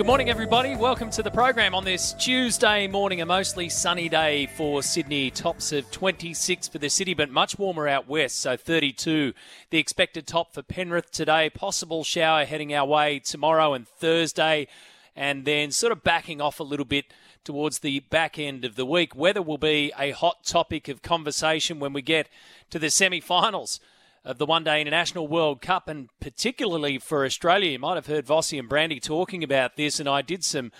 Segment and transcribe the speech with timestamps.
[0.00, 0.76] Good morning, everybody.
[0.76, 5.30] Welcome to the program on this Tuesday morning, a mostly sunny day for Sydney.
[5.30, 9.34] Tops of 26 for the city, but much warmer out west, so 32.
[9.68, 11.50] The expected top for Penrith today.
[11.50, 14.68] Possible shower heading our way tomorrow and Thursday,
[15.14, 17.12] and then sort of backing off a little bit
[17.44, 19.14] towards the back end of the week.
[19.14, 22.30] Weather will be a hot topic of conversation when we get
[22.70, 23.80] to the semi finals
[24.24, 27.70] of the One Day International World Cup, and particularly for Australia.
[27.70, 30.72] You might have heard Vossi and Brandy talking about this, and I did some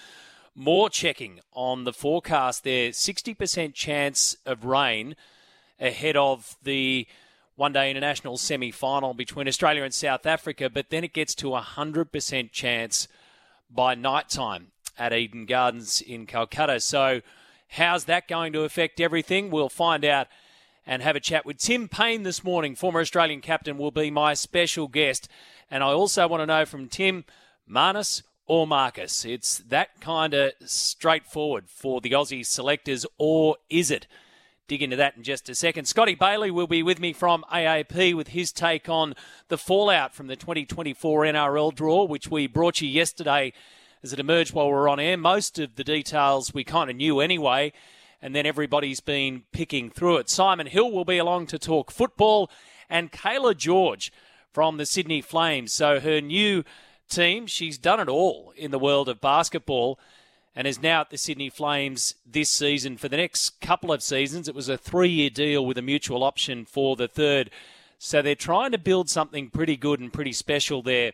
[0.55, 2.91] more checking on the forecast there.
[2.91, 5.17] 60% chance of rain
[5.81, 7.07] ahead of the
[7.57, 11.55] One Day International semi final between Australia and South Africa, but then it gets to
[11.55, 13.09] a 100% chance
[13.71, 14.69] by night time
[14.99, 16.81] at Eden Gardens in Calcutta.
[16.81, 17.23] So,
[17.69, 19.51] how's that going to affect everything?
[19.51, 20.27] We'll find out
[20.87, 22.75] and have a chat with Tim Paine this morning.
[22.75, 25.29] Former Australian captain will be my special guest.
[25.71, 27.25] And I also want to know from Tim,
[27.69, 29.25] Marnus or Marcus?
[29.25, 34.09] It's that kind of straightforward for the Aussie selectors, or is it?
[34.67, 35.85] Dig into that in just a second.
[35.85, 39.15] Scotty Bailey will be with me from AAP with his take on
[39.49, 43.53] the fallout from the 2024 NRL draw, which we brought you yesterday
[44.03, 45.17] as it emerged while we were on air.
[45.17, 47.73] Most of the details we kind of knew anyway
[48.23, 50.29] and then everybody's been picking through it.
[50.29, 52.51] Simon Hill will be along to talk football,
[52.89, 54.13] and Cayla George
[54.53, 55.73] from the Sydney Flames.
[55.73, 56.65] So her new
[57.09, 59.99] team, she's done it all in the world of basketball
[60.55, 64.49] and is now at the Sydney Flames this season for the next couple of seasons.
[64.49, 67.51] It was a three year deal with a mutual option for the third.
[67.99, 71.13] So they're trying to build something pretty good and pretty special there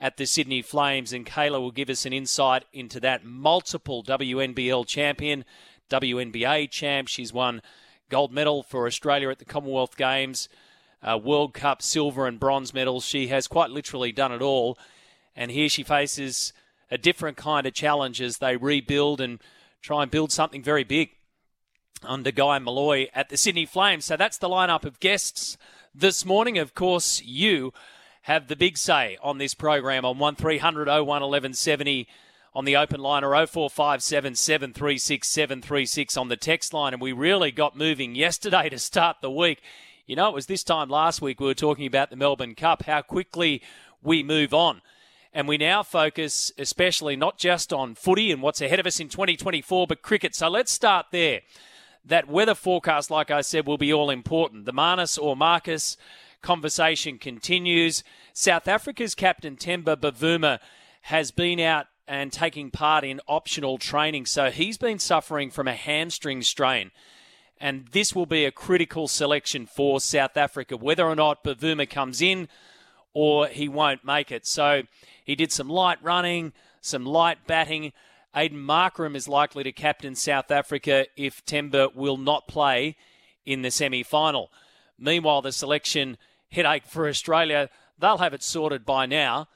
[0.00, 1.12] at the Sydney Flames.
[1.12, 5.44] And Cayla will give us an insight into that multiple WNBL champion
[5.92, 7.08] WNBA champ.
[7.08, 7.62] She's won
[8.08, 10.48] gold medal for Australia at the Commonwealth Games,
[11.02, 13.04] uh, World Cup silver and bronze medals.
[13.04, 14.78] She has quite literally done it all.
[15.36, 16.52] And here she faces
[16.90, 19.40] a different kind of challenge as they rebuild and
[19.80, 21.10] try and build something very big
[22.02, 24.04] under Guy Molloy at the Sydney Flames.
[24.04, 25.56] So that's the lineup of guests
[25.94, 26.58] this morning.
[26.58, 27.72] Of course, you
[28.22, 32.06] have the big say on this program on 1300 01 1170
[32.54, 36.92] on the open line or 0457 736 736 on the text line.
[36.92, 39.62] And we really got moving yesterday to start the week.
[40.06, 42.82] You know, it was this time last week we were talking about the Melbourne Cup,
[42.84, 43.62] how quickly
[44.02, 44.82] we move on.
[45.32, 49.08] And we now focus especially not just on footy and what's ahead of us in
[49.08, 50.34] 2024, but cricket.
[50.34, 51.40] So let's start there.
[52.04, 54.66] That weather forecast, like I said, will be all important.
[54.66, 55.96] The Marnus or Marcus
[56.42, 58.04] conversation continues.
[58.34, 60.58] South Africa's captain, Temba Bavuma,
[61.02, 64.26] has been out and taking part in optional training.
[64.26, 66.90] So he's been suffering from a hamstring strain.
[67.58, 72.20] And this will be a critical selection for South Africa, whether or not Bavuma comes
[72.20, 72.48] in
[73.14, 74.46] or he won't make it.
[74.46, 74.82] So
[75.24, 77.92] he did some light running, some light batting.
[78.34, 82.96] Aiden Markram is likely to captain South Africa if Temba will not play
[83.46, 84.50] in the semi final.
[84.98, 86.16] Meanwhile, the selection
[86.50, 89.48] headache for Australia, they'll have it sorted by now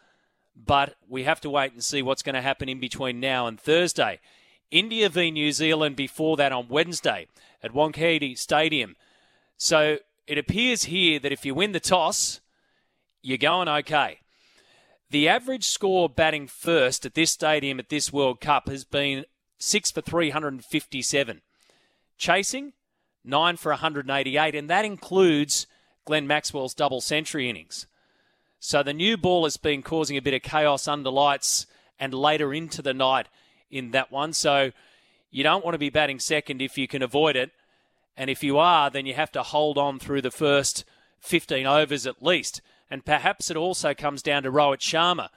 [0.57, 3.61] but we have to wait and see what's going to happen in between now and
[3.61, 4.21] Thursday.
[4.71, 7.29] India v New Zealand before that on Wednesday
[7.63, 8.97] at Wankhede Stadium.
[9.57, 12.41] So it appears here that if you win the toss,
[13.23, 14.21] you're going okay.
[15.11, 19.25] The average score batting first at this stadium at this World Cup has been
[19.59, 21.43] 6 for 357.
[22.19, 22.73] Chasing,
[23.25, 25.67] 9 for 188, and that includes
[26.05, 27.87] Glenn Maxwell's double century innings.
[28.67, 31.69] So the new ball has been causing a bit of chaos under lights
[32.01, 33.29] and later into the night
[33.71, 34.33] in that one.
[34.33, 34.73] So
[35.31, 37.53] you don't want to be batting second if you can avoid it.
[38.17, 40.85] And if you are, then you have to hold on through the first
[41.21, 42.61] 15 overs at least.
[42.91, 45.29] And perhaps it also comes down to Rohit Sharma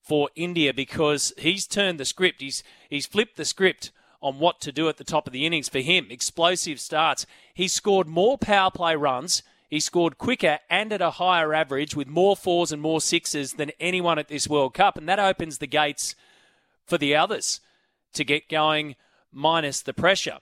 [0.00, 2.40] for India because he's turned the script.
[2.40, 5.68] He's he's flipped the script on what to do at the top of the innings
[5.68, 6.08] for him.
[6.10, 7.26] Explosive starts.
[7.54, 12.06] He scored more power play runs he scored quicker and at a higher average with
[12.06, 14.98] more fours and more sixes than anyone at this World Cup.
[14.98, 16.14] And that opens the gates
[16.84, 17.62] for the others
[18.12, 18.96] to get going
[19.32, 20.40] minus the pressure.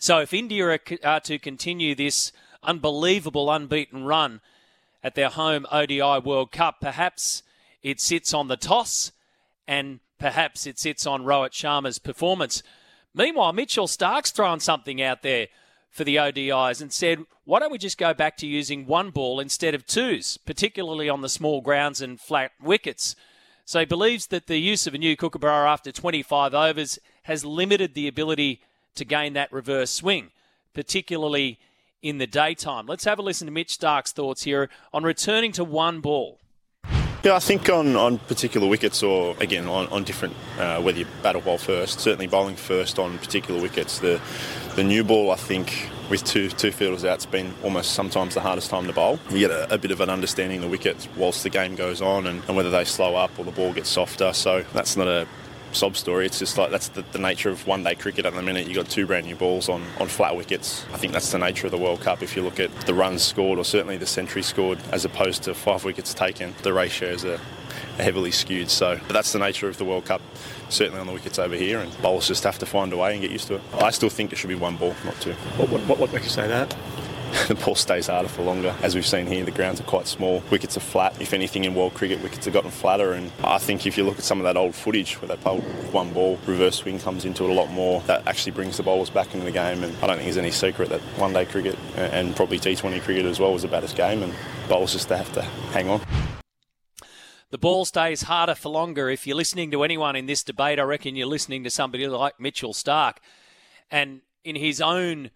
[0.00, 2.32] So if India are to continue this
[2.64, 4.40] unbelievable unbeaten run
[5.04, 7.44] at their home ODI World Cup, perhaps
[7.80, 9.12] it sits on the toss
[9.68, 12.64] and perhaps it sits on Rohit Sharma's performance.
[13.14, 15.46] Meanwhile, Mitchell Starc's throwing something out there
[15.96, 19.40] for the ODIs and said, why don't we just go back to using one ball
[19.40, 23.16] instead of twos, particularly on the small grounds and flat wickets?
[23.64, 27.94] So he believes that the use of a new Kookaburra after 25 overs has limited
[27.94, 28.60] the ability
[28.94, 30.32] to gain that reverse swing,
[30.74, 31.58] particularly
[32.02, 32.86] in the daytime.
[32.86, 36.38] Let's have a listen to Mitch Starc's thoughts here on returning to one ball.
[37.24, 41.06] Yeah, I think on, on particular wickets or, again, on, on different, uh, whether you
[41.22, 44.20] battle ball first, certainly bowling first on particular wickets, the,
[44.76, 48.40] the new ball, I think, with two two fielders out, it's been almost sometimes the
[48.40, 49.18] hardest time to bowl.
[49.30, 52.00] You get a, a bit of an understanding of the wickets whilst the game goes
[52.00, 54.32] on and, and whether they slow up or the ball gets softer.
[54.32, 55.26] So that's not a
[55.72, 56.26] sob story.
[56.26, 58.66] It's just like that's the, the nature of one day cricket at the minute.
[58.66, 60.84] You've got two brand new balls on, on flat wickets.
[60.92, 62.22] I think that's the nature of the World Cup.
[62.22, 65.54] If you look at the runs scored or certainly the century scored as opposed to
[65.54, 67.40] five wickets taken, the ratios are
[67.96, 68.70] heavily skewed.
[68.70, 70.22] So that's the nature of the World Cup,
[70.68, 73.22] certainly on the wickets over here, and bowlers just have to find a way and
[73.22, 73.62] get used to it.
[73.74, 75.32] I still think it should be one ball, not two.
[75.56, 76.76] What, what, what makes you say that?
[77.48, 78.74] the ball stays harder for longer.
[78.82, 80.42] As we've seen here, the grounds are quite small.
[80.50, 81.20] Wickets are flat.
[81.20, 83.12] If anything, in world cricket, wickets have gotten flatter.
[83.12, 85.58] And I think if you look at some of that old footage where they play
[85.90, 88.00] one ball, reverse swing comes into it a lot more.
[88.02, 89.82] That actually brings the bowlers back into the game.
[89.82, 93.02] And I don't think there's any secret that one day cricket uh, and probably T20
[93.02, 94.22] cricket as well was the baddest game.
[94.22, 94.32] And
[94.68, 96.00] bowlers just have to hang on.
[97.56, 99.08] The ball stays harder for longer.
[99.08, 102.38] If you're listening to anyone in this debate, I reckon you're listening to somebody like
[102.38, 103.14] Mitchell Starc.
[103.90, 105.30] And in his own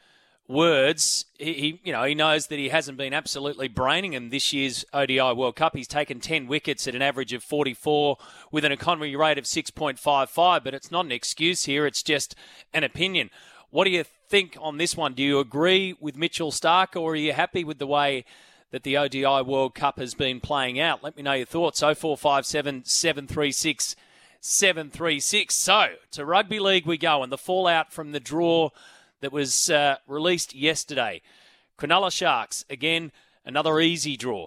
[0.46, 4.84] words, he, you know he knows that he hasn't been absolutely braining him this year's
[4.92, 5.74] ODI World Cup.
[5.74, 8.18] He's taken 10 wickets at an average of 44
[8.52, 12.34] with an economy rate of 6.55, but it's not an excuse here, it's just
[12.74, 13.30] an opinion.
[13.70, 15.14] What do you think on this one?
[15.14, 18.26] Do you agree with Mitchell Starc, or are you happy with the way
[18.70, 21.02] that the ODI World Cup has been playing out?
[21.02, 21.80] Let me know your thoughts.
[21.80, 23.96] 0457 736
[24.40, 25.54] 736.
[25.54, 28.70] So, to rugby league we go and the fallout from the draw
[29.20, 31.20] that was uh, released yesterday.
[31.78, 33.12] Cronulla Sharks, again,
[33.44, 34.46] another easy draw.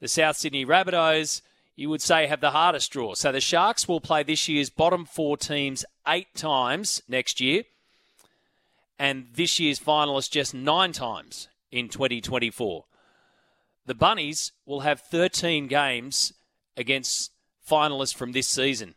[0.00, 1.42] The South Sydney Rabbitohs,
[1.76, 3.14] you would say, have the hardest draw.
[3.14, 7.64] So the Sharks will play this year's bottom four teams eight times next year,
[8.98, 12.84] and this year's finalists just nine times in 2024.
[13.86, 16.32] The Bunnies will have 13 games
[16.76, 17.32] against
[17.68, 18.94] finalists from this season.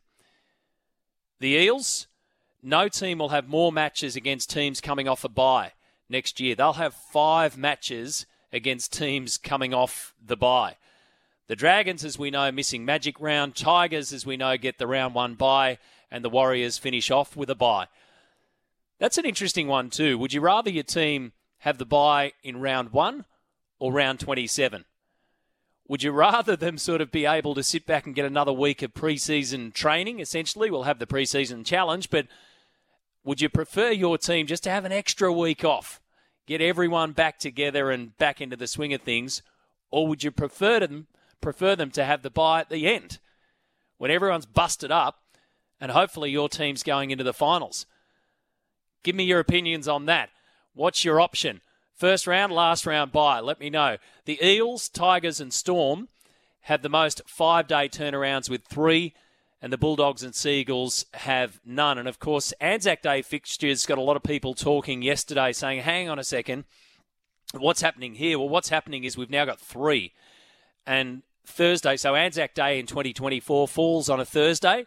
[1.39, 2.07] The Eels,
[2.61, 5.73] no team will have more matches against teams coming off a bye
[6.09, 6.55] next year.
[6.55, 10.77] They'll have five matches against teams coming off the bye.
[11.47, 13.55] The Dragons, as we know, missing Magic Round.
[13.55, 15.77] Tigers, as we know, get the round one bye.
[16.09, 17.87] And the Warriors finish off with a bye.
[18.99, 20.17] That's an interesting one, too.
[20.17, 23.25] Would you rather your team have the bye in round one
[23.85, 24.83] or round 27?
[25.87, 28.81] Would you rather them sort of be able to sit back and get another week
[28.81, 30.71] of preseason training, essentially?
[30.71, 32.25] We'll have the preseason challenge, but
[33.23, 36.01] would you prefer your team just to have an extra week off,
[36.47, 39.43] get everyone back together and back into the swing of things,
[39.91, 41.05] or would you prefer them
[41.39, 43.19] prefer them to have the bye at the end
[43.99, 45.19] when everyone's busted up
[45.79, 47.85] and hopefully your team's going into the finals?
[49.03, 50.31] Give me your opinions on that.
[50.73, 51.61] What's your option?
[51.95, 53.39] First round, last round bye.
[53.39, 53.97] Let me know.
[54.25, 56.09] The Eels, Tigers, and Storm
[56.61, 59.13] have the most five day turnarounds with three
[59.61, 61.97] and the Bulldogs and Sea Eagles have none.
[61.97, 66.09] And of course, Anzac Day fixtures got a lot of people talking yesterday saying, hang
[66.09, 66.65] on a second,
[67.53, 68.37] what's happening here?
[68.37, 70.13] Well, what's happening is we've now got three.
[70.85, 74.85] And Thursday, so Anzac Day in 2024 falls on a Thursday.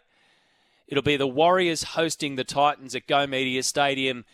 [0.87, 4.25] It'll be the Warriors hosting the Titans at Go Media Stadium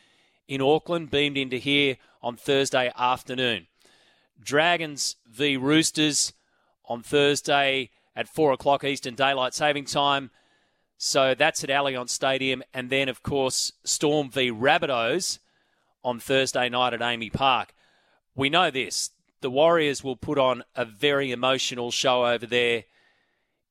[0.47, 3.67] in Auckland, beamed into here on Thursday afternoon.
[4.41, 6.33] Dragons v Roosters
[6.85, 10.31] on Thursday at 4 o'clock Eastern Daylight Saving Time.
[10.97, 12.63] So that's at Allianz Stadium.
[12.73, 15.39] And then, of course, Storm v Rabbitohs
[16.03, 17.73] on Thursday night at AAMI Park.
[18.35, 19.11] We know this.
[19.41, 22.85] The Warriors will put on a very emotional show over there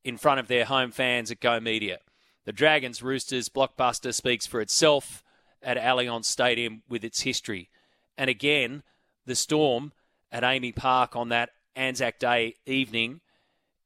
[0.05, 1.99] in front of their home fans at Go Media.
[2.45, 5.24] The Dragons Roosters blockbuster speaks for itself
[5.65, 7.71] at Allianz Stadium with its history.
[8.17, 8.83] And again,
[9.27, 9.93] the Storm
[10.31, 13.21] at AAMI Park on that Anzac Day evening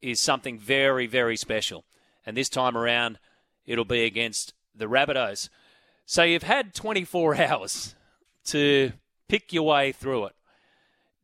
[0.03, 1.85] is something very, very special.
[2.27, 3.19] And this time around,
[3.67, 5.49] it'll be against the Rabbitohs.
[6.07, 7.95] So you've had 24 hours
[8.47, 8.93] to
[9.29, 10.35] pick your way through it.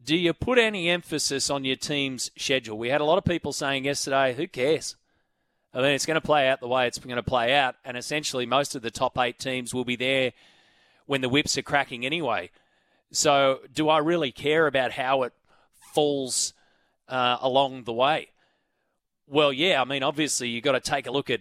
[0.03, 2.77] Do you put any emphasis on your team's schedule?
[2.77, 4.97] We had a lot of people saying yesterday, who cares?
[5.75, 7.75] I mean, it's going to play out the way it's going to play out.
[7.85, 10.33] And essentially, most of the top eight teams will be there
[11.07, 12.51] when the whips are cracking anyway.
[13.11, 15.33] So, do I really care about how it
[15.93, 16.55] falls
[17.09, 18.29] uh, along the way?
[19.27, 19.81] Well, yeah.
[19.81, 21.41] I mean, obviously, you've got to take a look at,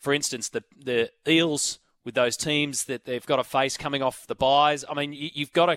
[0.00, 4.26] for instance, the the Eels with those teams that they've got to face coming off
[4.26, 4.84] the byes.
[4.88, 5.76] I mean, you, you've got to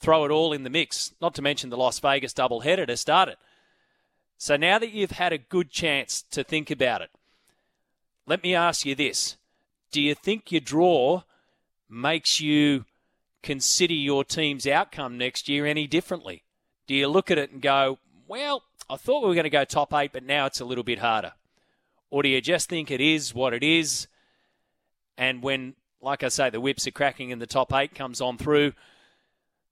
[0.00, 1.12] throw it all in the mix.
[1.20, 3.38] Not to mention the Las Vegas doubleheader to start it.
[4.38, 7.10] So now that you've had a good chance to think about it,
[8.26, 9.36] let me ask you this:
[9.90, 11.22] Do you think your draw
[11.88, 12.84] makes you
[13.42, 16.44] consider your team's outcome next year any differently?
[16.86, 19.64] Do you look at it and go, well, I thought we were going to go
[19.64, 21.32] top eight, but now it's a little bit harder.
[22.10, 24.08] Or do you just think it is what it is?
[25.16, 28.38] And when, like I say, the whips are cracking and the top eight comes on
[28.38, 28.72] through,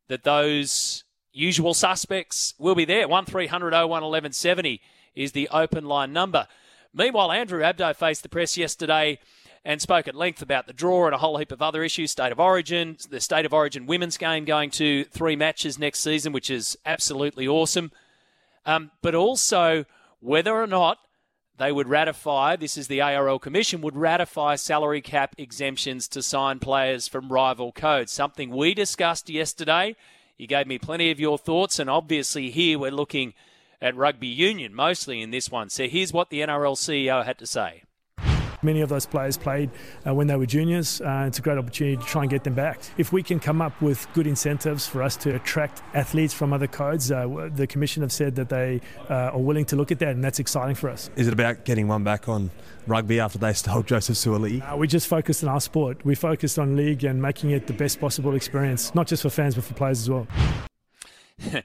[0.09, 3.09] that those usual suspects will be there.
[3.09, 4.81] 1300 01 1170
[5.15, 6.47] is the open line number.
[6.95, 9.19] Meanwhile, Andrew Abdo faced the press yesterday
[9.65, 12.11] and spoke at length about the draw and a whole heap of other issues.
[12.11, 16.33] State of Origin, the State of Origin women's game going to three matches next season,
[16.33, 17.93] which is absolutely awesome.
[18.65, 19.85] Um, but also
[20.21, 20.99] whether or not
[21.59, 26.61] they would ratify, this is the ARL Commission, would ratify salary cap exemptions to sign
[26.61, 28.13] players from rival codes.
[28.13, 29.97] Something we discussed yesterday.
[30.37, 33.35] You gave me plenty of your thoughts, and obviously here we're looking
[33.81, 35.69] at rugby union mostly in this one.
[35.69, 37.83] So here's what the NRL CEO had to say.
[38.61, 39.71] Many of those players played
[40.05, 41.01] uh, when they were juniors.
[41.01, 42.81] Uh, it's a great opportunity to try and get them back.
[42.97, 46.67] If we can come up with good incentives for us to attract athletes from other
[46.67, 50.09] codes, uh, the Commission have said that they uh, are willing to look at that,
[50.09, 51.09] and that's exciting for us.
[51.15, 52.51] Is it about getting one back on
[52.89, 54.73] rugby after they stole Joseph Suaalii?
[54.73, 56.05] Uh, we just focused on our sport.
[56.05, 59.55] We focused on league and making it the best possible experience, not just for fans,
[59.55, 60.27] but for players as well.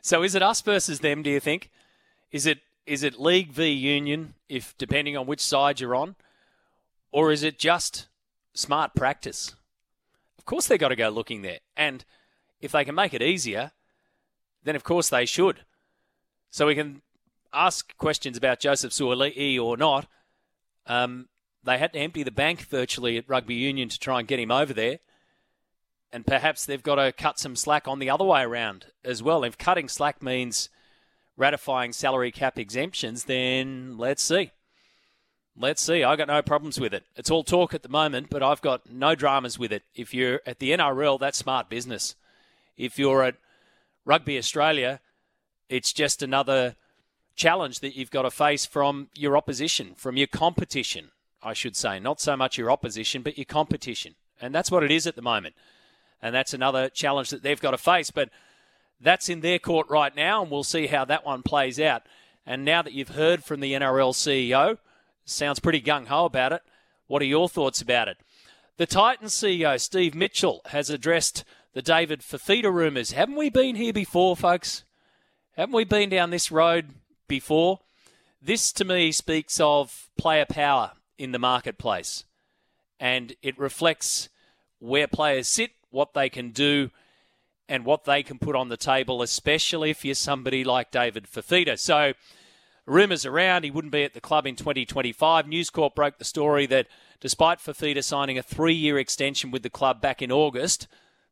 [0.00, 1.70] so is it us versus them, do you think?
[2.32, 6.16] Is it is it league v union if depending on which side you're on?
[7.12, 8.08] Or is it just
[8.54, 9.54] smart practice?
[10.38, 11.58] Of course, they've got to go looking there.
[11.76, 12.04] And
[12.60, 13.72] if they can make it easier,
[14.64, 15.64] then of course they should.
[16.50, 17.02] So we can
[17.52, 20.06] ask questions about Joseph Suaalii or not.
[20.86, 21.28] Um,
[21.62, 24.50] they had to empty the bank virtually at Rugby Union to try and get him
[24.50, 24.98] over there.
[26.12, 29.44] And perhaps they've got to cut some slack on the other way around as well.
[29.44, 30.68] If cutting slack means
[31.36, 34.50] ratifying salary cap exemptions, then let's see.
[35.56, 36.02] Let's see.
[36.02, 37.04] I got no problems with it.
[37.16, 39.82] It's all talk at the moment, but I've got no dramas with it.
[39.94, 42.14] If you're at the NRL, that's smart business.
[42.76, 43.36] If you're at
[44.04, 45.00] Rugby Australia,
[45.68, 46.76] it's just another
[47.36, 51.10] challenge that you've got to face from your opposition, from your competition,
[51.42, 52.00] I should say.
[52.00, 54.14] Not so much your opposition, but your competition.
[54.40, 55.54] And that's what it is at the moment.
[56.22, 58.10] And that's another challenge that they've got to face.
[58.10, 58.30] But
[59.00, 62.02] that's in their court right now, and we'll see how that one plays out.
[62.46, 64.78] And now that you've heard from the NRL CEO,
[65.30, 66.62] Sounds pretty gung ho about it.
[67.06, 68.18] What are your thoughts about it?
[68.78, 73.12] The Titans CEO, Steve Mitchell, has addressed the David Fifita rumours.
[73.12, 74.84] Haven't we been here before, folks?
[75.56, 76.94] Haven't we been down this road
[77.28, 77.80] before?
[78.42, 82.24] This, to me, speaks of player power in the marketplace.
[82.98, 84.30] And it reflects
[84.78, 86.90] where players sit, what they can do,
[87.68, 91.78] and what they can put on the table, especially if you're somebody like David Fifita.
[91.78, 92.14] So,
[92.84, 95.46] rumours around he wouldn't be at the club in 2025.
[95.46, 96.88] News Corp broke the story that
[97.20, 100.88] despite Fifita signing a three year extension with the club back in August,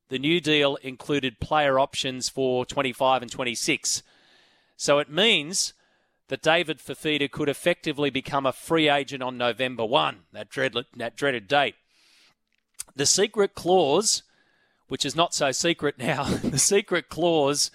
[0.08, 4.02] the new deal included player options for 25 and 26.
[4.76, 5.74] So it means
[6.28, 11.16] that David Fifita could effectively become a free agent on November 1, that, dreaded, that
[11.16, 11.74] dreaded date.
[12.94, 14.22] The secret clause,
[14.88, 17.70] which is not so secret now, the secret clause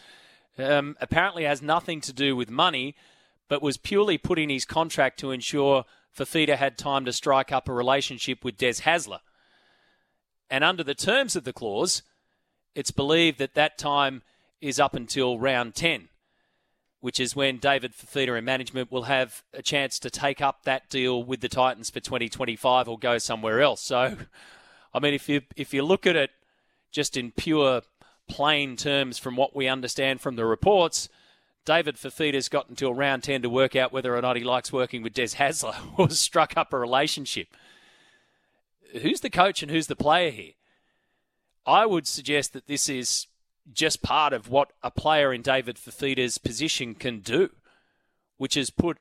[0.58, 2.96] um, apparently has nothing to do with money
[3.48, 5.86] but was purely put in his contract to ensure
[6.18, 9.20] Fifita had time to strike up a relationship with Des Hasler.
[10.50, 12.04] And under the terms of the clause,
[12.76, 14.22] it's believed that that time
[14.62, 16.10] is up until round 10,
[17.02, 20.90] which is when David Fifita and management will have a chance to take up that
[20.90, 23.82] deal with the Titans for 2025 or go somewhere else.
[23.82, 24.18] So,
[24.94, 26.32] I mean, if you if you look at it
[26.94, 27.82] just in pure
[28.30, 31.10] plain terms from what we understand from the reports,
[31.66, 35.02] David Fifita's got until round 10 to work out whether or not he likes working
[35.02, 37.48] with Des Hasler or struck up a relationship.
[39.02, 40.54] Who's the coach and who's the player here?
[41.66, 43.28] I would suggest that this is
[43.74, 47.50] just part of what a player in David Fifita's position can do,
[48.38, 48.98] which is put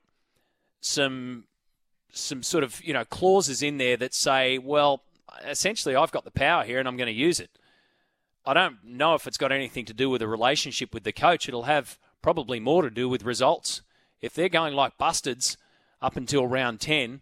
[0.81, 1.45] some
[2.15, 5.03] some sort of you know clauses in there that say, well,
[5.45, 7.51] essentially I've got the power here and I'm going to use it.
[8.45, 11.49] I don't know if it's got anything to do with a relationship with the coach.
[11.49, 13.83] It'll have probably more to do with results.
[14.21, 15.57] If they're going like bustards
[16.01, 17.21] up until round 10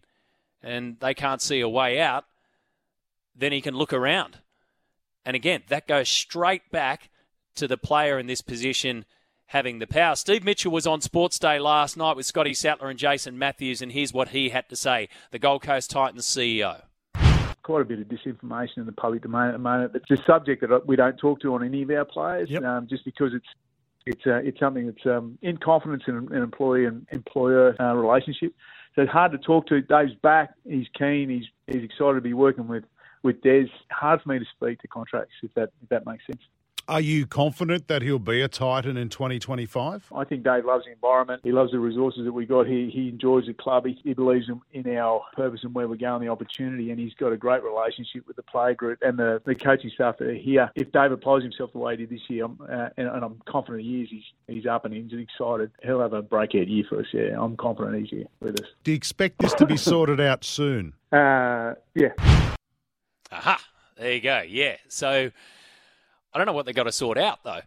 [0.63, 2.25] and they can't see a way out,
[3.37, 4.39] then he can look around.
[5.25, 7.11] And again, that goes straight back
[7.57, 9.05] to the player in this position
[9.47, 10.15] having the power.
[10.15, 13.93] Steve Mitchell was on Sports Day last night with Scotty Sattler and Jason Matthews, and
[13.93, 16.83] here's what he had to say, the Gold Coast Titans CEO
[17.63, 19.93] quite a bit of disinformation in the public domain at the moment.
[19.95, 22.63] It's a subject that we don't talk to on any of our players, yep.
[22.63, 23.47] um, just because it's
[24.07, 28.55] it's uh, it's something that's um, in confidence in an employee and employer uh, relationship.
[28.95, 29.81] So it's hard to talk to.
[29.83, 30.55] Dave's back.
[30.69, 31.29] He's keen.
[31.29, 32.85] He's he's excited to be working with
[33.23, 33.67] with Des.
[33.91, 36.43] Hard for me to speak to contracts if that if that makes sense.
[36.89, 40.13] Are you confident that he'll be a Titan in 2025?
[40.15, 41.41] I think Dave loves the environment.
[41.45, 42.89] He loves the resources that we got here.
[42.91, 43.87] He enjoys the club.
[43.87, 47.15] He, he believes in, in, our purpose and where we're going, the opportunity, and he's
[47.15, 50.35] got a great relationship with the play group and the, the coaching staff that are
[50.35, 50.71] here.
[50.75, 53.85] If Dave applies himself the way he did this year, uh, and, and, I'm confident
[53.85, 55.71] he is, he's, he's up and he's excited.
[55.83, 57.41] He'll have a breakout year for us, yeah.
[57.41, 58.67] I'm confident he's here with us.
[58.83, 60.95] Do you expect this to be sorted out soon?
[61.11, 62.13] Uh, yeah.
[63.33, 63.61] Aha.
[63.97, 64.43] There you go.
[64.49, 64.77] Yeah.
[64.87, 65.33] So
[66.33, 67.63] I don't know what they've got to sort out, though.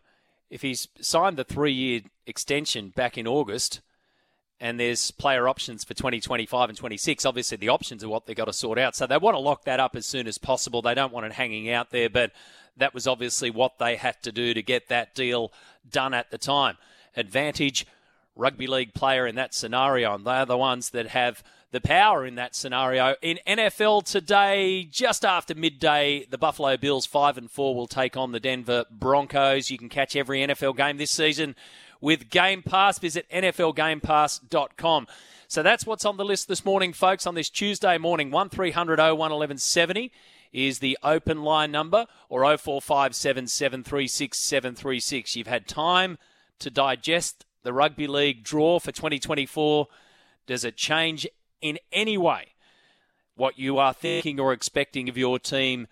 [0.50, 3.82] If he's signed the three year extension back in August
[4.60, 8.46] and there's player options for 2025 and 26, obviously the options are what they've got
[8.46, 8.96] to sort out.
[8.96, 10.82] So they want to lock that up as soon as possible.
[10.82, 12.32] They don't want it hanging out there, but
[12.78, 15.52] that was obviously what they had to do to get that deal
[15.90, 16.78] done at the time.
[17.16, 17.86] Advantage,
[18.36, 21.44] rugby league player in that scenario, and they're the ones that have
[21.74, 23.16] the power in that scenario.
[23.24, 28.32] In NFL today, just after midday, the Buffalo Bills 5 and 4 will take on
[28.32, 29.72] the Denver Broncos.
[29.72, 31.56] You can catch every NFL game this season
[32.00, 33.00] with Game Pass.
[33.00, 35.08] Visit NFLGamePass.com.
[35.48, 38.30] So that's what's on the list this morning, folks, on this Tuesday morning.
[38.30, 40.12] 1300 01 1170
[40.52, 45.36] is the open line number or 0457 736 736.
[45.36, 46.20] You've had time
[46.60, 49.88] to digest the rugby league draw for 2024.
[50.46, 51.26] Does it change
[51.64, 52.50] in any way
[53.36, 55.88] what you are thinking or expecting of your team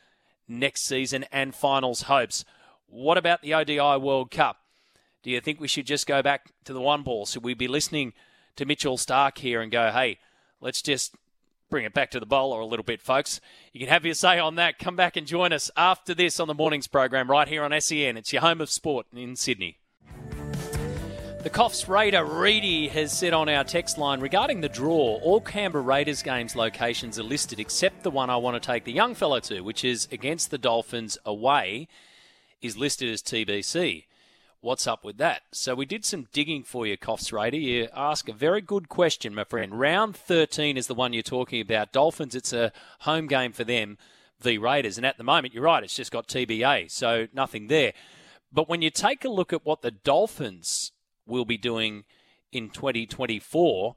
[0.48, 2.46] next season and finals hopes.
[2.88, 4.58] What about the ODI World Cup?
[5.24, 7.26] Do you think we should just go back to the one ball?
[7.26, 8.14] Should we be listening
[8.58, 10.20] to Mitchell Starc here and go, hey,
[10.60, 11.16] let's just
[11.70, 13.40] bring it back to the bowler a little bit, folks?
[13.72, 14.78] You can have your say on that.
[14.78, 18.18] Come back and join us after this on the morning's program right here on SEN.
[18.18, 19.78] It's your home of sport in Sydney.
[21.44, 25.84] The Coffs Raider Reedy has said on our text line regarding the draw, all Canberra
[25.84, 29.40] Raiders games locations are listed except the one I want to take the young fellow
[29.40, 31.88] to, which is against the Dolphins away,
[32.62, 34.06] is listed as TBC.
[34.60, 35.42] What's up with that?
[35.52, 37.58] So we did some digging for you, Coffs Raider.
[37.58, 39.80] You ask a very good question, my friend.
[39.80, 41.92] Round 13 is the one you're talking about.
[41.92, 43.98] Dolphins, it's a home game for them,
[44.40, 44.98] the Raiders.
[44.98, 47.94] And at the moment, you're right, it's just got TBA, so nothing there.
[48.54, 50.92] But when you take a look at what the Dolphins
[51.32, 52.04] will be doing
[52.52, 53.96] in 2024,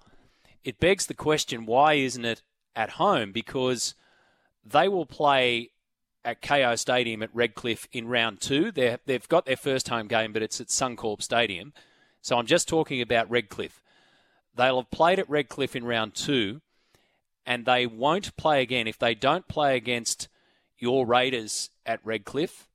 [0.62, 2.42] it begs the question why isn't it
[2.74, 3.32] at home?
[3.32, 3.94] Because
[4.64, 5.70] they will play
[6.24, 8.72] at Kayo Stadium at Redcliffe in round two.
[8.72, 11.74] they have got their first home game, but it's at Suncorp Stadium.
[12.22, 13.82] So I'm just talking about Redcliffe.
[14.56, 16.62] They'll have played at Redcliffe in round two,
[17.44, 18.86] and they won't play again.
[18.86, 20.28] If they don't play against
[20.78, 22.68] your Raiders at Redcliffe,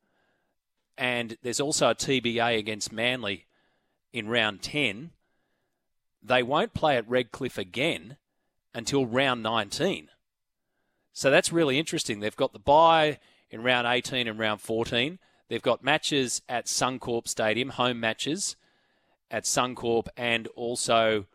[0.97, 3.47] and there's also a TBA against Manly
[4.13, 5.11] in round 10,
[6.21, 8.17] they won't play at Redcliffe again
[8.73, 10.09] until round 19.
[11.13, 12.19] So that's really interesting.
[12.19, 13.19] They've got the bye
[13.49, 15.19] in round 18 and round 14.
[15.47, 18.55] They've got matches at Suncorp Stadium, home matches
[19.31, 21.25] at Suncorp, and also,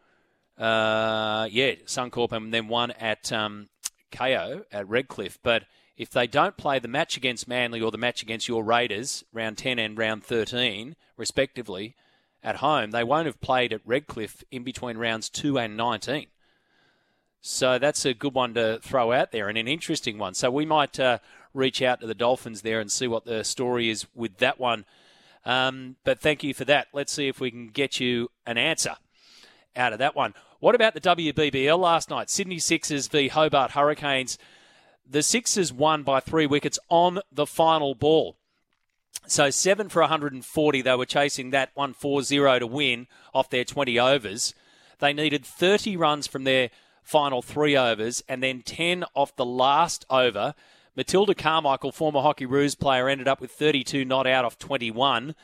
[0.59, 3.69] uh, yeah, Suncorp, and then one at um,
[4.13, 5.39] Kayo at Redcliffe.
[5.43, 5.65] But
[5.97, 9.59] if they don't play the match against Manly or the match against your Raiders, round
[9.59, 11.97] 10 and round 13, respectively,
[12.45, 16.27] at home, they won't have played at Redcliffe in between rounds 2 and 19.
[17.41, 20.35] So that's a good one to throw out there and an interesting one.
[20.35, 21.19] So we might uh,
[21.53, 24.85] reach out to the Dolphins there and see what the story is with that one.
[25.45, 26.89] Um, but thank you for that.
[26.93, 28.97] Let's see if we can get you an answer
[29.77, 30.35] out of that one.
[30.61, 32.31] What about the WBBL last night?
[32.31, 34.39] Sydney Sixers v Hobart Hurricanes.
[35.09, 38.37] The Sixers won by three wickets on the final ball.
[39.27, 40.83] So seven for 140.
[40.83, 44.55] They were chasing that 140 to win off their 20 overs.
[44.99, 46.71] They needed 30 runs from their
[47.03, 50.55] final three overs and then 10 off the last over.
[50.97, 55.35] Matilda Carmichael, former Hockey Roos player, ended up with 32 not out off 21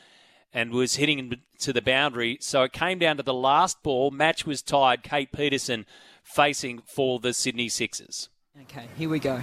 [0.53, 2.37] and was hitting to the boundary.
[2.41, 4.11] So it came down to the last ball.
[4.11, 5.03] Match was tied.
[5.03, 5.85] Kate Peterson
[6.23, 8.29] facing for the Sydney Sixers.
[8.63, 9.41] Okay, here we go.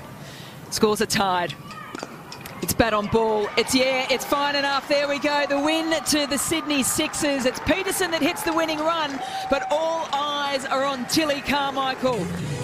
[0.71, 1.55] Scores are tied.
[2.61, 3.49] It's bat on ball.
[3.57, 4.89] It's yeah, it's fine enough.
[4.89, 5.47] There we go.
[5.49, 7.45] The win to the Sydney Sixers.
[7.45, 12.19] It's Peterson that hits the winning run, but all eyes are on Tilly Carmichael.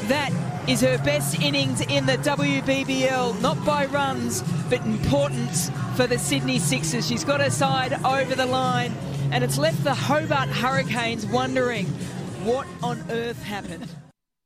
[0.08, 0.32] That
[0.66, 6.58] is her best innings in the WBBL, not by runs, but importance for the Sydney
[6.58, 7.06] Sixers.
[7.06, 8.92] She's got her side over the line,
[9.30, 11.86] and it's left the Hobart Hurricanes wondering
[12.44, 13.88] what on earth happened.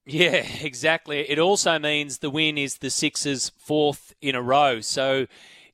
[0.04, 1.28] Yeah, exactly.
[1.28, 4.80] It also means the win is the Sixers' fourth in a row.
[4.80, 5.26] So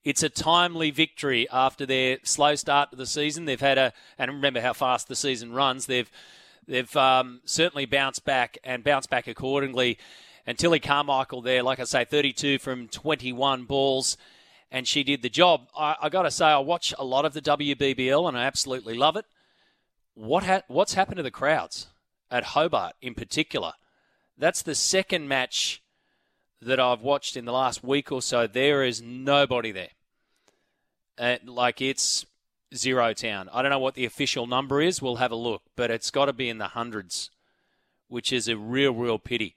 [0.05, 3.45] it's a timely victory after their slow start to the season.
[3.45, 5.87] They've had a, and remember how fast the season runs.
[5.87, 6.11] They've
[6.67, 9.99] they've um, certainly bounced back and bounced back accordingly.
[10.47, 14.17] And Tilly Carmichael there, like I say, 32 from 21 balls
[14.75, 15.69] and she did the job.
[15.79, 18.95] I, I got to say, I watch a lot of the WBBL and I absolutely
[18.95, 19.25] love it.
[20.15, 21.87] What ha- what's happened to the crowds
[22.29, 23.75] at Hobart in particular?
[24.37, 25.81] That's the second match
[26.65, 28.47] that I've watched in the last week or so.
[28.47, 31.39] There is nobody there.
[31.45, 32.27] Like it's
[32.75, 33.49] zero town.
[33.53, 35.01] I don't know what the official number is.
[35.01, 37.31] We'll have a look, but it's got to be in the hundreds,
[38.09, 39.55] which is a real, real pity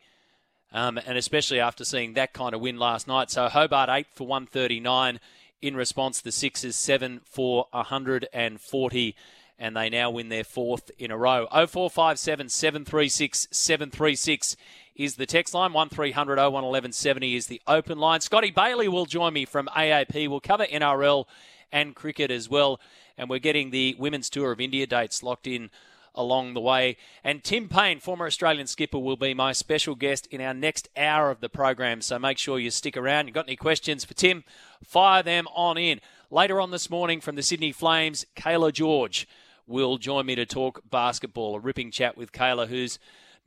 [0.71, 3.31] um, and especially after seeing that kind of win last night.
[3.31, 5.19] So Hobart 8 for 139.
[5.61, 9.15] In response, the Sixers 7 for 140
[9.59, 11.47] and they now win their fourth in a row.
[11.51, 14.55] 0457 736 736
[14.97, 15.71] is the text line.
[15.71, 18.19] 1300 01 1170 is the open line.
[18.19, 20.27] Scotty Bailey will join me from AAP.
[20.27, 21.25] We'll cover NRL
[21.71, 22.81] and cricket as well.
[23.17, 25.69] And we're getting the Women's Tour of India dates locked in
[26.15, 26.97] along the way.
[27.23, 31.29] And Tim Paine, former Australian skipper, will be my special guest in our next hour
[31.29, 32.01] of the program.
[32.01, 33.27] So make sure you stick around.
[33.27, 34.43] You've got any questions for Tim?
[34.83, 36.01] Fire them on in.
[36.31, 39.27] Later on this morning from the Sydney Flames, Cayla George
[39.67, 41.55] will join me to talk basketball.
[41.55, 42.97] A ripping chat with Cayla, who's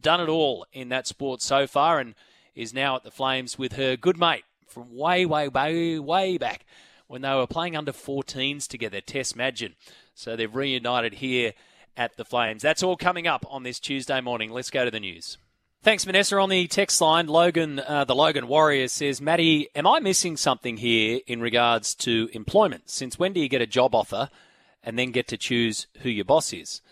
[0.03, 2.15] done it all in that sport so far and
[2.55, 6.65] is now at the Flames with her good mate from way, way, way, way back
[7.07, 9.75] when they were playing under 14s together, Tess Madgen.
[10.15, 11.55] So they've reunited here
[11.97, 12.63] at the Flames.
[12.63, 14.51] That's all coming up on this Tuesday morning.
[14.51, 15.37] Let's go to the news.
[15.83, 16.39] Thanks, Vanessa.
[16.39, 20.77] On the text line, Logan, uh, the Logan Warrior says, Maddie, am I missing something
[20.77, 22.91] here in regards to employment?
[22.91, 24.29] Since when do you get a job offer
[24.83, 26.83] and then get to choose who your boss is?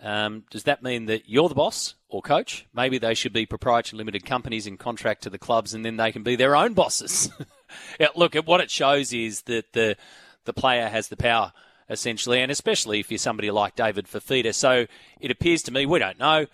[0.00, 2.66] Um, does that mean that you're the boss or coach?
[2.72, 6.12] Maybe they should be proprietary limited companies in contract to the clubs and then they
[6.12, 7.30] can be their own bosses.
[8.00, 9.96] yeah, look, what it shows is that the,
[10.44, 11.52] the player has the power
[11.90, 14.54] essentially, and especially if you're somebody like David Fifita.
[14.54, 14.86] So
[15.20, 16.46] it appears to me, we don't know,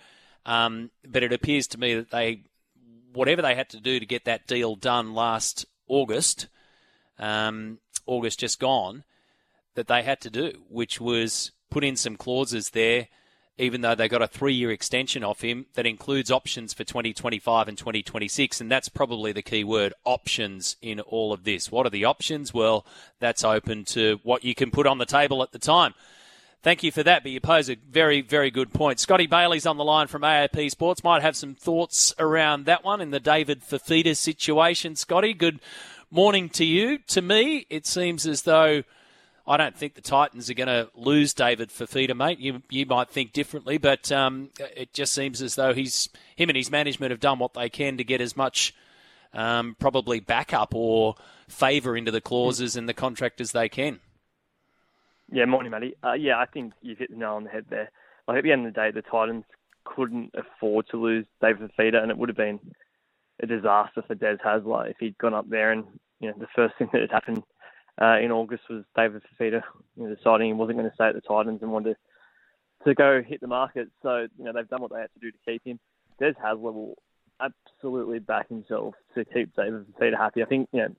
[0.45, 2.43] um, but it appears to me that they,
[3.13, 6.47] whatever they had to do to get that deal done last August,
[7.19, 9.03] um, August just gone,
[9.75, 13.07] that they had to do, which was put in some clauses there
[13.57, 17.67] even though they got a three year extension off him that includes options for 2025
[17.67, 18.59] and 2026.
[18.59, 21.71] And that's probably the key word options in all of this.
[21.71, 22.53] What are the options?
[22.53, 22.85] Well,
[23.19, 25.93] that's open to what you can put on the table at the time.
[26.63, 28.99] Thank you for that, but you pose a very, very good point.
[28.99, 31.03] Scotty Bailey's on the line from AAP Sports.
[31.03, 34.95] Might have some thoughts around that one in the David Fifita situation.
[34.95, 35.59] Scotty, good
[36.09, 36.97] morning to you.
[36.97, 38.81] To me, it seems as though
[39.47, 42.39] I don't think the Titans are going to lose David Fifita, mate.
[42.39, 46.57] You you might think differently, but um, it just seems as though he's him and
[46.57, 48.73] his management have done what they can to get as much
[49.33, 51.15] um, probably backup or
[51.47, 53.99] favour into the clauses and the contract as they can.
[55.31, 55.95] Yeah, morning, Matty.
[56.03, 57.91] Uh, yeah, I think you've hit the nail on the head there.
[58.27, 59.43] Like at the end of the day, the Titans
[59.83, 62.59] couldn't afford to lose David Fifita, and it would have been
[63.41, 65.83] a disaster for Des Hasler if he'd gone up there and
[66.19, 67.43] you know the first thing that had happened
[68.01, 69.61] uh, in August was David Fifita
[69.95, 71.95] you know, deciding he wasn't going to stay at the Titans and wanted
[72.83, 73.89] to, to go hit the market.
[74.01, 75.79] So, you know, they've done what they had to do to keep him.
[76.19, 76.97] Des Hasler will
[77.41, 80.43] absolutely back himself to keep David Fifita happy.
[80.43, 80.95] I think, you know,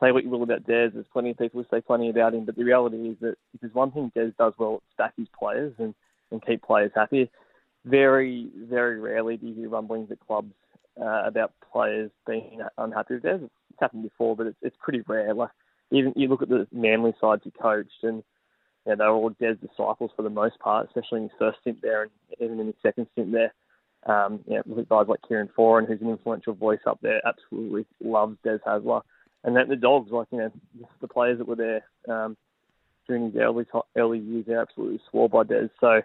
[0.00, 2.44] say what you will about Des, there's plenty of people who say plenty about him,
[2.44, 5.28] but the reality is that if there's one thing Des does well, it's back his
[5.38, 5.94] players and,
[6.30, 7.30] and keep players happy.
[7.84, 10.52] Very, very rarely do you hear rumblings at clubs
[11.00, 13.38] uh, about players being unhappy with Des.
[13.42, 15.34] It's happened before, but it's, it's pretty rare.
[15.34, 15.50] Like
[15.90, 18.22] even you look at the Manly sides he coached, and
[18.86, 21.58] you know, they were all Des disciples for the most part, especially in his first
[21.60, 23.52] stint there and even in his second stint there.
[24.06, 27.84] Um, you know, look guys like Kieran Foran, who's an influential voice up there, absolutely
[28.02, 29.02] loves Des Hasler.
[29.44, 30.50] And then the Dogs, like, you know,
[31.00, 32.36] the players that were there um,
[33.06, 35.68] during his early early years, they absolutely swore by Des.
[35.80, 36.00] So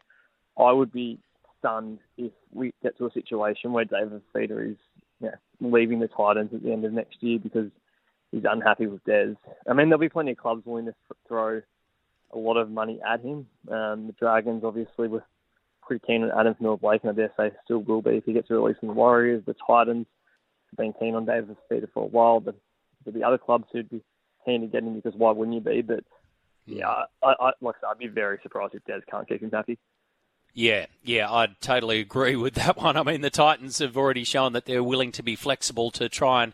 [0.57, 1.19] I would be
[1.59, 4.77] stunned if we get to a situation where David Fifita is
[5.21, 7.69] you know, leaving the Titans at the end of next year because–
[8.35, 9.33] he's unhappy with Des.
[9.67, 10.93] I mean, there'll be plenty of clubs willing to
[11.27, 11.61] throw
[12.33, 13.47] a lot of money at him.
[13.71, 15.23] Um, the Dragons obviously were
[15.81, 18.49] pretty keen on Addin Fonua-Blake, and I dare say still will be if he gets
[18.49, 19.43] released from the Warriors.
[19.45, 20.05] The Titans
[20.71, 22.55] have been keen on David Fifita for a while, but
[23.03, 24.03] there'll be other clubs who'd be
[24.45, 25.81] keen to get him because why wouldn't you be?
[25.81, 26.03] But
[26.65, 26.89] yeah,
[27.23, 29.77] I, I like I said, I'd be very surprised if Des can't keep him happy.
[30.53, 32.97] Yeah, yeah, I'd totally agree with that one.
[32.97, 36.43] I mean, the Titans have already shown that they're willing to be flexible to try
[36.43, 36.53] and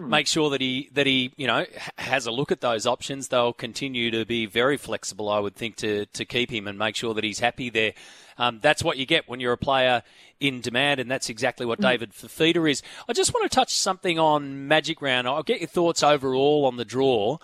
[0.00, 0.10] hmm.
[0.10, 1.64] make sure that he that he you know
[1.98, 3.28] has a look at those options.
[3.28, 6.96] They'll continue to be very flexible, I would think, to to keep him and make
[6.96, 7.92] sure that he's happy there.
[8.38, 10.02] Um, that's what you get when you're a player
[10.40, 11.82] in demand, and that's exactly what mm.
[11.82, 12.82] David Fifita is.
[13.08, 15.28] I just want to touch something on Magic Round.
[15.28, 17.38] I'll get your thoughts overall on the draw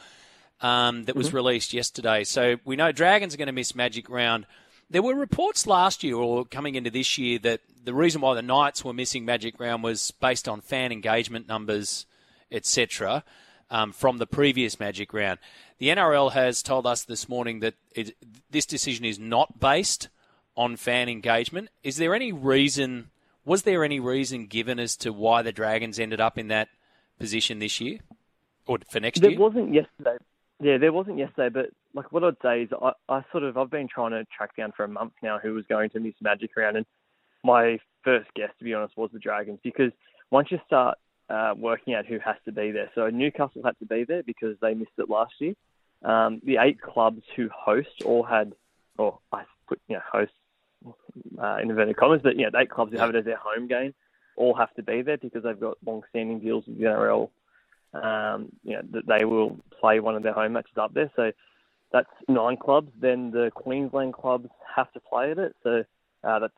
[0.61, 1.37] um, that was mm-hmm.
[1.37, 2.25] released yesterday.
[2.25, 4.47] So we know Dragons are going to miss Magic Round.
[4.89, 8.43] There were reports last year or coming into this year that the reason why the
[8.43, 12.07] Knights were missing Magic Round was based on fan engagement numbers,
[12.51, 13.25] etc.
[13.71, 15.39] um, from the previous Magic round.
[15.79, 18.17] The NRL has told us this morning that it,
[18.51, 20.09] this decision is not based
[20.57, 21.69] on fan engagement.
[21.83, 23.11] Is there any reason?
[23.45, 26.69] Was there any reason given as to why the Dragons ended up in that
[27.19, 27.99] position this year
[28.67, 29.39] or for next there year?
[29.39, 30.17] There wasn't yesterday.
[30.61, 33.71] Yeah, there wasn't yesterday, but like what I'd say is I, I sort of I've
[33.71, 36.51] been trying to track down for a month now who was going to miss Magic
[36.57, 36.87] Round, and
[37.45, 39.93] my first guess, to be honest, was the Dragons because
[40.31, 40.97] once you start
[41.29, 44.57] uh, working out who has to be there, so Newcastle had to be there because
[44.61, 45.55] they missed it last year.
[46.05, 48.53] Um, the eight clubs who host all had,
[48.99, 50.33] or I put you know host
[51.41, 53.39] uh, in inverted commas, but you know the eight clubs who have it as their
[53.39, 53.95] home game
[54.37, 57.31] all have to be there because they've got long-standing deals with the NRL.
[57.95, 61.33] Um, you know that they will play one of their home matches up there, so
[61.93, 62.93] that's nine clubs.
[63.01, 65.85] Then the Queensland clubs have to play at it, so
[66.23, 66.53] uh, that's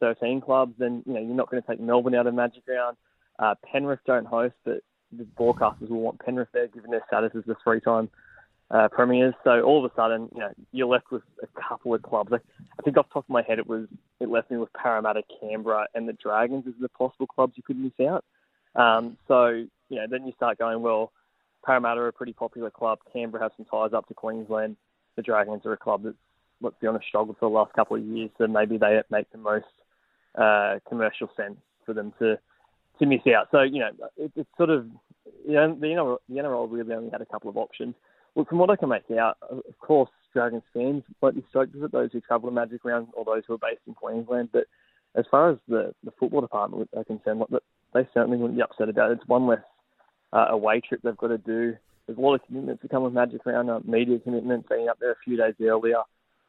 [0.00, 0.74] 13 clubs.
[0.78, 2.96] Then you know you're not going to take Melbourne out of Magic Round.
[3.42, 4.78] Uh, Penrith don't host, but
[5.10, 8.08] the broadcasters will want Penrith there, given their status as the three-time
[8.70, 9.34] uh, premiers.
[9.42, 12.30] So all of a sudden, you know, you're left with a couple of clubs.
[12.30, 12.46] Like,
[12.78, 13.88] I think off the top of my head, it was
[14.20, 17.78] it left me with Parramatta, Canberra, and the Dragons as the possible clubs you could
[17.78, 18.24] miss out.
[18.76, 21.12] Um, so you know, then you start going, well,
[21.66, 23.00] Parramatta are a pretty popular club.
[23.12, 24.76] Canberra has some ties up to Queensland.
[25.16, 26.16] The Dragons are a club that's,
[26.60, 28.30] let's be honest, struggled for the last couple of years.
[28.38, 29.66] So maybe they make the most
[30.36, 32.38] uh, commercial sense for them to
[33.02, 33.48] to miss out.
[33.50, 34.86] So you know, it, it's sort of
[35.46, 37.94] you know the NRL, the NRL really only had a couple of options.
[38.34, 41.84] Well, from what I can make out, of course, Dragons fans might be stoked with
[41.84, 44.48] it, those who travel to Magic Round or those who are based in Queensland.
[44.52, 44.64] But
[45.14, 47.42] as far as the, the football department are concerned,
[47.92, 49.18] they certainly wouldn't be upset about it.
[49.18, 49.60] It's one less
[50.32, 51.76] uh, away trip they've got to do.
[52.06, 54.98] There's a lot of commitments that come with Magic Round, uh, media commitments, being up
[54.98, 55.98] there a few days earlier,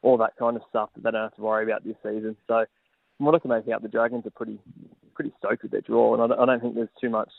[0.02, 2.38] all that kind of stuff that they don't have to worry about this season.
[2.48, 2.66] So
[3.18, 4.58] from what I can make out, the Dragons are pretty
[5.14, 7.32] pretty stoked with their draw, and I don't, I don't think there's too much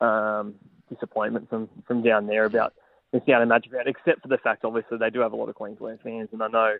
[0.00, 0.54] um,
[0.92, 2.74] disappointment from, from down there about
[3.12, 5.48] missing out on Magic Round, except for the fact, obviously, they do have a lot
[5.48, 6.76] of Queensland fans, and I know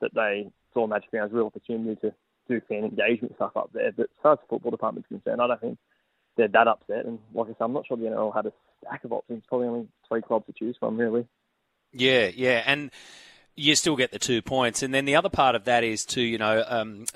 [0.00, 2.14] that they saw Magic Round as a real opportunity to
[2.48, 3.92] do fan engagement stuff up there.
[3.92, 5.78] But as far as the football department's concerned, I don't think
[6.36, 7.04] they're that upset.
[7.04, 9.44] And like I said, I'm not sure the NRL had a stack of options.
[9.48, 11.26] Probably only three clubs to choose from, really.
[11.92, 12.90] Yeah, yeah, and
[13.54, 14.82] you still get the two points.
[14.82, 17.06] And then the other part of that is to you know um,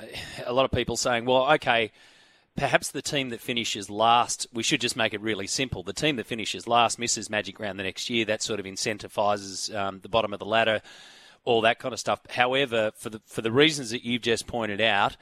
[0.46, 1.92] a lot of people saying, well, okay
[2.61, 5.83] perhaps the team that finishes last, we should just make it really simple.
[5.83, 8.27] The team that finishes last misses Magic Round the next year.
[8.27, 10.83] That sort of incentivises um, the bottom of the ladder,
[11.44, 12.20] all that kind of stuff.
[12.29, 15.16] However, for the for the reasons that you've just pointed out,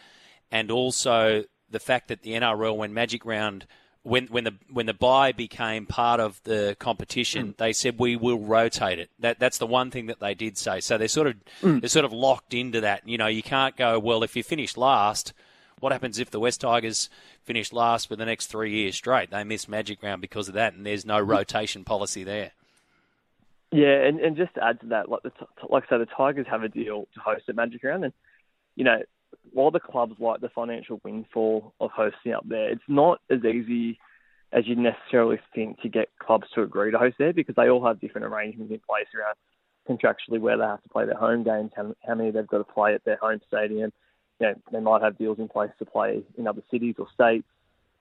[0.50, 3.68] and also the fact that the NRL, when Magic Round
[4.02, 7.56] when when the when the bye became part of the competition, mm.
[7.56, 9.10] they said we will rotate it.
[9.20, 10.80] That that's the one thing that they did say.
[10.80, 11.80] So they're sort of mm.
[11.80, 13.08] they're sort of locked into that.
[13.08, 15.32] You know, you can't go well if you finish last
[15.80, 17.08] what happens if the West Tigers
[17.42, 19.30] finish last for the next three years straight?
[19.30, 21.30] They miss Magic Round because of that, and there's no mm-hmm.
[21.30, 22.52] rotation policy there.
[23.70, 25.32] Yeah, and, and just to add to that, like the,
[25.68, 28.12] like I say, the Tigers have a deal to host at Magic Round, and
[28.76, 29.02] you know,
[29.52, 33.98] while the clubs like the financial windfall of hosting up there, it's not as easy
[34.52, 37.84] as you'd necessarily think to get clubs to agree to host there because they all
[37.84, 39.34] have different arrangements in place around
[39.88, 42.64] contractually where they have to play their home games, how, how many they've got to
[42.64, 43.92] play at their home stadium,
[44.40, 47.46] you know, they might have deals in place to play in other cities or states.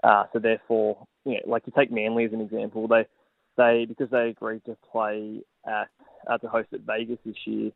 [0.03, 3.05] Uh, so therefore, you know, like to take Manly as an example, they
[3.57, 5.87] they because they agreed to play at
[6.27, 7.71] uh, to host at Vegas this year,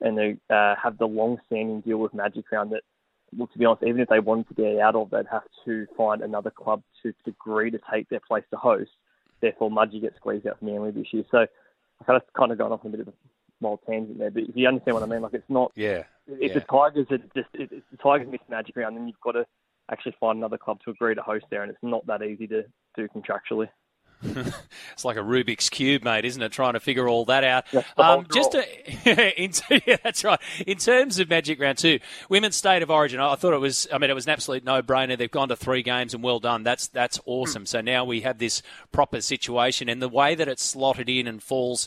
[0.00, 2.82] and they uh, have the long-standing deal with Magic Round that,
[3.36, 5.86] well, to be honest, even if they wanted to get out of, they'd have to
[5.96, 8.90] find another club to, to agree to take their place to host.
[9.40, 11.24] Therefore, Mudgee gets squeezed out from Manly this year.
[11.30, 11.46] So
[12.06, 13.12] kind of, kind of gone off a bit of a
[13.58, 15.72] small tangent there, but if you understand what I mean, like it's not.
[15.74, 16.04] Yeah.
[16.26, 16.54] If yeah.
[16.54, 19.46] the Tigers are just if the Tigers miss Magic Round, then you've got to
[19.90, 22.64] actually find another club to agree to host there, and it's not that easy to
[22.96, 23.68] do contractually.
[24.92, 26.50] it's like a Rubik's cube, mate, isn't it?
[26.52, 27.64] Trying to figure all that out.
[27.96, 29.52] Um, just to, in,
[29.86, 30.40] yeah, that's right.
[30.66, 33.86] In terms of Magic Round Two, Women's State of Origin, I thought it was.
[33.92, 35.18] I mean, it was an absolute no-brainer.
[35.18, 36.62] They've gone to three games and well done.
[36.62, 37.66] That's that's awesome.
[37.66, 41.42] So now we have this proper situation, and the way that it's slotted in and
[41.42, 41.86] falls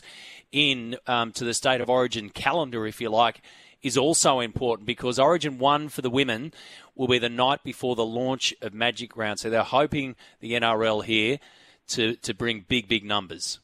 [0.52, 3.42] in um, to the State of Origin calendar, if you like,
[3.82, 6.52] is also important because Origin 1 for the women
[6.94, 9.38] will be the night before the launch of Magic Round.
[9.38, 11.38] So they're hoping the NRL here
[11.88, 13.60] to, to bring big, big numbers.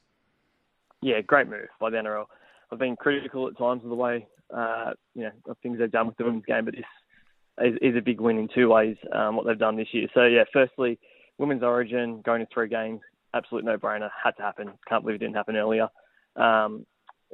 [1.02, 2.26] Yeah, great move by the NRL.
[2.72, 6.06] I've been critical at times of the way uh, you know of things they've done
[6.06, 6.84] with the women's game, but this
[7.62, 8.96] is, is a big win in two ways.
[9.12, 10.08] Um, what they've done this year.
[10.14, 10.98] So yeah, firstly,
[11.38, 13.00] women's Origin going to three games,
[13.32, 14.72] absolute no-brainer, had to happen.
[14.88, 15.88] Can't believe it didn't happen earlier.
[16.36, 16.86] Um,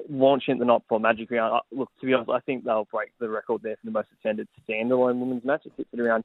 [0.09, 1.61] launching the night before Magic Round.
[1.73, 4.49] Look, to be honest, I think they'll break the record there for the most attended
[4.69, 5.63] standalone women's match.
[5.67, 6.25] It sits at around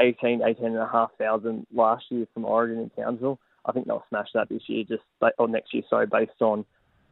[0.00, 3.38] 18, 18 and a half thousand last year from Origin and Townsville.
[3.64, 5.02] I think they'll smash that this year, just
[5.38, 6.64] or next year, So based on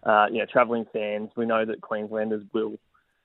[0.03, 1.31] uh, you know travelling fans.
[1.37, 2.79] We know that Queenslanders will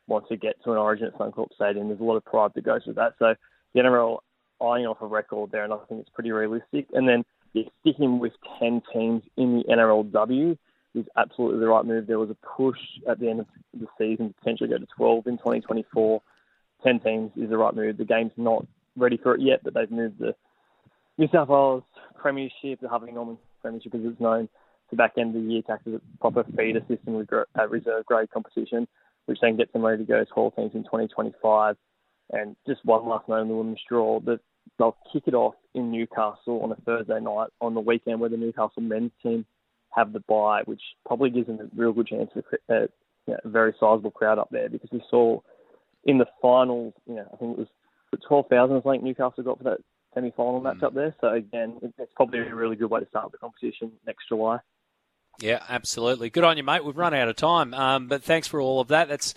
[0.08, 1.88] want to get to an Origin at Suncorp Stadium.
[1.88, 3.14] There's a lot of pride that goes with that.
[3.20, 3.36] So
[3.74, 4.20] the NRL
[4.62, 6.88] eyeing off a record there, and I think it's pretty realistic.
[6.94, 10.58] And then yeah, sticking with 10 teams in the NRLW
[10.96, 12.08] is absolutely the right move.
[12.08, 15.28] There was a push at the end of the season to potentially go to 12
[15.28, 16.22] in 2024.
[16.84, 17.98] 10 teams is the right move.
[17.98, 20.36] The game's not ready for it yet, but they've moved the
[21.18, 21.84] New South Wales
[22.16, 24.50] Premiership, the Harvey Norman Premiership as it's known,
[24.90, 27.68] to back end of the year to act as a proper feeder system with uh,
[27.68, 28.88] reserve grade competition,
[29.26, 31.76] which then gets them ready to go as whole teams in 2025.
[32.32, 34.40] And just one last note on the women's draw, that
[34.78, 38.38] they'll kick it off in Newcastle on a Thursday night on the weekend where the
[38.38, 39.46] Newcastle men's team
[39.90, 42.82] have the bye, which probably gives them a real good chance for a,
[43.28, 45.40] you know, a very sizable crowd up there because we saw
[46.06, 47.68] in the finals, you know, I think it was
[48.28, 49.80] 12,000 I think Newcastle got for that
[50.14, 50.84] semi-final match mm.
[50.84, 51.16] up there.
[51.22, 54.60] So again, it's probably a really good way to start the competition next July.
[55.40, 56.30] Yeah, absolutely.
[56.30, 56.86] Good on you, mate.
[56.86, 59.08] We've run out of time, um, but thanks for all of that.
[59.08, 59.34] That's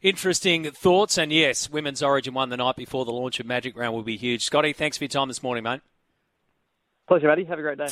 [0.00, 1.18] interesting thoughts.
[1.18, 4.16] And yes, Women's Origin won the night before the launch of Magic Round will be
[4.16, 4.42] huge.
[4.42, 5.80] Scotty, thanks for your time this morning, mate.
[7.06, 7.44] Pleasure, Matty.
[7.44, 7.88] Have a great day.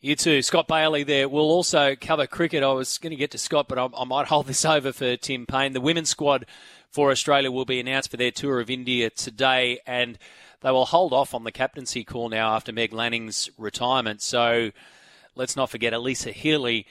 [0.00, 0.42] You too.
[0.42, 1.30] Scott Bailey there.
[1.30, 2.62] We'll also cover cricket.
[2.62, 5.16] I was going to get to Scott, but I, I might hold this over for
[5.16, 5.72] Tim Paine.
[5.72, 6.44] The women's squad
[6.90, 10.18] for Australia will be announced for their tour of India today, and
[10.64, 14.22] they will hold off on the captaincy call now after Meg Lanning's retirement.
[14.22, 14.70] So
[15.34, 16.86] let's not forget Alyssa Healy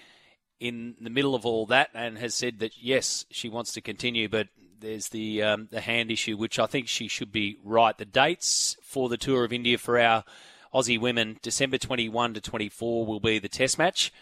[0.59, 4.29] in the middle of all that and has said that yes, she wants to continue,
[4.29, 4.47] but
[4.79, 7.97] there's the um, the hand issue, which I think she should be right.
[7.97, 10.23] The dates for the tour of India for our
[10.71, 14.13] Aussie women, December 21 to 24 will be the Test match,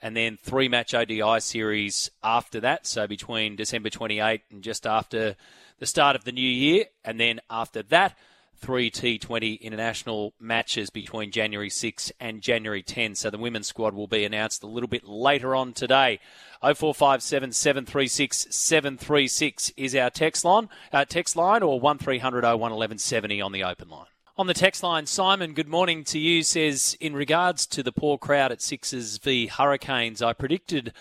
[0.00, 2.86] and then three match ODI series after that.
[2.86, 5.36] So between December 28 and just after
[5.80, 8.16] the start of the new year, and then after that
[8.56, 13.14] three T20 international matches between January 6 and January 10.
[13.14, 16.18] So the women's squad will be announced a little bit later on today.
[16.60, 23.52] 0457 736 736 is our text line, uh, text line or 1300 01 1170 on
[23.52, 24.06] the open line.
[24.38, 26.42] On the text line, Simon, good morning to you.
[26.42, 30.92] Says, in regards to the poor crowd at Sixers v Hurricanes, I predicted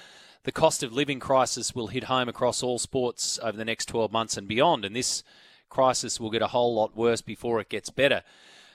[0.46, 4.12] the cost of living crisis will hit home across all sports over the next 12
[4.12, 4.86] months and beyond.
[4.86, 5.24] And this
[5.76, 8.24] crisis will get a whole lot worse before it gets better.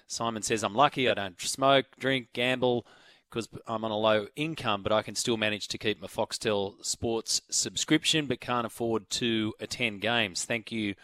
[0.06, 2.84] Simon says, I'm lucky I don't smoke, drink, gamble
[3.30, 6.84] because I'm on a low income, but I can still manage to keep my Foxtel
[6.84, 10.44] Sports subscription, but can't afford to attend games.
[10.44, 10.94] Thank you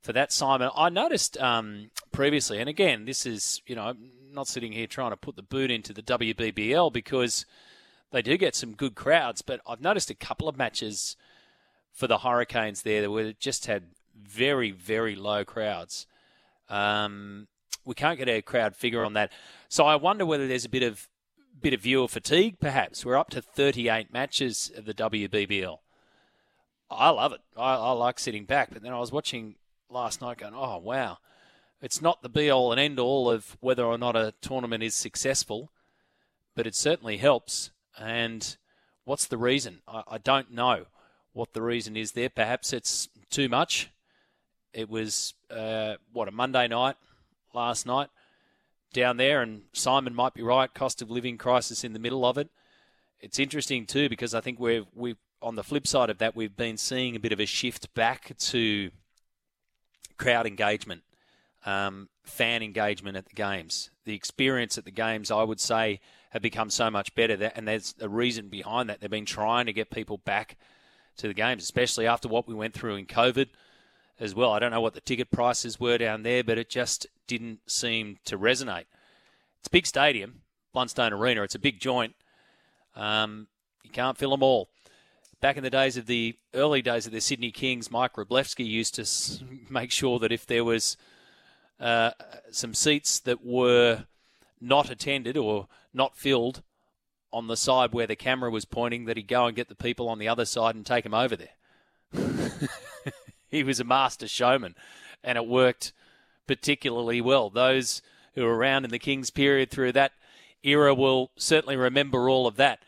[0.00, 0.70] for that, Simon.
[0.74, 5.12] I noticed um, previously, and again, this is, you know, I'm not sitting here trying
[5.12, 7.46] to put the boot into the WBBL because
[8.10, 11.16] they do get some good crowds, but I've noticed a couple of matches
[11.92, 13.84] for the Hurricanes there where it just had
[14.20, 16.06] very, very low crowds.
[16.68, 17.48] Um,
[17.84, 19.32] we can't get a crowd figure on that.
[19.68, 21.08] So I wonder whether there's a bit of
[21.60, 23.04] bit of viewer fatigue, perhaps.
[23.04, 25.78] We're up to 38 matches of the WBBL.
[26.90, 27.40] I love it.
[27.56, 28.70] I, I like sitting back.
[28.72, 29.56] But then I was watching
[29.88, 31.18] last night going, oh, wow.
[31.80, 34.94] It's not the be all and end all of whether or not a tournament is
[34.94, 35.70] successful,
[36.54, 37.70] but it certainly helps.
[37.98, 38.56] And
[39.04, 39.82] what's the reason?
[39.86, 40.86] I, I don't know
[41.32, 42.30] what the reason is there.
[42.30, 43.90] Perhaps it's too much.
[44.74, 46.96] It was uh, what a Monday night
[47.54, 48.08] last night
[48.92, 50.72] down there, and Simon might be right.
[50.74, 52.50] Cost of living crisis in the middle of it.
[53.20, 56.56] It's interesting too because I think we're we on the flip side of that we've
[56.56, 58.90] been seeing a bit of a shift back to
[60.16, 61.02] crowd engagement,
[61.64, 63.90] um, fan engagement at the games.
[64.04, 67.68] The experience at the games, I would say, have become so much better, That, and
[67.68, 69.00] there's a reason behind that.
[69.00, 70.56] They've been trying to get people back
[71.18, 73.48] to the games, especially after what we went through in COVID
[74.20, 74.52] as well.
[74.52, 78.18] I don't know what the ticket prices were down there, but it just didn't seem
[78.24, 78.84] to resonate.
[79.58, 80.42] It's a big stadium,
[80.74, 81.42] Blundstone Arena.
[81.42, 82.14] It's a big joint.
[82.94, 83.48] Um,
[83.82, 84.68] you can't fill them all.
[85.40, 88.94] Back in the days of the early days of the Sydney Kings, Mike Wrublewski used
[88.94, 89.06] to
[89.70, 90.96] make sure that if there was
[91.80, 92.10] uh,
[92.50, 94.04] some seats that were
[94.60, 96.62] not attended or not filled
[97.32, 100.08] on the side where the camera was pointing, that he'd go and get the people
[100.08, 101.48] on the other side and take them over there.
[103.54, 104.74] he was a master showman,
[105.22, 105.92] and it worked
[106.46, 107.50] particularly well.
[107.50, 108.02] Those
[108.34, 110.12] who were around in the Kings period through that
[110.64, 112.80] era will certainly remember all of that.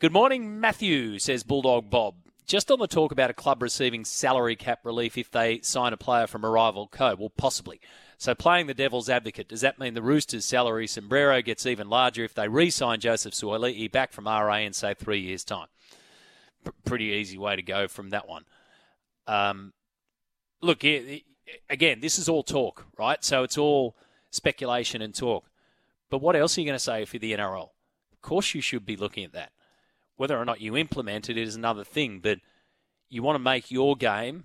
[0.00, 2.16] Good morning, Matthew, says Bulldog Bob.
[2.46, 5.96] Just on the talk about a club receiving salary cap relief if they sign a
[5.96, 7.14] player from a rival co.
[7.14, 7.80] Well, possibly.
[8.18, 12.22] So, playing the devil's advocate, does that mean the Roosters' salary sombrero gets even larger
[12.22, 15.68] if they re sign Joseph Suaalii back from RA in, say, three years' time?
[16.64, 18.44] P- pretty easy way to go from that one.
[19.26, 19.72] Um,
[20.60, 23.22] look, again, this is all talk, right?
[23.24, 23.96] So it's all
[24.30, 25.44] speculation and talk.
[26.10, 27.70] But what else are you going to say for the NRL?
[28.12, 29.52] Of course you should be looking at that.
[30.16, 32.38] Whether or not you implement it is another thing, but
[33.08, 34.44] you want to make your game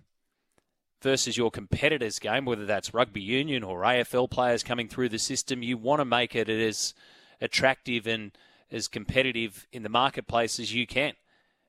[1.02, 5.64] versus your competitor's game, whether that's rugby union or AFL players coming through the system,
[5.64, 6.94] you want to make it as
[7.40, 8.32] attractive and
[8.72, 11.14] as competitive in the marketplace as you can.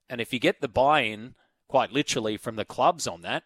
[0.08, 1.34] And if you get the buy in,
[1.70, 3.44] quite literally, from the clubs on that,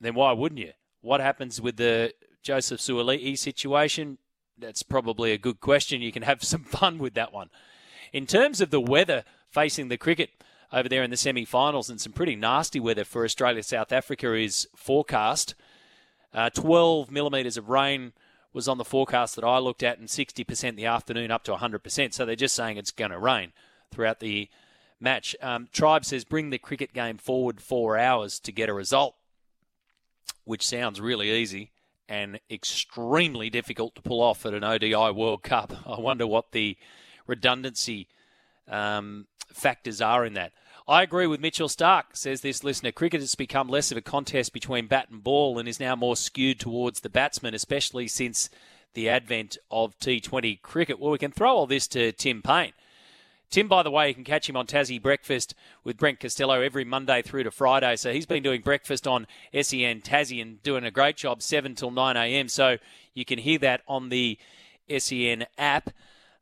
[0.00, 0.72] then why wouldn't you?
[1.02, 4.16] What happens with the Joseph Suaalii situation?
[4.56, 6.00] That's probably a good question.
[6.00, 7.50] You can have some fun with that one.
[8.14, 10.30] In terms of the weather facing the cricket,
[10.72, 14.32] over there in the semi finals, and some pretty nasty weather for Australia South Africa
[14.32, 15.54] is forecast.
[16.32, 18.14] Uh, 12 millimetres of rain
[18.54, 22.14] was on the forecast that I looked at, and 60% the afternoon up to 100%.
[22.14, 23.52] So they're just saying it's going to rain
[23.90, 24.48] throughout the
[25.02, 25.36] match.
[25.42, 29.14] Um, Tribe says bring the cricket game forward four hours to get a result,
[30.44, 31.70] which sounds really easy
[32.08, 35.72] and extremely difficult to pull off at an ODI World Cup.
[35.86, 36.76] I wonder what the
[37.26, 38.08] redundancy
[38.68, 40.52] um, factors are in that.
[40.86, 42.90] I agree with Mitchell Starc, says this listener.
[42.90, 46.16] Cricket has become less of a contest between bat and ball and is now more
[46.16, 48.50] skewed towards the batsman, especially since
[48.94, 50.98] the advent of T20 cricket.
[50.98, 52.72] Well, we can throw all this to Tim Paine.
[53.52, 56.86] Tim, by the way, you can catch him on Tassie Breakfast with Brent Costello every
[56.86, 57.96] Monday through to Friday.
[57.96, 61.90] So he's been doing breakfast on SEN Tassie and doing a great job, 7 till
[61.90, 62.48] 9 a.m.
[62.48, 62.78] So
[63.12, 64.38] you can hear that on the
[64.88, 65.90] SEN app.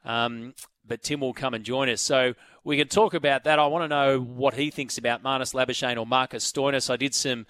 [0.05, 0.55] Um,
[0.87, 2.01] but Tim will come and join us.
[2.01, 3.59] So we can talk about that.
[3.59, 6.91] I want to know what he thinks about Marnus Labuschagne or Marcus Stoinis.
[6.91, 7.45] I did some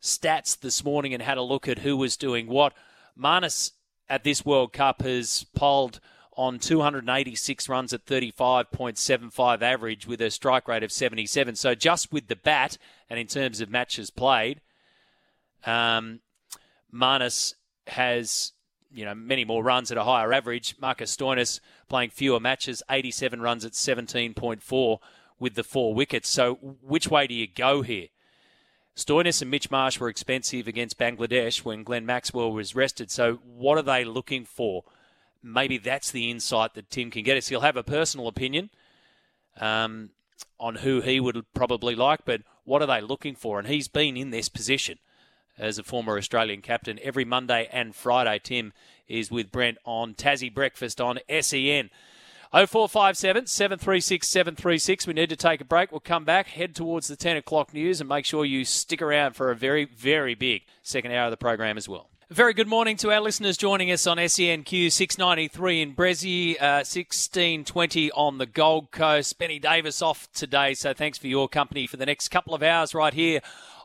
[0.00, 2.72] stats this morning and had a look at who was doing what.
[3.18, 3.72] Marnus
[4.08, 5.98] at this World Cup has polled
[6.36, 11.56] on 286 runs at 35.75 average with a strike rate of 77.
[11.56, 12.78] So just with the bat
[13.10, 14.60] and in terms of matches played,
[15.66, 16.20] um,
[17.88, 18.52] has
[18.92, 20.76] you know many more runs at a higher average.
[20.80, 24.98] Marcus Stoinis playing fewer matches, 87 runs at 17.4
[25.38, 26.28] with the four wickets.
[26.28, 28.08] So which way do you go here?
[28.94, 33.10] Stoinis and Mitch Marsh were expensive against Bangladesh when Glenn Maxwell was rested.
[33.10, 34.84] So what are they looking for?
[35.42, 37.48] Maybe that's the insight that Tim can get us.
[37.48, 38.70] He'll have a personal opinion
[39.60, 40.10] um,
[40.58, 43.58] on who he would probably like, but what are they looking for?
[43.58, 44.98] And he's been in this position
[45.58, 46.98] as a former Australian captain.
[47.02, 48.72] Every Monday and Friday, Tim
[49.08, 51.90] is with Brent on Tassie Breakfast on SEN.
[52.52, 55.06] 0457 736 736.
[55.06, 55.90] We need to take a break.
[55.90, 59.34] We'll come back, head towards the 10 o'clock news, and make sure you stick around
[59.34, 62.11] for a very, very big second hour of the program as well.
[62.32, 68.10] Very good morning to our listeners joining us on SENQ 693 in Brissie, uh, 1620
[68.12, 69.38] on the Gold Coast.
[69.38, 72.94] Benny Davis off today, so thanks for your company for the next couple of hours
[72.94, 73.42] right here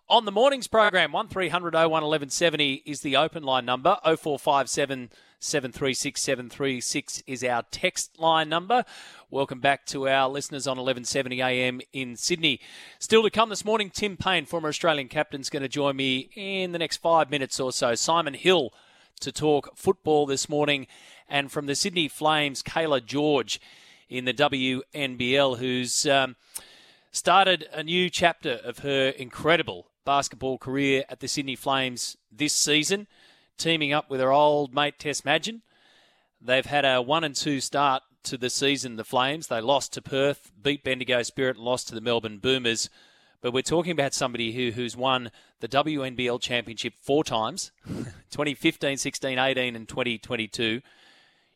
[0.09, 1.11] on the morning's program.
[1.11, 3.97] 1300 01 1170 is the open line number.
[4.03, 8.85] 0457 736 736 is our text line number.
[9.29, 12.59] Welcome back to our listeners on 1170 AM in Sydney.
[12.99, 16.29] Still to come this morning, Tim Paine, former Australian captain, is going to join me
[16.35, 17.93] in the next five minutes or so.
[17.95, 18.71] Simon Hill
[19.19, 20.87] to talk football this morning.
[21.27, 23.59] And from the Sydney Flames, Cayla George
[24.09, 26.37] in the WNBL, who's um,
[27.11, 33.07] started a new chapter of her incredible basketball career at the Sydney Flames this season,
[33.57, 35.63] teaming up with her old mate Tess Madgen.
[36.41, 39.47] They've had a one and two start to the season, the Flames.
[39.47, 42.89] They lost to Perth, beat Bendigo Spirit, and lost to the Melbourne Boomers.
[43.41, 45.29] But we're talking about somebody who, who's won
[45.59, 50.81] the WNBL championship four times 2015, 16, 18, and 2022.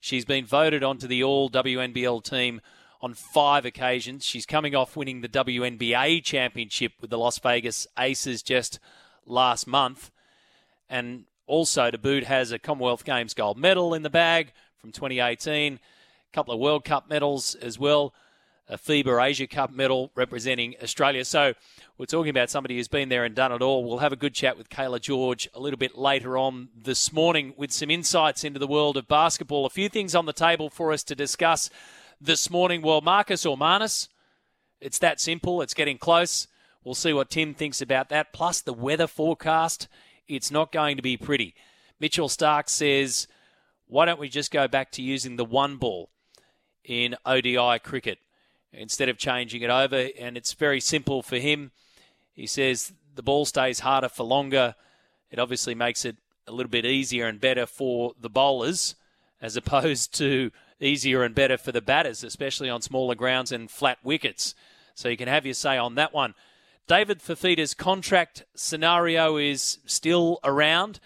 [0.02, 2.60] She's been voted onto the all WNBL team
[3.02, 4.24] on five occasions.
[4.24, 8.80] She's coming off winning the WNBA championship with the Las Vegas Aces just
[9.26, 10.12] last month.
[10.90, 15.74] And also, to boot, has a Commonwealth Games gold medal in the bag from 2018,
[15.74, 15.80] a
[16.34, 18.14] couple of World Cup medals as well,
[18.70, 21.26] a FIBA Asia Cup medal representing Australia.
[21.26, 21.54] So
[21.98, 23.84] we're talking about somebody who's been there and done it all.
[23.84, 27.54] We'll have a good chat with Cayla George a little bit later on this morning
[27.58, 29.66] with some insights into the world of basketball.
[29.66, 31.70] A few things on the table for us to discuss
[32.22, 32.82] this morning.
[32.82, 34.08] Well, Marcus or Marnus,
[34.80, 35.62] it's that simple.
[35.62, 36.48] It's getting close.
[36.84, 38.32] We'll see what Tim thinks about that.
[38.32, 39.88] Plus, the weather forecast,
[40.28, 41.56] it's not going to be pretty.
[42.00, 43.28] Mitchell Starc says,
[43.88, 46.10] why don't we just go back to using the one ball
[46.84, 48.20] in ODI cricket
[48.72, 50.10] instead of changing it over?
[50.20, 51.72] And it's very simple for him.
[52.34, 54.76] He says the ball stays harder for longer.
[55.30, 56.18] It obviously makes it
[56.48, 58.96] a little bit easier and better for the bowlers
[59.42, 60.52] as opposed to
[60.82, 64.56] easier and better for the batters, especially on smaller grounds and flat wickets.
[64.96, 66.34] So you can have your say on that one.
[66.88, 71.00] David Fifita's contract scenario is still around,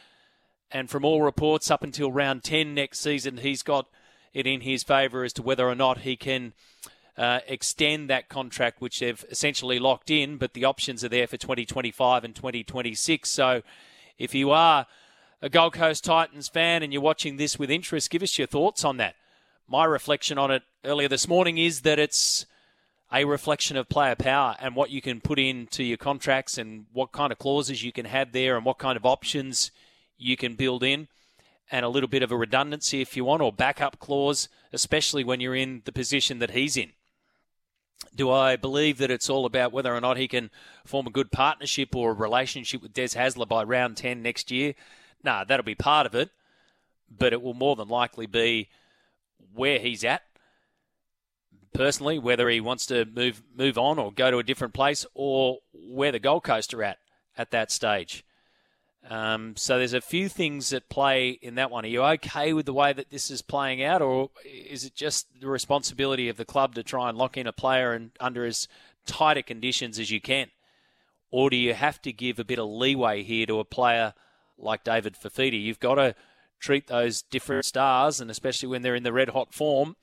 [0.72, 3.88] and from all reports, up until round 10 next season, he's got
[4.34, 6.54] it in his favour as to whether or not he can
[7.18, 11.38] uh, extend that contract, which they've essentially locked in, but the options are there for
[11.38, 13.30] 2025 and 2026.
[13.30, 13.62] So
[14.18, 14.88] if you are
[15.42, 18.84] a Gold Coast Titans fan and you're watching this with interest, give us your thoughts
[18.84, 19.16] on that.
[19.68, 22.46] My reflection on it earlier this morning is that it's
[23.12, 27.12] a reflection of player power and what you can put into your contracts and what
[27.12, 29.72] kind of clauses you can have there and what kind of options
[30.20, 31.08] you can build in
[31.72, 35.40] and a little bit of a redundancy if you want or backup clause, especially when
[35.40, 36.92] you're in the position that he's in.
[38.16, 40.52] Do I believe that it's all about whether or not he can
[40.86, 44.76] form a good partnership or a relationship with Des Hasler by round 10 next year?
[45.24, 46.30] Nah, that'll be part of it,
[47.10, 48.70] but it will more than likely be
[49.56, 50.22] where he's at
[51.74, 55.60] personally, whether he wants to move move on or go to a different place, or
[55.74, 57.00] where the Gold Coast are at
[57.38, 58.24] at that stage.
[59.08, 61.86] Um, so there's a few things that play in that one.
[61.86, 65.28] Are you okay with the way that this is playing out, or is it just
[65.40, 68.68] the responsibility of the club to try and lock in a player and under as
[69.06, 70.48] tighter conditions as you can,
[71.30, 74.14] or do you have to give a bit of leeway here to a player
[74.58, 75.62] like David Fifita?
[75.62, 76.16] You've got to
[76.60, 79.96] treat those different stars, and especially when they're in the red hot form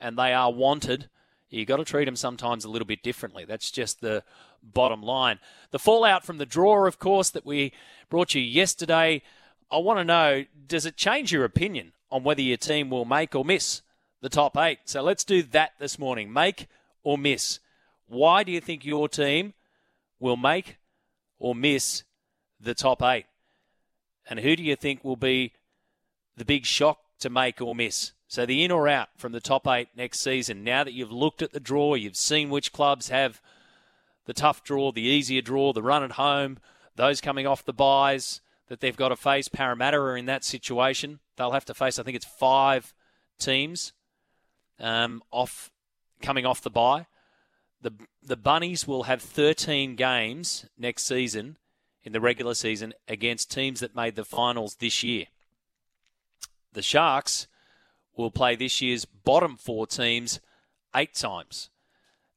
[0.00, 1.08] and they are wanted,
[1.50, 3.44] you've got to treat them sometimes a little bit differently.
[3.44, 4.22] That's just the
[4.62, 5.38] bottom line.
[5.70, 7.72] The fallout from the draw, of course, that we
[8.08, 9.22] brought you yesterday.
[9.70, 13.34] I want to know does it change your opinion on whether your team will make
[13.34, 13.82] or miss
[14.20, 14.80] the top eight?
[14.84, 16.32] So let's do that this morning.
[16.32, 16.68] Make
[17.02, 17.60] or miss.
[18.06, 19.54] Why do you think your team
[20.18, 20.78] will make
[21.38, 22.04] or miss
[22.60, 23.26] the top eight?
[24.28, 25.52] And who do you think will be
[26.36, 28.12] the big shock to make or miss?
[28.26, 30.64] So the in or out from the top eight next season.
[30.64, 33.40] Now that you've looked at the draw, you've seen which clubs have
[34.26, 36.58] the tough draw, the easier draw, the run at home,
[36.96, 39.48] those coming off the byes that they've got to face.
[39.48, 41.20] Parramatta are in that situation.
[41.36, 42.94] They'll have to face, I think it's five
[43.38, 43.92] teams
[44.78, 45.70] um, off
[46.22, 47.06] coming off the bye.
[47.82, 51.58] The the Bunnies will have 13 games next season
[52.02, 55.26] in the regular season against teams that made the finals this year.
[56.74, 57.46] The Sharks
[58.16, 60.40] will play this year's bottom four teams
[60.94, 61.70] eight times.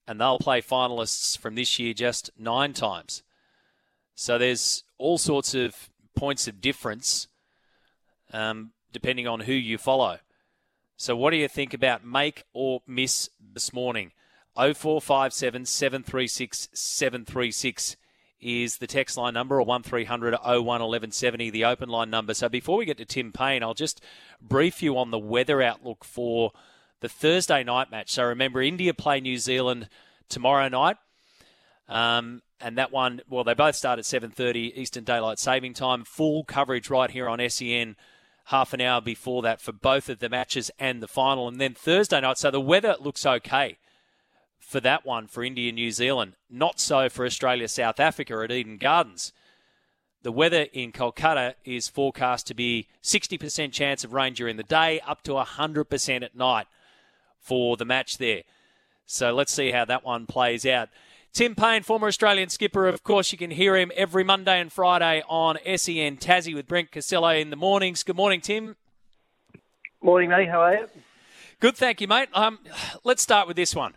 [0.08, 3.24] And they'll play finalists from this year just nine times.
[4.16, 7.28] So there's all sorts of points of difference
[8.34, 10.20] um, depending on who you follow.
[10.96, 14.12] So, what do you think about make or miss this morning?
[14.56, 17.98] 0457 736 736
[18.40, 22.34] is the text line number, or 1300 01 1170, the open line number.
[22.34, 24.02] So before we get to Tim Paine, I'll just
[24.42, 26.52] brief you on the weather outlook for
[27.00, 28.12] the Thursday night match.
[28.12, 29.90] So remember, India play New Zealand
[30.30, 30.98] tomorrow night.
[31.88, 36.04] Um, and that one, well, they both start at 7.30 Eastern Daylight Saving Time.
[36.04, 37.96] Full coverage right here on SEN
[38.46, 41.48] half an hour before that for both of the matches and the final.
[41.48, 43.78] And then Thursday night, so the weather looks okay
[44.68, 46.34] for that one for India New Zealand.
[46.50, 49.32] Not so for Australia South Africa at Eden Gardens.
[50.24, 55.00] The weather in Kolkata is forecast to be 60% chance of rain during the day,
[55.08, 56.68] up to 100% at night
[57.40, 58.44] for the match there.
[59.06, 60.90] So let's see how that one plays out.
[61.32, 65.24] Tim Paine, former Australian skipper, of course, you can hear him every Monday and Friday
[65.30, 68.04] on SEN Tassie with Brent Costello in the mornings.
[68.04, 68.76] Good morning, Tim.
[70.02, 70.50] Morning, mate.
[70.50, 70.88] How are you?
[71.62, 72.28] Good, thank you, mate.
[72.34, 72.60] Um,
[73.06, 73.96] let's start with this one.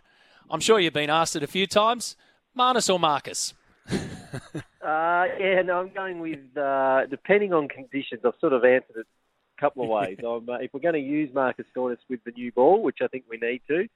[0.51, 2.17] I'm sure you've been asked it a few times.
[2.57, 3.53] Marnus or Marcus?
[3.89, 3.95] uh,
[4.81, 8.21] yeah, no, I'm going with uh, depending on conditions.
[8.25, 9.07] I've sort of answered it
[9.57, 10.17] a couple of ways.
[10.23, 13.23] uh, if we're going to use Marcus Stoinis with the new ball, which I think
[13.29, 13.87] we need to,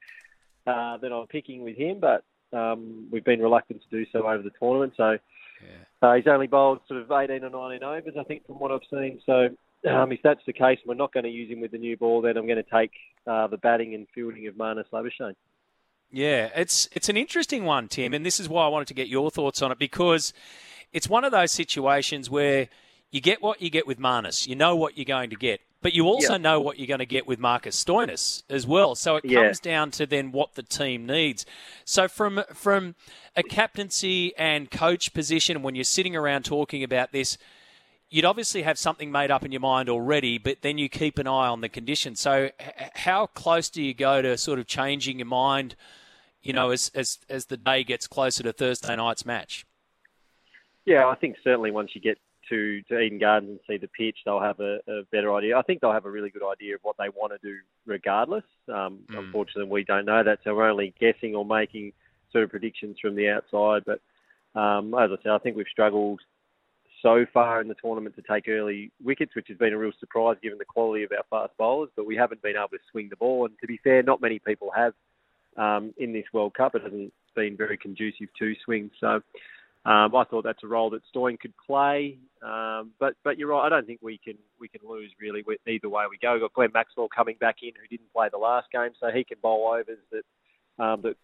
[0.65, 1.99] uh, then I'm picking with him.
[1.99, 2.23] But
[2.57, 4.93] um, we've been reluctant to do so over the tournament.
[4.95, 5.17] So
[5.61, 6.07] yeah.
[6.09, 8.79] uh, he's only bowled sort of 18 or 19 overs, I think, from what I've
[8.89, 9.19] seen.
[9.25, 9.49] So
[9.89, 12.21] um, if that's the case, we're not going to use him with the new ball.
[12.21, 12.91] Then I'm going to take
[13.27, 15.35] uh, the batting and fielding of Marnus Labuschagne.
[16.11, 19.07] Yeah, it's it's an interesting one, Tim, and this is why I wanted to get
[19.07, 20.33] your thoughts on it because
[20.93, 22.69] it's one of those situations where
[23.11, 24.47] you get what you get with Marnus.
[24.47, 25.61] You know what you're going to get.
[25.81, 26.41] But you also yep.
[26.41, 28.95] know what you're going to get with Marcus Stoinis as well.
[28.95, 29.43] So it yeah.
[29.43, 31.45] comes down to then what the team needs.
[31.85, 32.95] So from from
[33.35, 37.37] a captaincy and coach position, when you're sitting around talking about this,
[38.15, 41.27] you'd obviously have something made up in your mind already, but then you keep an
[41.27, 42.21] eye on the conditions.
[42.21, 42.49] So
[42.93, 45.75] how close do you go to sort of changing your mind?
[46.41, 49.65] You know, as as as the day gets closer to Thursday night's match.
[50.85, 54.19] Yeah, I think certainly once you get to, to Eden Gardens and see the pitch,
[54.23, 55.57] they'll have a, a, better idea.
[55.57, 58.43] I think they'll have a really good idea of what they want to do regardless.
[58.69, 59.17] Um, mm.
[59.17, 61.91] Unfortunately, we don't know that, so we're only guessing or making
[62.31, 63.83] sort of predictions from the outside.
[63.83, 63.99] But
[64.57, 66.21] um, as I said, I think we've struggled
[67.05, 70.37] so far in the tournament to take early wickets, which has been a real surprise
[70.41, 71.91] given the quality of our fast bowlers.
[71.95, 74.39] But we haven't been able to swing the ball, and to be fair, not many
[74.39, 74.93] people have
[75.55, 76.73] um, in this World Cup.
[76.73, 79.21] It hasn't been very conducive to swing, so.
[79.87, 83.67] Um, I thought that's a role that Stoin could play, um, but but you're right.
[83.67, 86.33] I don't think we can we can lose really either way we go.
[86.33, 89.23] We've got Glenn Maxwell coming back in, who didn't play the last game, so he
[89.23, 91.17] can bowl overs that um, that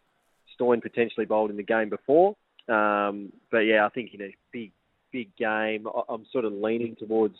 [0.54, 2.36] Stoin potentially bowled in the game before.
[2.70, 4.74] Um, but yeah, I think in a big
[5.12, 7.36] big game, I'm sort of leaning towards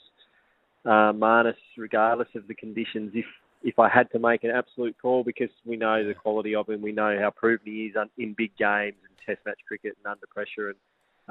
[0.86, 3.12] uh, Marnus, regardless of the conditions.
[3.14, 3.26] If
[3.64, 6.82] if I had to make an absolute call, because we know the quality of him,
[6.82, 10.26] we know how proven he is in big games and Test match cricket and under
[10.28, 10.78] pressure, and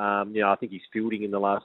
[0.04, 1.64] um, you know I think his fielding in the last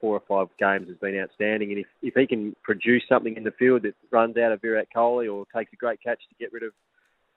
[0.00, 1.70] four or five games has been outstanding.
[1.70, 4.88] And if if he can produce something in the field that runs out of Virat
[4.94, 6.72] Kohli or takes a great catch to get rid of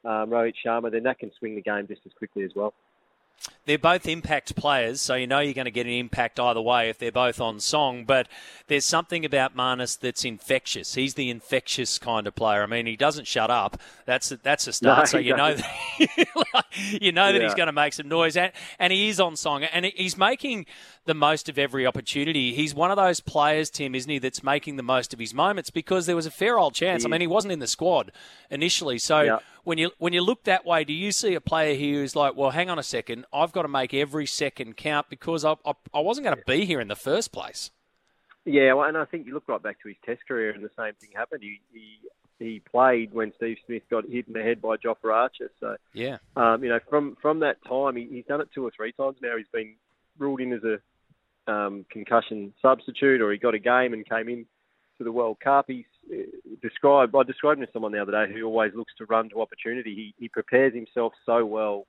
[0.05, 2.73] um, Rohit Sharma, then that can swing the game just as quickly as well.
[3.65, 6.89] They're both impact players, so you know you're going to get an impact either way
[6.89, 8.03] if they're both on song.
[8.03, 8.27] But
[8.67, 10.95] there's something about Marnus that's infectious.
[10.95, 12.63] He's the infectious kind of player.
[12.63, 13.79] I mean, he doesn't shut up.
[14.05, 14.99] That's a, that's a start.
[14.99, 16.65] No, so you know, that,
[16.99, 19.63] you know that he's going to make some noise, and, and he is on song,
[19.63, 20.65] and he's making
[21.05, 22.53] the most of every opportunity.
[22.55, 25.69] He's one of those players, Tim, isn't he, that's making the most of his moments
[25.69, 27.05] because there was a fair old chance.
[27.05, 28.11] I mean, he wasn't in the squad
[28.49, 29.21] initially, so.
[29.21, 32.15] Yeah when you when you look that way, do you see a player here who's
[32.15, 35.55] like, well, hang on a second, I've got to make every second count because I
[35.65, 37.71] I, I wasn't going to be here in the first place.
[38.45, 40.71] Yeah, well, and I think you look right back to his Test career, and the
[40.77, 41.43] same thing happened.
[41.43, 41.99] He he,
[42.43, 45.51] he played when Steve Smith got hit in the head by Jofra Archer.
[45.59, 48.71] So yeah, um, you know, from from that time, he, he's done it two or
[48.75, 49.37] three times now.
[49.37, 49.75] He's been
[50.17, 54.45] ruled in as a um, concussion substitute, or he got a game and came in
[54.97, 55.65] to the World Cup.
[55.67, 55.85] He's
[56.61, 57.15] described.
[57.15, 59.95] I described him to someone the other day who always looks to run to opportunity.
[59.95, 61.85] He he prepares himself so well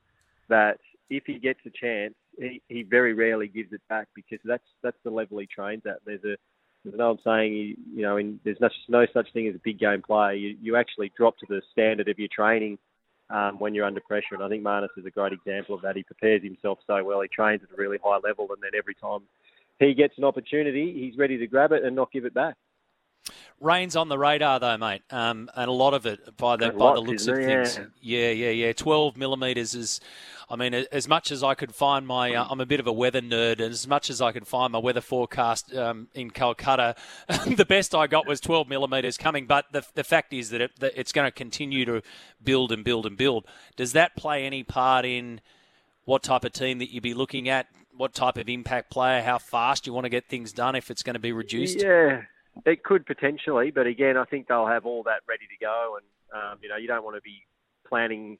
[0.49, 4.65] that if he gets a chance, he, he very rarely gives it back because that's
[4.83, 5.99] that's the level he trains at.
[6.05, 6.37] There's a
[6.85, 9.61] there's an old saying, you, you know, in, there's no, no such thing as a
[9.63, 10.33] big game player.
[10.33, 12.79] You, you actually drop to the standard of your training
[13.29, 14.33] um, when you're under pressure.
[14.35, 15.97] And I think Marnus is a great example of that.
[15.97, 17.21] He prepares himself so well.
[17.21, 19.21] He trains at a really high level, and then every time
[19.79, 22.57] he gets an opportunity, he's ready to grab it and not give it back.
[23.61, 26.95] Rain's on the radar though, mate, um, and a lot of it by the by
[26.95, 27.79] the looks of things.
[28.01, 28.73] Yeah, yeah, yeah.
[28.73, 30.01] Twelve millimeters is,
[30.49, 32.93] I mean, as much as I could find my, uh, I'm a bit of a
[32.93, 36.95] weather nerd, and as much as I could find my weather forecast um, in Calcutta,
[37.47, 39.45] the best I got was twelve millimeters coming.
[39.47, 42.01] But the the fact is that, it, that it's going to continue to
[42.43, 43.45] build and build and build.
[43.77, 45.43] Does that play any part in
[46.07, 47.67] what type of team that you'd be looking at?
[47.95, 49.21] What type of impact player?
[49.21, 51.83] How fast you want to get things done if it's going to be reduced?
[51.83, 52.23] Yeah.
[52.67, 56.07] It could potentially, but again, I think they'll have all that ready to go, and
[56.43, 57.43] um, you know, you don't want to be
[57.89, 58.39] planning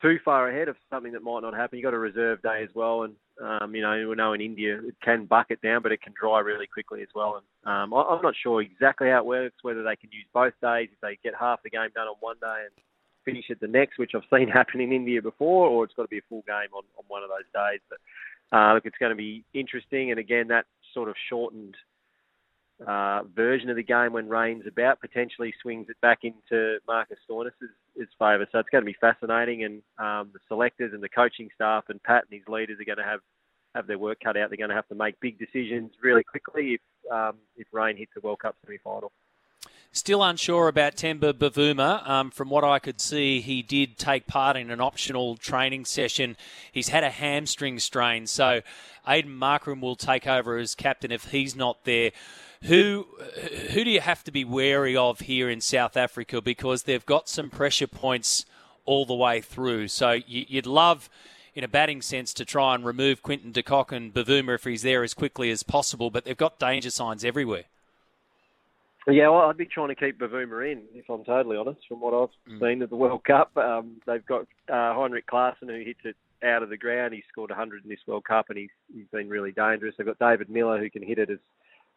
[0.00, 1.78] too far ahead of something that might not happen.
[1.78, 4.78] You've got a reserve day as well, and um, you know we know in India
[4.78, 7.40] it can bucket down, but it can dry really quickly as well.
[7.40, 10.54] And um, I, I'm not sure exactly how it works, whether they can use both
[10.62, 12.72] days if they get half the game done on one day and
[13.24, 16.08] finish it the next, which I've seen happen in India before, or it's got to
[16.08, 17.80] be a full game on, on one of those days.
[17.88, 21.76] But uh, look, it's going to be interesting, and again, that sort of shortened
[22.86, 27.50] uh, version of the game when Rain's about potentially swings it back into Marcus Stoinis'
[28.18, 28.46] favour.
[28.50, 32.02] So it's going to be fascinating, and um, the selectors and the coaching staff and
[32.02, 33.20] Pat and his leaders are going to have
[33.74, 34.50] have their work cut out.
[34.50, 38.12] They're going to have to make big decisions really quickly if um, if Rain hits
[38.14, 39.12] the World Cup semi final.
[39.92, 42.08] Still unsure about Temba Bavuma.
[42.08, 46.36] Um, from what I could see, he did take part in an optional training session.
[46.70, 48.60] He's had a hamstring strain, so
[49.06, 52.12] Aiden Markram will take over as captain if he's not there.
[52.64, 53.08] Who
[53.70, 57.28] who do you have to be wary of here in South Africa because they've got
[57.28, 58.44] some pressure points
[58.84, 59.88] all the way through.
[59.88, 61.08] So you'd love,
[61.54, 64.82] in a batting sense, to try and remove Quinton de Kock and Bavuma if he's
[64.82, 67.64] there as quickly as possible, but they've got danger signs everywhere.
[69.10, 72.14] Yeah, well, I'd be trying to keep Bavuma in, if I'm totally honest, from what
[72.14, 72.60] I've mm.
[72.60, 73.56] seen of the World Cup.
[73.56, 77.14] Um, they've got uh, Heinrich Klaasen, who hits it out of the ground.
[77.14, 79.94] He's scored 100 in this World Cup, and he's, he's been really dangerous.
[79.96, 81.38] They've got David Miller, who can hit it as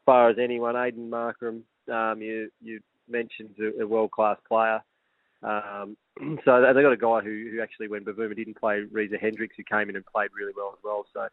[0.06, 1.62] far as anyone, Aiden Markram,
[1.92, 4.82] um, you you mentioned a, a world class player.
[5.42, 5.98] Um,
[6.46, 9.64] so they've got a guy who, who actually, when Bavuma didn't play, Reza Hendricks, who
[9.64, 11.06] came in and played really well as well.
[11.14, 11.28] So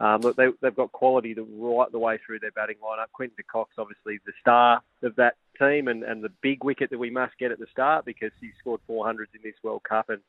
[0.00, 3.10] um, look, they, have got quality the, right the way through their batting lineup.
[3.12, 6.98] Quinton de Kock's obviously the star of that team and, and the big wicket that
[6.98, 10.08] we must get at the start because he scored 400s in this World Cup.
[10.08, 10.20] And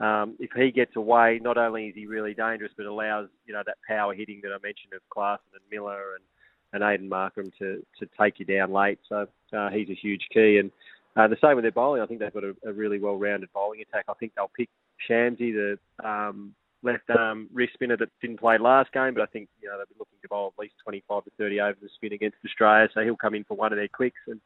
[0.00, 3.62] um, if he gets away, not only is he really dangerous, but allows you know
[3.64, 6.24] that power hitting that I mentioned of Klaasen and Miller and
[6.72, 8.98] and Aiden Markram to, to take you down late.
[9.08, 10.58] So uh, he's a huge key.
[10.58, 10.70] And
[11.16, 12.00] uh, the same with their bowling.
[12.00, 14.06] I think they've got a, a really well-rounded bowling attack.
[14.08, 14.70] I think they'll pick
[15.08, 19.48] Shamsi, the um, left arm wrist spinner that didn't play last game, but I think
[19.60, 22.12] you know they'll be looking to bowl at least 25 to 30 over the spin
[22.12, 24.20] against Australia, so he'll come in for one of their quicks.
[24.26, 24.40] And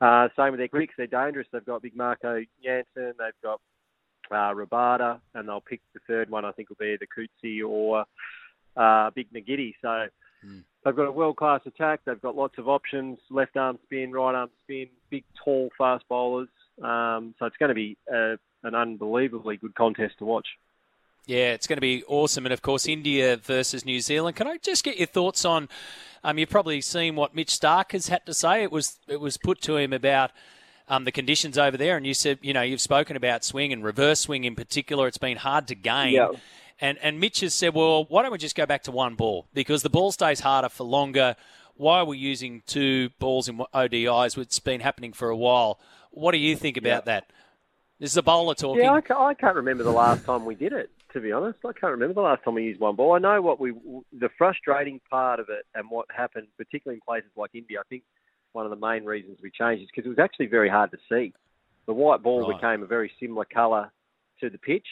[0.00, 1.46] uh, same with their quicks, they're dangerous.
[1.52, 3.60] They've got big Marco Jansen, they've got
[4.30, 6.44] uh, Rabada, and they'll pick the third one.
[6.44, 8.04] I think will be the Coetzee or
[8.76, 9.74] uh, Big Ngidi.
[9.82, 10.06] So.
[10.44, 10.64] Mm.
[10.84, 12.00] They've got a world-class attack.
[12.04, 16.48] They've got lots of options: left arm spin, right arm spin, big, tall, fast bowlers.
[16.82, 20.48] Um, so it's going to be a, an unbelievably good contest to watch.
[21.26, 22.46] Yeah, it's going to be awesome.
[22.46, 24.36] And of course, India versus New Zealand.
[24.36, 25.68] Can I just get your thoughts on?
[26.24, 28.62] Um, you've probably seen what Mitch Starc has had to say.
[28.62, 30.30] It was it was put to him about
[30.88, 33.84] um, the conditions over there, and you said you know you've spoken about swing and
[33.84, 35.06] reverse swing in particular.
[35.06, 36.14] It's been hard to gain.
[36.14, 36.30] Yeah.
[36.80, 39.46] And and Mitch has said, well, why don't we just go back to one ball
[39.54, 41.36] because the ball stays harder for longer.
[41.76, 44.36] Why are we using two balls in ODIs?
[44.36, 45.78] It's been happening for a while.
[46.10, 47.20] What do you think about yeah.
[47.20, 47.30] that?
[47.98, 48.82] This is a bowler talking.
[48.82, 50.90] Yeah, I can't, I can't remember the last time we did it.
[51.12, 53.14] To be honest, I can't remember the last time we used one ball.
[53.14, 53.72] I know what we,
[54.18, 57.80] the frustrating part of it, and what happened, particularly in places like India.
[57.80, 58.02] I think
[58.52, 60.98] one of the main reasons we changed is because it was actually very hard to
[61.10, 61.32] see.
[61.86, 62.58] The white ball right.
[62.58, 63.92] became a very similar colour
[64.40, 64.86] to the pitch.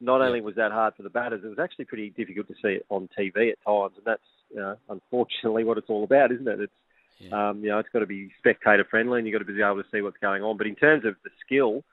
[0.00, 0.26] Not yeah.
[0.26, 2.86] only was that hard for the batters, it was actually pretty difficult to see it
[2.88, 6.60] on TV at times, and that's you know, unfortunately what it's all about, isn't it?
[6.60, 6.72] It's
[7.18, 7.50] yeah.
[7.50, 9.82] um, you know it's got to be spectator friendly, and you've got to be able
[9.82, 10.56] to see what's going on.
[10.56, 11.84] But in terms of the skill,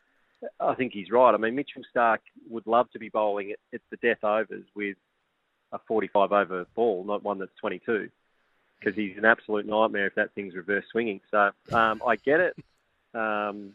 [0.60, 1.34] I think he's right.
[1.34, 2.20] I mean, Mitchell Starc
[2.50, 4.98] would love to be bowling at, at the death overs with
[5.72, 8.10] a 45 over ball, not one that's 22,
[8.80, 11.22] because he's an absolute nightmare if that thing's reverse swinging.
[11.30, 12.56] So um, I get it.
[13.14, 13.74] Um,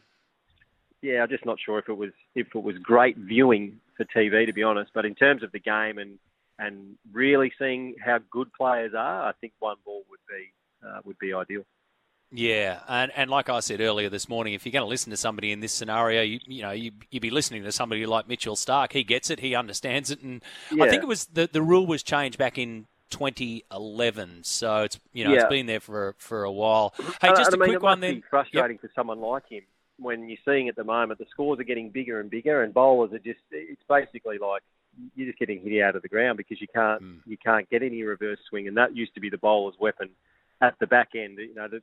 [1.02, 4.46] yeah, I'm just not sure if it was if it was great viewing for TV,
[4.46, 4.90] to be honest.
[4.94, 6.18] But in terms of the game and
[6.58, 10.52] and really seeing how good players are, I think one ball would be
[10.86, 11.64] uh, would be ideal.
[12.36, 15.16] Yeah, and, and like I said earlier this morning, if you're going to listen to
[15.16, 18.56] somebody in this scenario, you, you know you you'd be listening to somebody like Mitchell
[18.56, 18.92] Starc.
[18.92, 20.82] He gets it, he understands it, and yeah.
[20.82, 25.24] I think it was the the rule was changed back in 2011, so it's you
[25.24, 25.42] know yeah.
[25.42, 26.92] it's been there for for a while.
[27.20, 28.24] Hey, just a mean, quick one then.
[28.28, 28.80] frustrating yep.
[28.80, 29.62] for someone like him
[30.00, 33.12] when you're seeing at the moment the scores are getting bigger and bigger, and bowlers
[33.12, 34.62] are just it's basically like
[35.14, 37.18] you're just getting hit out of the ground because you can't mm.
[37.26, 40.10] you can't get any reverse swing, and that used to be the bowler's weapon
[40.60, 41.38] at the back end.
[41.38, 41.80] You know the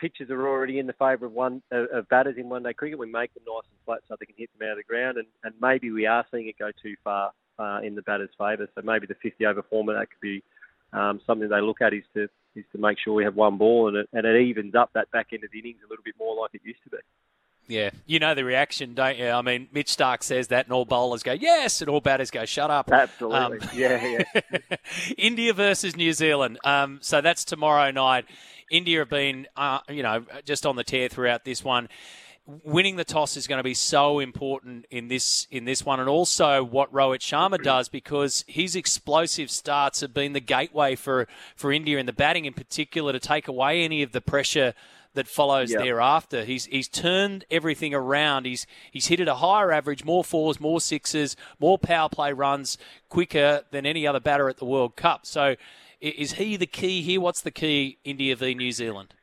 [0.00, 2.98] pitches are already in the favour of one of batters in one day cricket.
[2.98, 5.18] We make them nice and flat so they can hit them out of the ground,
[5.18, 8.68] and, and maybe we are seeing it go too far uh, in the batter's favour.
[8.74, 10.42] So maybe the 50 over format that could be
[10.92, 13.88] um, something they look at is to is to make sure we have one ball
[13.88, 16.14] and it, and it evens up that back end of the innings a little bit
[16.18, 16.96] more like it used to be.
[17.68, 19.28] Yeah, you know the reaction, don't you?
[19.28, 22.46] I mean, Mitch Starc says that, and all bowlers go yes, and all batters go
[22.46, 22.90] shut up.
[22.90, 24.76] Absolutely, um, yeah, yeah.
[25.18, 26.58] India versus New Zealand.
[26.64, 28.24] Um, so that's tomorrow night.
[28.70, 31.88] India have been, uh, you know, just on the tear throughout this one.
[32.64, 36.08] Winning the toss is going to be so important in this in this one, and
[36.08, 41.70] also what Rohit Sharma does because his explosive starts have been the gateway for for
[41.70, 44.72] India in the batting, in particular, to take away any of the pressure
[45.12, 45.82] that follows yep.
[45.82, 46.44] thereafter.
[46.44, 48.46] He's he's turned everything around.
[48.46, 52.78] He's he's hit at a higher average, more fours, more sixes, more power play runs
[53.08, 55.26] quicker than any other batter at the World Cup.
[55.26, 55.56] So
[56.00, 57.20] is he the key here?
[57.20, 59.14] What's the key, India v New Zealand?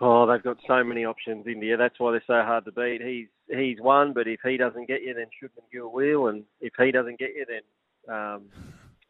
[0.00, 1.76] Oh, they've got so many options, India.
[1.76, 3.02] That's why they're so hard to beat.
[3.02, 6.72] He's he's one, but if he doesn't get you, then Shubman Gill will, and if
[6.78, 8.42] he doesn't get you, then um,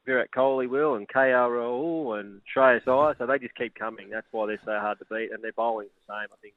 [0.07, 3.15] Virat Kohli will, and KL Rahul and Shreyas Iyer.
[3.19, 4.09] So they just keep coming.
[4.09, 6.29] That's why they're so hard to beat, and their bowling's the same.
[6.33, 6.55] I think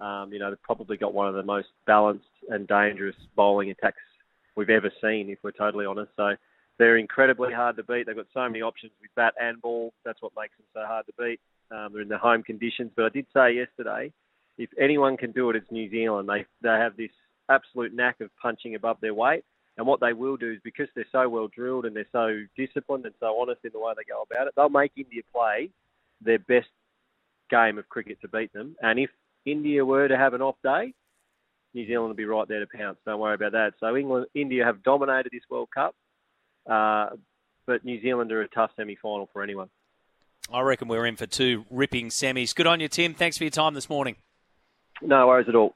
[0.00, 4.00] um, you know they've probably got one of the most balanced and dangerous bowling attacks
[4.56, 6.10] we've ever seen, if we're totally honest.
[6.16, 6.36] So
[6.78, 8.06] they're incredibly hard to beat.
[8.06, 9.92] They've got so many options with bat and ball.
[10.04, 11.40] That's what makes them so hard to beat.
[11.70, 12.92] Um, they're in the home conditions.
[12.96, 14.12] But I did say yesterday,
[14.56, 16.28] if anyone can do it, it's New Zealand.
[16.28, 17.10] They they have this
[17.48, 19.44] absolute knack of punching above their weight.
[19.76, 23.06] And what they will do is because they're so well drilled and they're so disciplined
[23.06, 25.70] and so honest in the way they go about it, they'll make India play
[26.20, 26.68] their best
[27.48, 28.76] game of cricket to beat them.
[28.82, 29.10] And if
[29.46, 30.92] India were to have an off day,
[31.74, 32.98] New Zealand will be right there to pounce.
[33.06, 33.74] Don't worry about that.
[33.78, 35.94] So England, India have dominated this World Cup.
[36.68, 37.10] Uh,
[37.66, 39.68] but New Zealand are a tough semi-final for anyone.
[40.52, 42.54] I reckon we're in for two ripping semis.
[42.54, 43.14] Good on you, Tim.
[43.14, 44.16] Thanks for your time this morning.
[45.02, 45.74] No worries at all.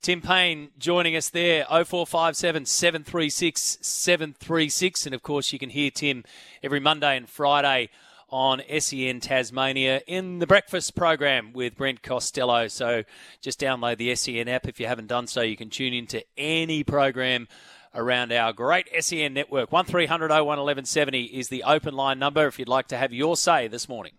[0.00, 5.06] Tim Paine joining us there, 0457 736 736.
[5.06, 6.24] And of course, you can hear Tim
[6.62, 7.88] every Monday and Friday
[8.28, 12.68] on SEN Tasmania in the breakfast program with Brent Costello.
[12.68, 13.04] So
[13.40, 15.40] just download the SEN app if you haven't done so.
[15.40, 17.48] You can tune into any program
[17.94, 19.72] around our great SEN network.
[19.72, 23.68] 1300 01 1170 is the open line number if you'd like to have your say
[23.68, 24.12] this morning.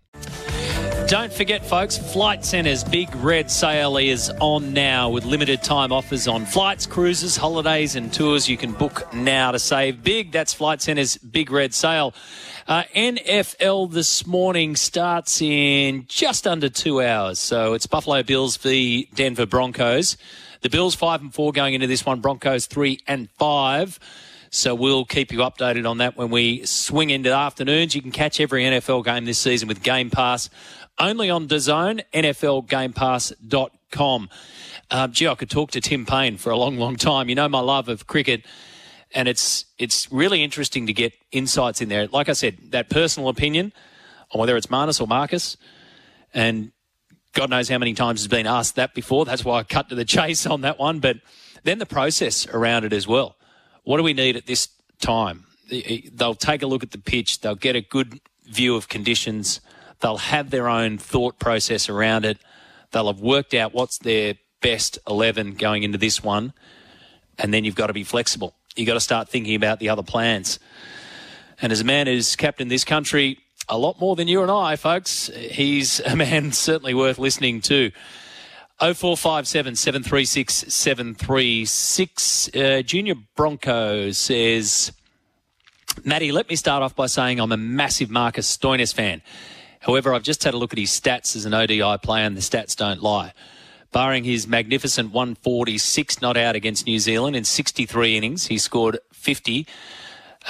[1.07, 6.27] Don't forget, folks, Flight Centre's big red sale is on now with limited time offers
[6.27, 8.49] on flights, cruises, holidays, and tours.
[8.49, 10.31] You can book now to save big.
[10.31, 12.15] That's Flight Centre's big red sale.
[12.67, 17.37] Uh, NFL this morning starts in just under two hours.
[17.37, 20.17] So it's Buffalo Bills v Denver Broncos.
[20.65, 22.21] The Bills five and four going into this one.
[22.21, 23.99] Broncos three and five.
[24.49, 27.93] So we'll keep you updated on that when we swing into the afternoons.
[27.93, 30.49] You can catch every NFL game this season with Game Pass
[30.97, 34.29] only on DAZN, NFLGamePass.com.
[34.89, 37.29] Um, gee, I could talk to Tim Paine for a long, long time.
[37.29, 38.43] You know my love of cricket,
[39.13, 42.07] and it's it's really interesting to get insights in there.
[42.07, 43.71] Like I said, that personal opinion
[44.31, 45.57] on whether it's Marnus or Marcus,
[46.33, 46.71] and
[47.35, 49.25] God knows how many times has been asked that before.
[49.25, 50.99] That's why I cut to the chase on that one.
[50.99, 51.17] But
[51.63, 53.35] then the process around it as well.
[53.83, 54.69] What do we need at this
[54.99, 55.45] time?
[55.71, 57.41] Eh, they'll take a look at the pitch.
[57.41, 59.61] They'll get a good view of conditions
[59.99, 62.37] They'll have their own thought process around it.
[62.91, 66.53] They'll have worked out what's their best 11 going into this one.
[67.37, 68.55] And then you've got to be flexible.
[68.75, 70.59] You've got to start thinking about the other plans.
[71.61, 74.75] And as a man who's captained this country a lot more than you and I,
[74.75, 77.91] folks, he's a man certainly worth listening to.
[78.79, 82.49] 0457 736 736.
[82.53, 84.91] Uh, Junior Bronco says,
[86.03, 89.21] Matty, let me start off by saying I'm a massive Marcus Stoinis fan.
[89.79, 92.41] However, I've just had a look at his stats as an ODI player, and the
[92.41, 93.33] stats don't lie.
[93.91, 99.65] Barring his magnificent 146 not out against New Zealand in 63 innings, he scored 50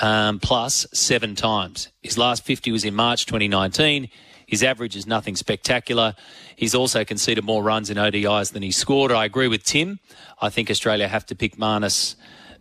[0.02, 1.90] um, plus seven times.
[2.02, 4.10] His last 50 was in March 2019.
[4.48, 6.16] His average is nothing spectacular.
[6.56, 9.12] He's also conceded more runs in ODIs than he scored.
[9.12, 10.00] I agree with Tim.
[10.42, 12.16] I think Australia have to pick Marnus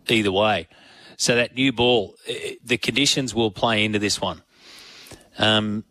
[0.07, 0.67] either way.
[1.17, 4.41] So that new ball, eh, the conditions will play into this one.
[5.37, 5.83] Um,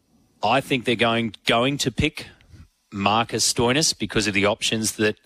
[0.42, 2.28] I think they're going going to pick
[2.92, 5.16] Marcus Stoinis because of the options that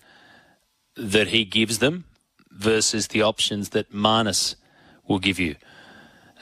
[0.95, 2.05] that he gives them
[2.51, 4.55] versus the options that Marnus
[5.07, 5.55] will give you.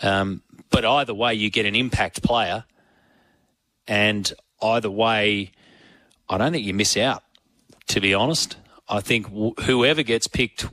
[0.02, 2.66] Um, but either way, you get an impact player,
[3.88, 4.32] and
[4.62, 5.52] either way,
[6.30, 7.24] I don't think you miss out.
[7.88, 8.58] To be honest,
[8.90, 9.28] I think
[9.62, 10.66] whoever gets picked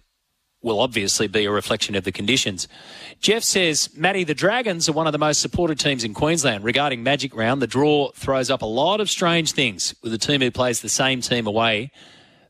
[0.62, 2.66] will obviously be a reflection of the conditions.
[3.20, 6.64] Jeff says, Matty, the Dragons are one of the most supported teams in Queensland.
[6.64, 10.41] Regarding Magic Round, the draw throws up a lot of strange things with a team
[10.41, 11.91] who plays the same team away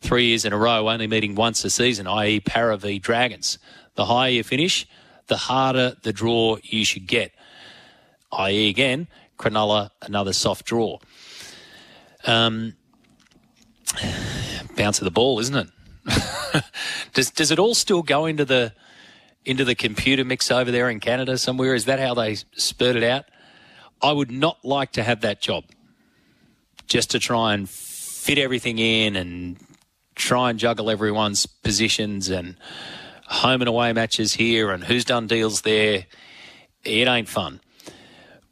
[0.00, 3.58] three years in a row, only meeting once a season, i.e., Para v Dragons.
[3.96, 4.86] The higher you finish,
[5.26, 7.32] the harder the draw you should get,
[8.32, 9.08] i.e., again,
[9.38, 10.98] Cronulla, another soft draw.
[12.26, 12.74] Um,
[14.76, 15.68] bounce of the ball, isn't it?
[17.14, 18.72] does does it all still go into the
[19.44, 21.74] into the computer mix over there in Canada somewhere?
[21.74, 23.24] Is that how they spurt it out?
[24.02, 25.64] I would not like to have that job.
[26.86, 29.56] Just to try and fit everything in and
[30.14, 32.56] try and juggle everyone's positions and
[33.34, 36.06] home and away matches here and who's done deals there.
[36.84, 37.60] It ain't fun.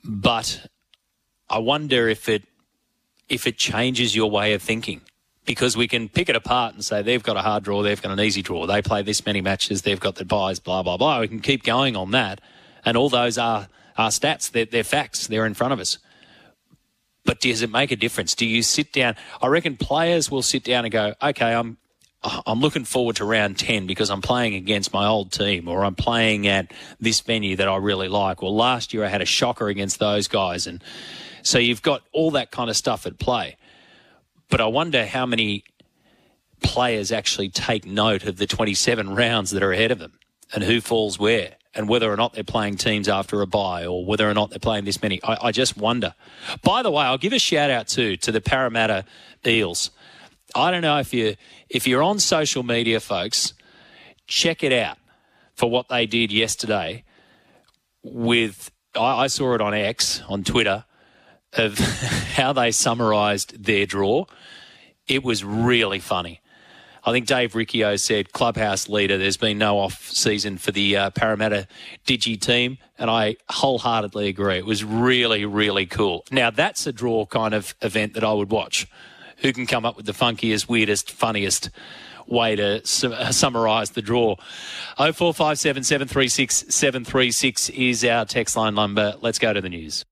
[0.04, 0.66] But
[1.48, 2.44] I wonder if it
[3.28, 5.00] if it changes your way of thinking
[5.44, 8.12] because we can pick it apart and say they've got a hard draw, they've got
[8.12, 11.20] an easy draw, they play this many matches, they've got the byes, blah blah blah.
[11.20, 12.40] We can keep going on that,
[12.84, 14.50] and all those are are stats.
[14.50, 15.26] They're, they're facts.
[15.26, 15.98] They're in front of us.
[17.24, 18.34] But does it make a difference?
[18.34, 19.14] Do you sit down?
[19.40, 21.78] I reckon players will sit down and go, okay, I'm
[22.24, 25.84] Uh, I'm looking forward to round 10 because I'm playing against my old team or
[25.84, 28.42] I'm playing at this venue that I really like.
[28.42, 30.66] Well, last year I had a shocker against those guys.
[30.66, 30.82] And
[31.42, 33.56] so you've got all that kind of stuff at play.
[34.48, 35.64] But I wonder how many
[36.62, 40.12] players actually take note of the 27 rounds that are ahead of them
[40.54, 44.04] and who falls where and whether or not they're playing teams after a bye or
[44.04, 45.22] whether or not they're playing this many.
[45.22, 46.14] I, I just wonder.
[46.62, 49.04] By the way, I'll give a shout out too to the Parramatta
[49.46, 49.90] Eels.
[50.54, 51.36] I don't know if you
[51.68, 53.54] if you're on social media, folks,
[54.26, 54.98] check it out
[55.54, 57.04] for what they did yesterday.
[58.02, 60.84] With I, I saw it on X on Twitter
[61.54, 61.78] of
[62.36, 64.26] how they summarised their draw.
[65.06, 66.40] It was really funny.
[67.04, 71.10] I think Dave Riccio said, clubhouse leader, there's been no off season for the uh,
[71.10, 71.66] Parramatta
[72.06, 72.78] Digi team.
[72.96, 74.58] And I wholeheartedly agree.
[74.58, 76.24] It was really, really cool.
[76.30, 78.86] Now, that's a draw kind of event that I would watch.
[79.42, 81.70] Who can come up with the funkiest, weirdest, funniest
[82.28, 84.36] way to su- uh, summarise the draw?
[84.96, 89.14] 0457 736 736 is our text line number.
[89.20, 90.04] Let's go to the news.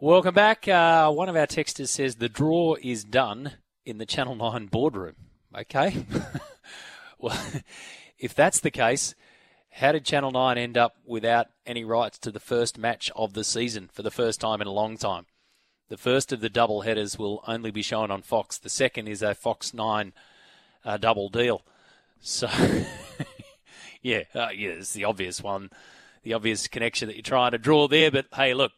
[0.00, 0.66] Welcome back.
[0.66, 3.52] Uh, one of our texters says the draw is done
[3.84, 5.14] in the Channel 9 boardroom.
[5.56, 6.04] Okay.
[7.18, 7.40] well,
[8.18, 9.14] if that's the case,
[9.70, 13.44] how did Channel 9 end up without any rights to the first match of the
[13.44, 15.26] season for the first time in a long time?
[15.88, 18.58] The first of the double headers will only be shown on Fox.
[18.58, 20.12] The second is a Fox 9
[20.84, 21.62] uh, double deal.
[22.20, 22.48] So,
[24.02, 25.70] yeah, uh, yeah, it's the obvious one,
[26.24, 28.10] the obvious connection that you're trying to draw there.
[28.10, 28.72] But hey, look,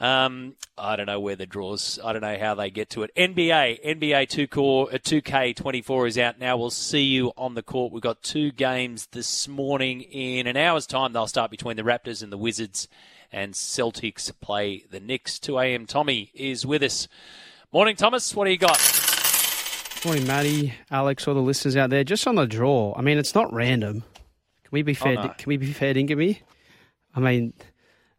[0.00, 2.00] um, I don't know where the draws.
[2.02, 3.14] I don't know how they get to it.
[3.16, 6.56] NBA, NBA two core, uh, 2K24 is out now.
[6.56, 7.92] We'll see you on the court.
[7.92, 10.00] We've got two games this morning.
[10.00, 12.88] In an hour's time, they'll start between the Raptors and the Wizards
[13.32, 15.38] and Celtics play the Knicks.
[15.38, 15.86] 2 a.m.
[15.86, 17.08] Tommy is with us.
[17.72, 18.34] Morning, Thomas.
[18.34, 18.80] What do you got?
[20.04, 22.04] Morning, Matty, Alex, all the listeners out there.
[22.04, 24.00] Just on the draw, I mean, it's not random.
[24.00, 25.18] Can we be fair?
[25.18, 25.28] Oh, no.
[25.28, 26.40] Can we be fair, me?
[27.14, 27.52] I mean,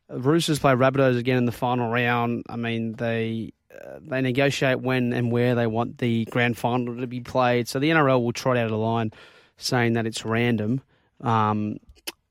[0.09, 2.43] Roosters play Rabbitohs again in the final round.
[2.49, 7.07] I mean, they uh, they negotiate when and where they want the grand final to
[7.07, 7.67] be played.
[7.67, 9.11] So the NRL will trot out a line
[9.57, 10.81] saying that it's random.
[11.21, 11.77] Um,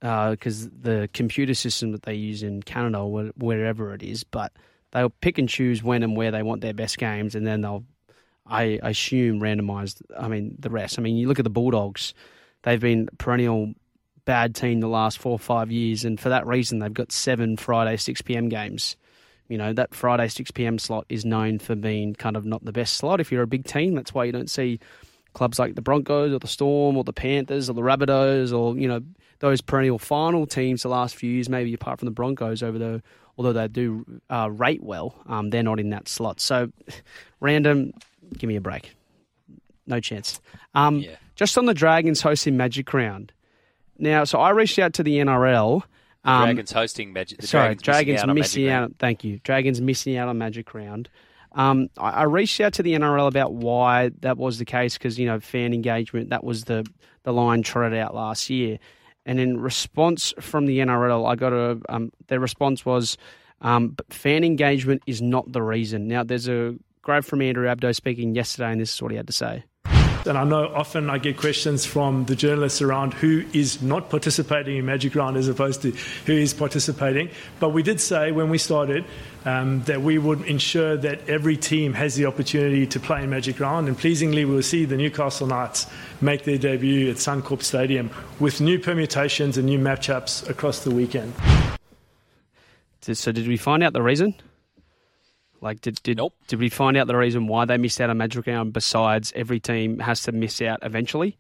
[0.01, 4.53] because uh, the computer system that they use in Canada or wherever it is, but
[4.93, 7.85] they'll pick and choose when and where they want their best games, and then they'll,
[8.47, 10.01] I assume, randomise.
[10.19, 10.99] I mean, the rest.
[10.99, 12.15] I mean, you look at the Bulldogs;
[12.63, 13.75] they've been perennial
[14.25, 17.57] bad team the last four or five years, and for that reason, they've got seven
[17.57, 18.97] Friday six pm games.
[19.49, 22.73] You know that Friday six pm slot is known for being kind of not the
[22.73, 23.95] best slot if you're a big team.
[23.95, 24.79] That's why you don't see
[25.33, 28.89] clubs like the Broncos or the Storm or the Panthers or the Rabbitohs or you
[28.89, 29.01] know
[29.41, 33.03] those perennial final teams the last few years, maybe apart from the Broncos over the
[33.37, 36.41] although they do uh, rate well, um, they're not in that slot.
[36.41, 36.71] So
[37.41, 37.93] random,
[38.37, 38.95] give me a break.
[39.87, 40.41] No chance.
[40.75, 41.17] Um, yeah.
[41.37, 43.33] Just on the Dragons hosting Magic Round.
[43.99, 45.83] Now, so I reached out to the NRL.
[46.23, 47.43] Um, Dragons hosting Magic.
[47.43, 49.41] sorry, Dragons, Dragons missing, out, out Thank you.
[49.43, 51.09] Dragons missing out on Magic Round.
[51.53, 55.19] Um, I, I, reached out to the NRL about why that was the case because
[55.19, 56.87] you know fan engagement that was the
[57.25, 58.79] the line trotted out last year,
[59.27, 63.17] and in response from the NRL, I got a um, their response was
[63.61, 66.09] um, fan engagement is not the reason.
[66.09, 69.27] Now, there's a grab from Andrew Abdo speaking yesterday, and this is what he had
[69.27, 69.65] to say.
[70.27, 74.77] And I know often I get questions from the journalists around who is not participating
[74.77, 75.93] in Magic Round as opposed to
[76.27, 77.31] who is participating.
[77.59, 79.07] But we did say when we started
[79.47, 83.59] um, that we would ensure that every team has the opportunity to play in Magic
[83.61, 83.89] Round.
[83.89, 85.87] And pleasingly, we'll see the Newcastle Knights
[86.21, 91.33] make their debut at Suncorp Stadium with new permutations and new matchups across the weekend.
[93.01, 94.35] So, did we find out the reason?
[95.61, 96.35] Like, did did nope.
[96.47, 98.73] did we find out the reason why they missed out on Magic Round?
[98.73, 101.39] Besides, every team has to miss out eventually.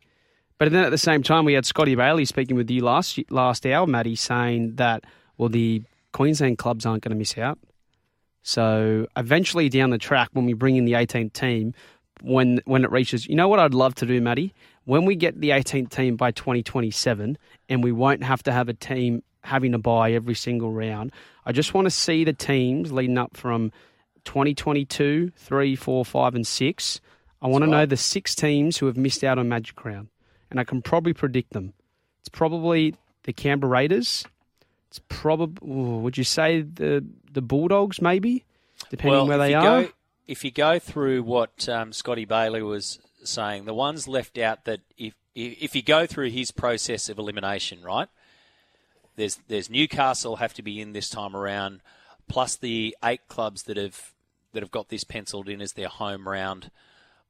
[0.58, 3.64] But then at the same time, we had Scotty Bailey speaking with you last last
[3.64, 5.04] hour, Matty, saying that
[5.38, 7.58] well, the Queensland clubs aren't going to miss out.
[8.42, 11.74] So eventually, down the track, when we bring in the 18th team,
[12.22, 14.54] when when it reaches, you know what I'd love to do, Matty,
[14.84, 18.74] when we get the 18th team by 2027, and we won't have to have a
[18.74, 21.12] team having to bye every single round.
[21.46, 23.72] I just want to see the teams leading up from
[24.24, 27.00] 2022, 3, 4, 5, and 6.
[27.42, 30.08] I want to know the six teams who have missed out on Magic Round,
[30.50, 31.72] and I can probably predict them.
[32.20, 34.24] It's probably the Canberra Raiders.
[34.88, 38.44] It's probably, would you say the the Bulldogs, maybe,
[38.90, 39.84] depending well, where they are?
[39.84, 39.88] Go,
[40.26, 44.80] if you go through what um, Scotty Bailey was saying, the ones left out that
[44.98, 48.08] if if you go through his process of elimination, right?
[49.16, 51.80] There's there's Newcastle have to be in this time around
[52.30, 54.12] plus the eight clubs that have
[54.52, 56.70] that have got this penciled in as their home round,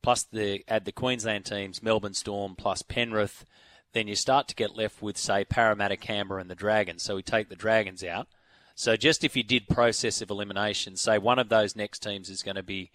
[0.02, 3.44] plus the add the Queensland teams, Melbourne Storm plus Penrith,
[3.92, 7.02] then you start to get left with say Parramatta, Canberra, and the Dragons.
[7.02, 8.28] So we take the Dragons out.
[8.74, 12.42] So just if you did process of elimination, say one of those next teams is
[12.42, 12.90] going to be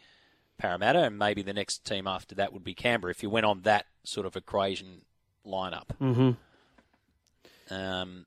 [0.57, 3.11] Parramatta, and maybe the next team after that would be Canberra.
[3.11, 5.01] If you went on that sort of equation
[5.45, 7.73] lineup, mm-hmm.
[7.73, 8.25] um,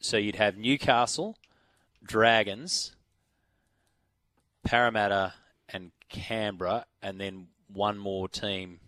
[0.00, 1.36] so you'd have Newcastle,
[2.02, 2.95] Dragons,
[4.66, 5.34] Parramatta
[5.68, 8.80] and Canberra, and then one more team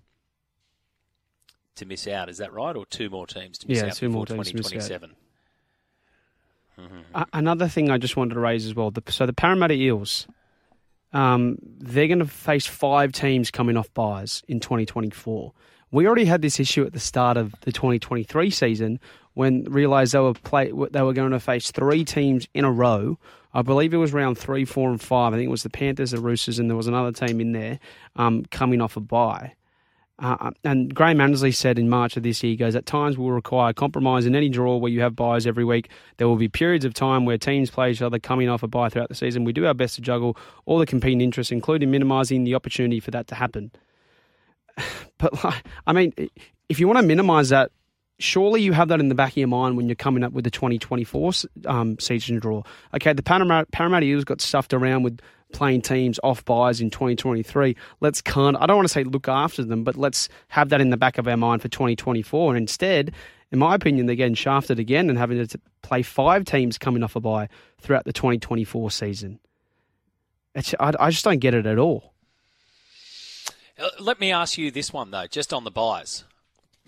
[1.77, 2.29] to miss out.
[2.29, 4.49] Is that right, or two more teams to miss yeah, out two before more teams
[4.49, 5.15] 2027?
[6.79, 7.23] Mm-hmm.
[7.33, 8.91] Another thing I just wanted to raise as well.
[8.91, 10.29] The, so the Parramatta Eels,
[11.13, 15.53] um, they're going to face five teams coming off byes in 2024.
[15.91, 19.01] We already had this issue at the start of the 2023 season
[19.39, 23.17] when realised they were play they were going to face three teams in a row
[23.55, 25.33] I believe it was round three, four, and five.
[25.33, 27.79] I think it was the Panthers, the Roosters, and there was another team in there
[28.17, 29.55] um, coming off a bye.
[30.19, 33.25] Uh, and Graham Annesley said in March of this year, he goes, At times we
[33.25, 35.89] will require compromise in any draw where you have byes every week.
[36.17, 38.89] There will be periods of time where teams play each other coming off a bye
[38.89, 39.45] throughout the season.
[39.45, 40.37] We do our best to juggle
[40.67, 43.71] all the competing interests, including minimising the opportunity for that to happen.
[45.19, 46.13] But, like, I mean,
[46.69, 47.73] if you want to minimise that,
[48.19, 50.45] surely you have that in the back of your mind when you're coming up with
[50.45, 51.33] the 2024
[51.67, 52.63] um, season draw.
[52.95, 55.21] Okay, the Parramatta, Parramatta Eagles got stuffed around with
[55.53, 57.77] playing teams off byes in 2023.
[58.01, 60.91] Let's kind I don't want to say look after them, but let's have that in
[60.91, 62.55] the back of our mind for 2024.
[62.55, 63.13] And instead,
[63.51, 67.17] in my opinion, they're getting shafted again and having to play five teams coming off
[67.17, 67.49] a bye
[67.81, 69.39] throughout the 2024 season.
[70.55, 72.13] It's, I, I just don't get it at all.
[73.79, 76.25] Uh, let me ask you this one, though, just on the byes.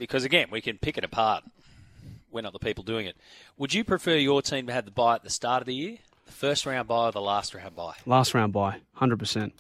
[0.01, 1.45] Because, again, we can pick it apart.
[2.33, 3.17] We're not the people doing it.
[3.59, 5.99] Would you prefer your team to have the bye at the start of the year,
[6.25, 7.95] the first round bye, or the last round bye?
[8.07, 9.53] Last round bye, 100%.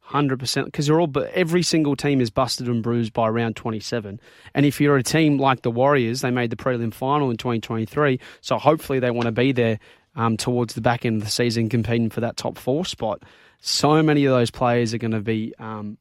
[0.00, 4.20] Hundred percent, because you're all, every single team is busted and bruised by round twenty-seven.
[4.52, 8.20] And if you're a team like the Warriors, they made the prelim final in 2023,
[8.42, 9.78] so hopefully they want to be there
[10.14, 13.22] um, towards the back end of the season, competing for that top four spot.
[13.60, 15.96] So many of those players are going to be um,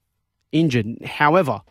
[0.52, 1.02] injured.
[1.06, 1.62] However,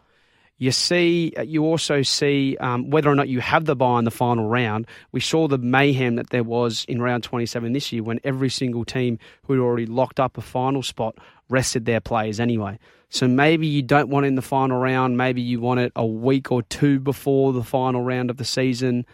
[0.62, 4.12] you see, you also see um, whether or not you have the bye in the
[4.12, 4.86] final round.
[5.10, 8.84] We saw the mayhem that there was in round 27 this year when every single
[8.84, 12.78] team who had already locked up a final spot rested their players anyway.
[13.08, 15.16] So maybe you don't want it in the final round.
[15.18, 19.04] Maybe you want it a week or two before the final round of the season.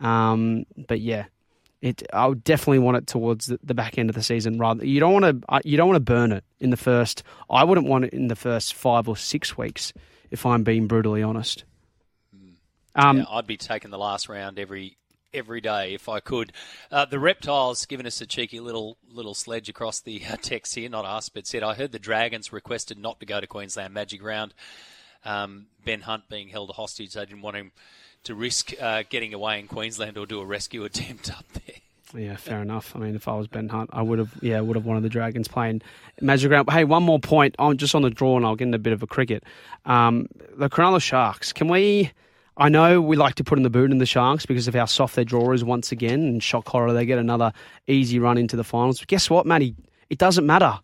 [0.00, 1.24] Um, but yeah,
[1.80, 2.02] it.
[2.12, 4.58] I would definitely want it towards the, the, back end of the season.
[4.58, 5.60] Rather, you don't want to.
[5.64, 7.22] You don't want to burn it in the first.
[7.48, 9.94] I wouldn't want it in the first five or six weeks
[10.30, 11.64] if I'm being brutally honest.
[12.94, 14.96] Um, yeah, I'd be taking the last round every
[15.32, 16.52] every day if I could.
[16.90, 20.88] Uh, the reptiles giving us a cheeky little little sledge across the uh, text here,
[20.88, 24.22] not us, but said I heard the Dragons requested not to go to Queensland Magic
[24.22, 24.54] Round.
[25.24, 27.72] Um, ben Hunt being held a hostage, they didn't want him
[28.24, 31.76] to risk uh, getting away in Queensland or do a rescue attempt up there.
[32.14, 32.96] Yeah, fair enough.
[32.96, 35.08] I mean, if I was Ben Hunt, I would have, yeah, would have wanted the
[35.08, 35.82] Dragons playing
[36.20, 36.70] Magic Round.
[36.70, 38.92] Hey, one more point I'm just on the draw, and I'll get into a bit
[38.92, 39.44] of a cricket.
[39.84, 41.52] Um, the Cronulla Sharks.
[41.52, 42.12] Can we?
[42.56, 44.86] I know we like to put in the boot in the Sharks because of how
[44.86, 47.52] soft their draw is once again, and shock horror, they get another
[47.86, 48.98] easy run into the finals.
[48.98, 49.74] But guess what, Matty?
[50.10, 50.80] It doesn't matter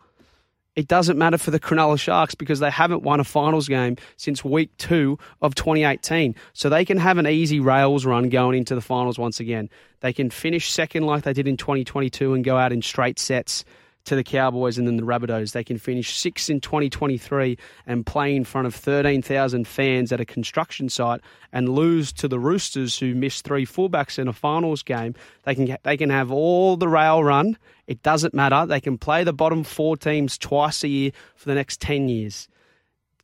[0.77, 4.45] it doesn't matter for the Cronulla Sharks because they haven't won a finals game since
[4.45, 6.35] week two of 2018.
[6.53, 9.71] So they can have an easy rails run going into the finals once again.
[10.01, 13.65] They can finish second like they did in 2022 and go out in straight sets
[14.05, 15.53] to the Cowboys and then the Rabbitohs.
[15.53, 20.25] They can finish sixth in 2023 and play in front of 13,000 fans at a
[20.25, 21.21] construction site
[21.53, 25.15] and lose to the Roosters, who missed three fullbacks in a finals game.
[25.45, 27.57] They can they can have all the rail run.
[27.87, 28.67] It doesn't matter.
[28.67, 32.49] They can play the bottom four teams twice a year for the next 10 years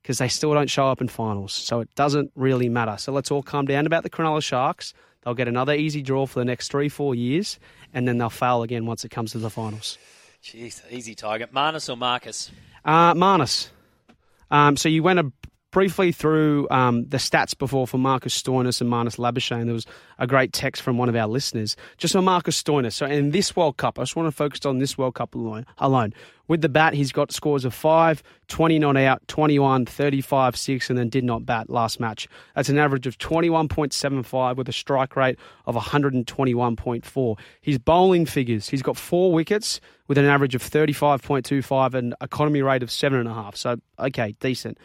[0.02, 1.52] because they still don't show up in finals.
[1.52, 2.96] So it doesn't really matter.
[2.98, 4.94] So let's all calm down about the Cronulla Sharks.
[5.22, 7.58] They'll get another easy draw for the next three, four years,
[7.92, 9.98] and then they'll fail again once it comes to the finals.
[10.42, 11.52] Jeez, easy target.
[11.52, 12.50] Marnus or Marcus?
[12.84, 13.68] Uh, Marnus.
[14.50, 15.30] Um, so you went a
[15.70, 19.64] briefly through um, the stats before for Marcus Stoinis and Marnus Labuschagne.
[19.64, 19.86] There was
[20.18, 22.92] a great text from one of our listeners just on Marcus Stoinis.
[22.92, 25.66] So in this World Cup, I just want to focus on this World Cup alone.
[25.78, 26.12] alone.
[26.48, 30.98] With the bat, he's got scores of 5, 20 not out, 21, 35, 6, and
[30.98, 32.26] then did not bat last match.
[32.56, 37.38] That's an average of 21.75 with a strike rate of 121.4.
[37.60, 42.82] His bowling figures, he's got four wickets with an average of 35.25 and economy rate
[42.82, 43.56] of 7.5.
[43.56, 44.76] So, okay, decent.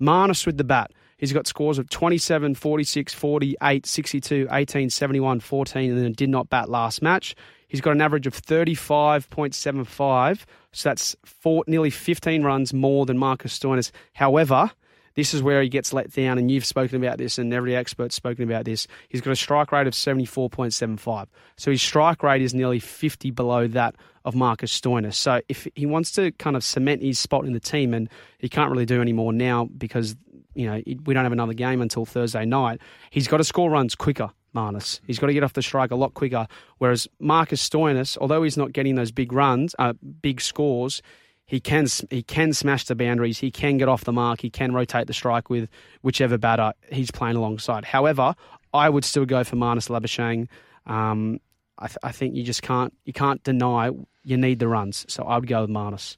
[0.00, 0.92] Marnus with the bat.
[1.16, 6.50] He's got scores of 27, 46, 48, 62, 18, 71, 14, and then did not
[6.50, 7.34] bat last match.
[7.68, 13.58] He's got an average of 35.75, so that's four, nearly 15 runs more than Marcus
[13.58, 13.90] Stoinis.
[14.12, 14.70] However,
[15.14, 18.14] this is where he gets let down, and you've spoken about this, and every expert's
[18.14, 18.86] spoken about this.
[19.08, 21.26] He's got a strike rate of 74.75.
[21.56, 23.94] So his strike rate is nearly 50 below that
[24.24, 25.14] of Marcus Stoinis.
[25.14, 28.08] So if he wants to kind of cement his spot in the team, and
[28.38, 30.16] he can't really do any more now because
[30.54, 33.94] you know we don't have another game until Thursday night, he's got to score runs
[33.94, 34.30] quicker.
[34.54, 35.00] Marnus.
[35.04, 36.46] He's got to get off the strike a lot quicker.
[36.78, 41.02] Whereas Marcus Stoinis, although he's not getting those big runs, uh, big scores,
[41.46, 43.38] he can he can smash the boundaries.
[43.38, 44.40] He can get off the mark.
[44.40, 45.68] He can rotate the strike with
[46.02, 47.84] whichever batter he's playing alongside.
[47.84, 48.34] However,
[48.72, 50.48] I would still go for Marnus Labuschagne.
[50.86, 51.40] Um,
[51.78, 53.90] I, th- I, think you just can't you can't deny
[54.24, 55.04] you need the runs.
[55.08, 56.16] So I would go with Marnus.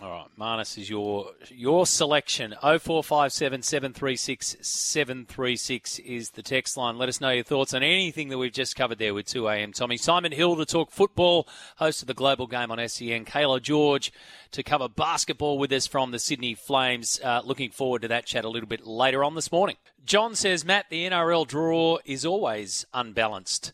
[0.00, 2.54] All right, Marnus is your your selection.
[2.60, 6.96] 0457 736 736 is the text line.
[6.96, 9.98] Let us know your thoughts on anything that we've just covered there with 2am Tommy.
[9.98, 11.46] Simon Hill to talk football,
[11.76, 13.26] host of the Global Game on SEN.
[13.26, 14.12] Cayla George
[14.52, 17.20] to cover basketball with us from the Sydney Flames.
[17.22, 19.76] Uh, looking forward to that chat a little bit later on this morning.
[20.04, 23.72] John says, Matt, the NRL draw is always unbalanced.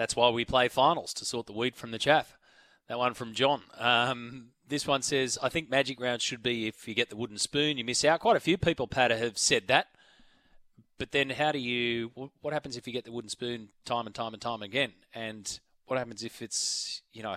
[0.00, 2.38] That's why we play finals to sort the wheat from the chaff.
[2.88, 3.60] That one from John.
[3.76, 7.36] Um, this one says, I think Magic Round should be if you get the wooden
[7.36, 8.20] spoon, you miss out.
[8.20, 9.88] Quite a few people, Pat, have said that.
[10.96, 14.14] But then how do you, what happens if you get the wooden spoon time and
[14.14, 14.94] time and time again?
[15.14, 17.36] And what happens if it's, you know,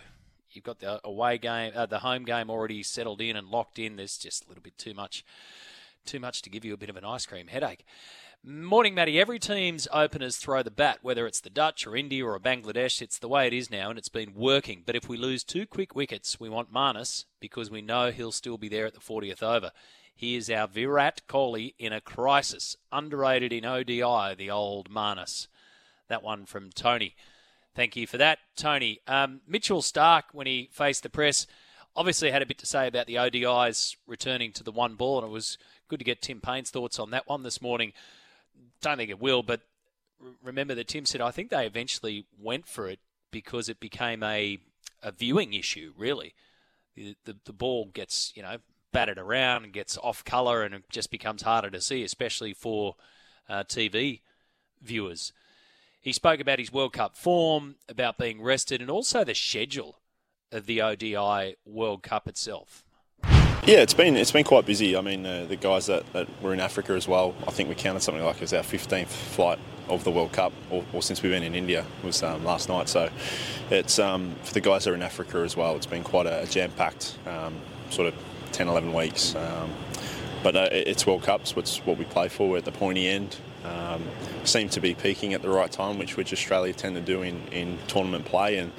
[0.51, 3.97] you've got the away game, uh, the home game already settled in and locked in.
[3.97, 5.25] There's just a little bit too much,
[6.05, 7.83] too much to give you a bit of an ice cream headache.
[8.45, 9.21] Morning, Matty.
[9.21, 13.01] Every team's openers throw the bat, whether it's the Dutch or India or Bangladesh.
[13.01, 14.83] It's the way it is now, and it's been working.
[14.85, 18.57] But if we lose two quick wickets, we want Marnus because we know he'll still
[18.57, 19.71] be there at the 40th over.
[20.13, 22.75] He is our Virat Kohli in a crisis.
[22.91, 25.47] Underrated in ODI, the old Marnus.
[26.09, 27.15] That one from Tony.
[27.73, 28.99] Thank you for that, Tony.
[29.07, 31.47] Um, Mitchell Starc, when he faced the press,
[31.95, 35.27] obviously had a bit to say about the ODIs returning to the one ball, and
[35.29, 35.57] it was
[35.87, 37.93] good to get Tim Paine's thoughts on that one this morning
[38.81, 39.61] don't think it will, but
[40.41, 42.99] remember that Tim said I think they eventually went for it
[43.31, 44.59] because it became a
[45.01, 45.93] a viewing issue.
[45.97, 46.33] Really,
[46.95, 48.57] the the, the ball gets you know
[48.91, 52.95] batted around and gets off color, and it just becomes harder to see, especially for
[53.49, 54.21] uh, TV
[54.81, 55.33] viewers.
[55.99, 59.99] He spoke about his World Cup form, about being rested, and also the schedule
[60.51, 62.83] of the ODI World Cup itself.
[63.65, 64.97] Yeah, it's been it's been quite busy.
[64.97, 67.33] I mean, uh, the guys that, that were in Africa as well.
[67.47, 69.57] I think we counted something like it was our 15th flight
[69.87, 72.89] of the World Cup, or, or since we've been in India, was um, last night.
[72.89, 73.09] So
[73.69, 75.77] it's um, for the guys that are in Africa as well.
[75.77, 77.55] It's been quite a, jam-packed um,
[77.89, 78.15] sort of
[78.51, 79.33] 10, 11 weeks.
[79.33, 79.71] Um,
[80.43, 81.53] but uh, it's World Cups.
[81.55, 82.49] It's what we play for.
[82.49, 83.37] We're at the pointy end.
[83.63, 84.03] Um,
[84.43, 87.41] seem to be peaking at the right time, which which Australia tend to do in,
[87.47, 88.73] in tournament play and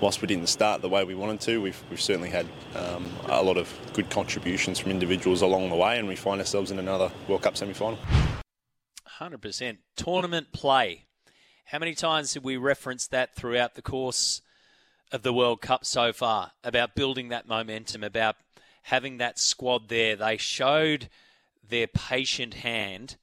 [0.00, 3.42] whilst we didn't start the way we wanted to, we've, we've certainly had um, a
[3.42, 7.10] lot of good contributions from individuals along the way, and we find ourselves in another
[7.28, 7.98] World Cup semi final.
[9.20, 9.78] 100%.
[9.96, 11.06] Tournament play.
[11.66, 14.40] How many times have we referenced that throughout the course
[15.12, 18.36] of the World Cup so far about building that momentum, about
[18.84, 20.16] having that squad there?
[20.16, 21.10] They showed
[21.68, 23.16] their patient hand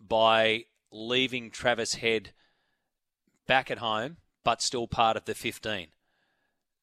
[0.00, 2.32] by leaving Travis Head
[3.46, 5.88] back at home but still part of the 15.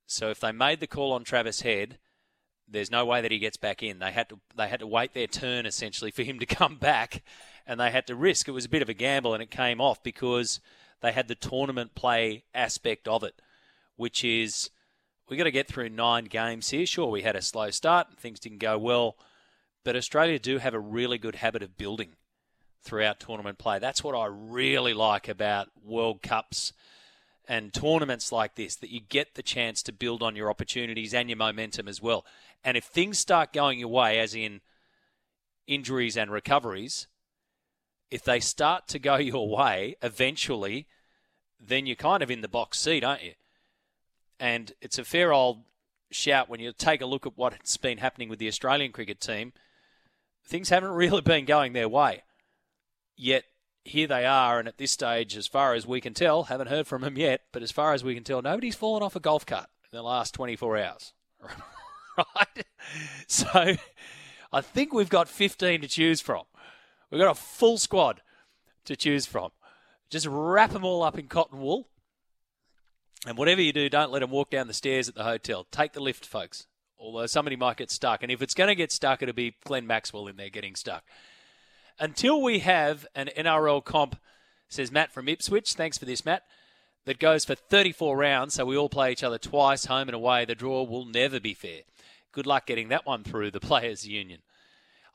[0.06, 1.98] So if they made the call on Travis Head,
[2.68, 4.00] there's no way that he gets back in.
[4.00, 7.24] They had to they had to wait their turn essentially for him to come back,
[7.66, 8.48] and they had to risk.
[8.48, 10.60] It was a bit of a gamble, and it came off because
[11.02, 13.42] they had the tournament play aspect of it,
[13.96, 14.70] which is
[15.30, 16.86] we got to get through nine games here.
[16.86, 19.16] Sure, we had a slow start and things didn't go well,
[19.84, 22.16] but Australia do have a really good habit of building
[22.82, 23.78] throughout tournament play.
[23.80, 26.74] That's what I really like about World Cups
[27.50, 31.30] and tournaments like this that you get the chance to build on your opportunities and
[31.30, 32.24] your momentum as well.
[32.64, 34.62] And if things start going your way, as in
[35.66, 37.08] injuries and recoveries,
[38.12, 40.86] if they start to go your way eventually,
[41.60, 43.34] then you're kind of in the box seat, aren't you?
[44.40, 45.64] And it's a fair old
[46.12, 49.54] shout when you take a look at what's been happening with the Australian cricket team.
[50.46, 52.22] Things haven't really been going their way.
[53.18, 53.46] Yet
[53.90, 56.88] here they are, and at this stage, as far as we can tell, haven't heard
[56.88, 59.46] from them yet, but as far as we can tell, nobody's fallen off a golf
[59.46, 61.14] cart in the last 24 hours.
[62.18, 62.66] right?
[63.28, 63.76] So
[64.52, 66.44] I think we've got 15 to choose from.
[67.12, 68.22] We've got a full squad
[68.86, 69.52] to choose from.
[70.10, 71.88] Just wrap them all up in cotton wool.
[73.26, 75.68] And whatever you do, don't let them walk down the stairs at the hotel.
[75.72, 76.68] Take the lift, folks.
[76.98, 78.24] Although somebody might get stuck.
[78.24, 81.04] And if it's going to get stuck, it'll be Glenn Maxwell in there getting stuck
[82.00, 84.20] until we have an NRL comp,
[84.68, 85.74] says Matt from Ipswich.
[85.74, 86.44] Thanks for this, Matt.
[87.06, 90.46] That goes for 34 rounds, so we all play each other twice, home and away.
[90.46, 91.82] The draw will never be fair.
[92.32, 94.42] Good luck getting that one through the Players' Union.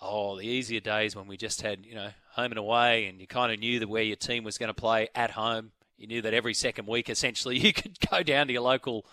[0.01, 3.27] Oh, the easier days when we just had, you know, home and away, and you
[3.27, 5.71] kind of knew that where your team was going to play at home.
[5.97, 9.07] You knew that every second week, essentially, you could go down to your local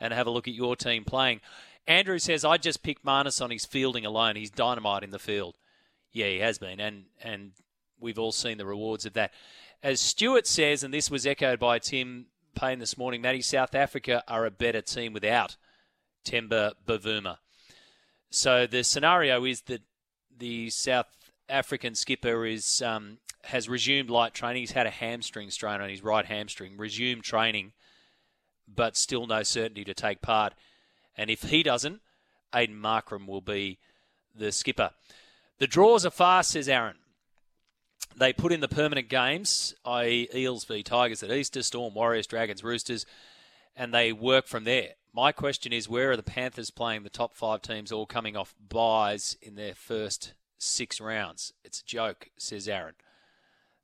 [0.00, 1.40] and have a look at your team playing.
[1.86, 4.36] Andrew says, I just picked Marnus on his fielding alone.
[4.36, 5.56] He's dynamite in the field.
[6.16, 7.52] Yeah, he has been, and and
[8.00, 9.34] we've all seen the rewards of that.
[9.82, 14.24] As Stuart says, and this was echoed by Tim Paine this morning, Matty, South Africa
[14.26, 15.56] are a better team without
[16.24, 17.36] Temba Bavuma.
[18.30, 19.82] So the scenario is that
[20.34, 21.04] the South
[21.50, 24.62] African skipper is um, has resumed light training.
[24.62, 26.78] He's had a hamstring strain on his right hamstring.
[26.78, 27.72] Resumed training,
[28.66, 30.54] but still no certainty to take part.
[31.14, 32.00] And if he doesn't,
[32.54, 33.78] Aiden Markram will be
[34.34, 34.92] the skipper.
[35.58, 36.96] The draws are fast, says Aaron.
[38.16, 42.64] They put in the permanent games, i.e., Eels v Tigers at Easter, Storm, Warriors, Dragons,
[42.64, 43.04] Roosters,
[43.74, 44.94] and they work from there.
[45.14, 48.54] My question is where are the Panthers playing the top five teams all coming off
[48.68, 51.52] byes in their first six rounds?
[51.64, 52.94] It's a joke, says Aaron.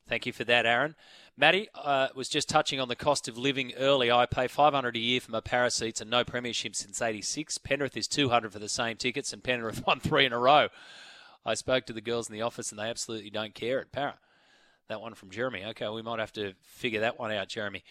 [0.07, 0.95] Thank you for that, Aaron.
[1.37, 4.11] Matty uh, was just touching on the cost of living early.
[4.11, 7.57] I pay 500 a year for my Parra seats and no premiership since 86.
[7.59, 10.69] Penrith is 200 for the same tickets, and Penrith won three in a row.
[11.45, 14.15] I spoke to the girls in the office and they absolutely don't care at Parra.
[14.89, 15.63] That one from Jeremy.
[15.65, 17.83] Okay, we might have to figure that one out, Jeremy.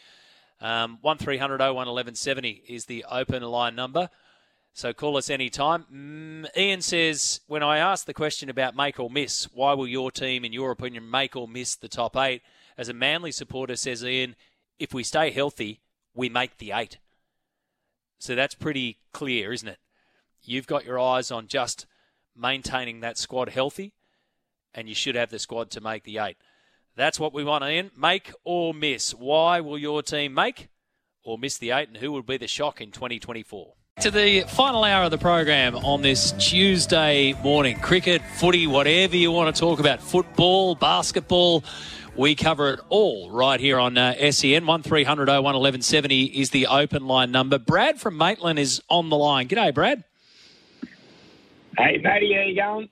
[0.60, 4.08] Um, 1300 01 1170 is the open line number.
[4.74, 5.84] So call us anytime.
[5.92, 10.10] Mm, Ian says, when I asked the question about make or miss, why will your
[10.10, 12.42] team, in your opinion, make or miss the top eight?
[12.78, 14.34] As a Manly supporter, says Ian,
[14.78, 15.80] if we stay healthy,
[16.14, 16.98] we make the eight.
[18.18, 19.78] So that's pretty clear, isn't it?
[20.42, 21.86] You've got your eyes on just
[22.36, 23.94] maintaining that squad healthy,
[24.74, 26.36] and you should have the squad to make the eight.
[26.96, 27.90] That's what we want, Ian.
[27.96, 29.12] Make or miss.
[29.12, 30.68] Why will your team make
[31.24, 33.74] or miss the eight, and who will be the shock in 2024?
[34.00, 37.78] To the final hour of the program on this Tuesday morning.
[37.78, 41.62] Cricket, footy, whatever you want to talk about, football, basketball.
[42.16, 44.66] We cover it all right here on uh, SEN.
[44.66, 47.58] 1300 01 1170 is the open line number.
[47.58, 49.48] Brad from Maitland is on the line.
[49.48, 50.04] G'day, Brad.
[51.78, 52.88] Hey, Matty, how you going?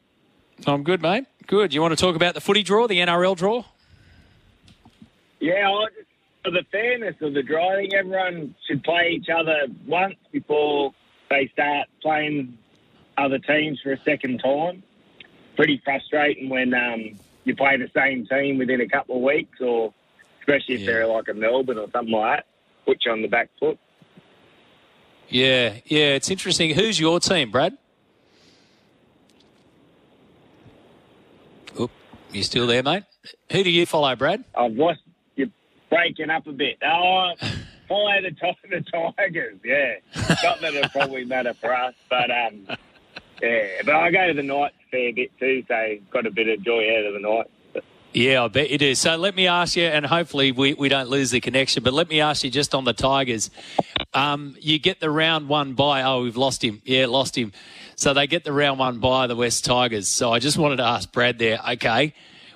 [0.67, 1.27] I'm good, mate.
[1.47, 1.75] Good.
[1.75, 3.65] You want to talk about the footy draw, the NRL draw?
[5.41, 6.09] Yeah, I just,
[6.45, 10.93] for the fairness of the draw, I think everyone should play each other once before
[11.29, 12.59] they start playing
[13.19, 14.83] other teams for a second time.
[15.57, 19.93] Pretty frustrating when um, you play the same team within a couple of weeks, or
[20.41, 20.87] especially if yeah.
[20.87, 22.47] they're like a Melbourne or something like that,
[22.87, 23.79] put you on the back foot.
[25.29, 26.75] Yeah, yeah, it's interesting.
[26.75, 27.77] Who's your team, Brad?
[32.33, 33.05] You still there, mate?
[33.51, 34.45] Who do you follow, Brad?
[34.55, 35.01] I've lost.
[35.37, 35.49] You're
[35.89, 36.79] breaking up a bit.
[36.85, 37.33] Oh,
[37.89, 38.85] follow the, the
[39.17, 39.59] Tigers.
[39.65, 39.95] Yeah,
[40.43, 42.67] not that it'll probably matter for us, but um,
[43.43, 43.67] yeah.
[43.85, 46.65] But I go to the Knights a fair bit too, so got a bit of
[46.65, 47.51] joy out of the Knights.
[48.13, 48.95] Yeah, I bet you do.
[48.97, 52.09] So let me ask you, and hopefully we, we don't lose the connection, but let
[52.09, 53.51] me ask you just on the Tigers.
[54.15, 56.83] Um, you get the round one bye, oh, we've lost him.
[56.85, 57.53] Yeah, lost him.
[58.01, 60.09] So they get the round one bye the Wests Tigers.
[60.09, 62.15] So I just wanted to ask Brad there, okay,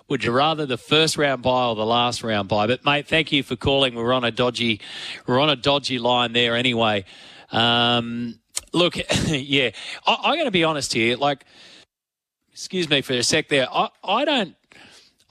[0.09, 2.67] would you rather the first round bye or the last round bye?
[2.67, 3.95] But mate, thank you for calling.
[3.95, 4.81] We're on a dodgy,
[5.27, 7.05] we're on a dodgy line there anyway.
[7.53, 8.41] Um,
[8.73, 8.97] look,
[9.27, 9.73] yeah,
[10.07, 11.19] I, I'm going to be honest here.
[11.19, 11.45] Like,
[12.51, 13.69] excuse me for a sec there.
[13.71, 14.57] I, I don't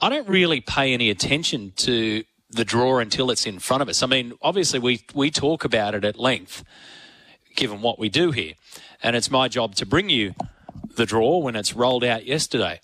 [0.00, 4.00] I don't really pay any attention to the draw until it's in front of us.
[4.00, 6.62] I mean, obviously we we talk about it at length,
[7.56, 8.52] given what we do here,
[9.04, 10.34] and it's my job to bring you
[10.96, 12.80] the draw when it's rolled out yesterday,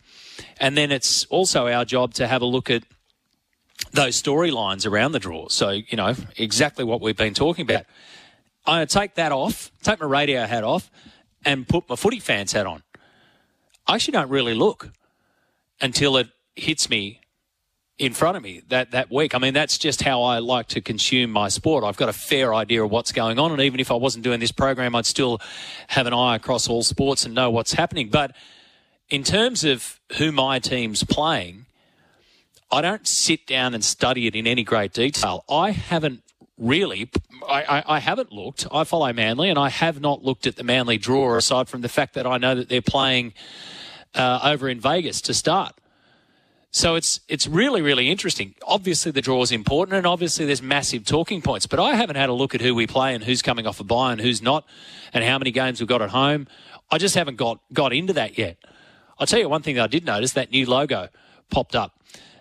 [0.61, 2.85] and then it's also our job to have a look at
[3.93, 5.49] those storylines around the draw.
[5.49, 7.87] So you know exactly what we've been talking about.
[8.67, 10.91] I take that off, take my radio hat off,
[11.45, 12.83] and put my footy fans hat on.
[13.87, 14.91] I actually don't really look
[15.81, 17.20] until it hits me
[18.01, 19.35] in front of me that, that week.
[19.35, 21.85] I mean, that's just how I like to consume my sport.
[21.85, 23.53] I've got a fair idea of what's going on.
[23.53, 25.39] And even if I wasn't doing this program, I'd still
[25.89, 28.09] have an eye across all sports and know what's happening.
[28.09, 28.35] But
[29.11, 31.67] in terms of who my team's playing,
[32.73, 35.45] I don't sit down and study it in any great detail.
[35.51, 36.23] I haven't
[36.57, 37.11] really,
[37.47, 38.67] I, I, I, haven't looked.
[38.73, 41.89] I follow Manly and I have not looked at the Manly draw aside from the
[41.89, 43.35] fact that I know that they're playing
[44.15, 45.75] uh, over in Vegas to start.
[46.73, 48.55] So it's it's really really interesting.
[48.67, 51.67] Obviously the draw is important, and obviously there's massive talking points.
[51.67, 53.85] But I haven't had a look at who we play and who's coming off a
[53.85, 54.65] bye and who's not,
[55.13, 56.47] and how many games we've got at home.
[56.91, 58.57] I just haven't got got into that yet.
[59.19, 61.09] I'll tell you one thing that I did notice: that new logo
[61.51, 62.01] popped up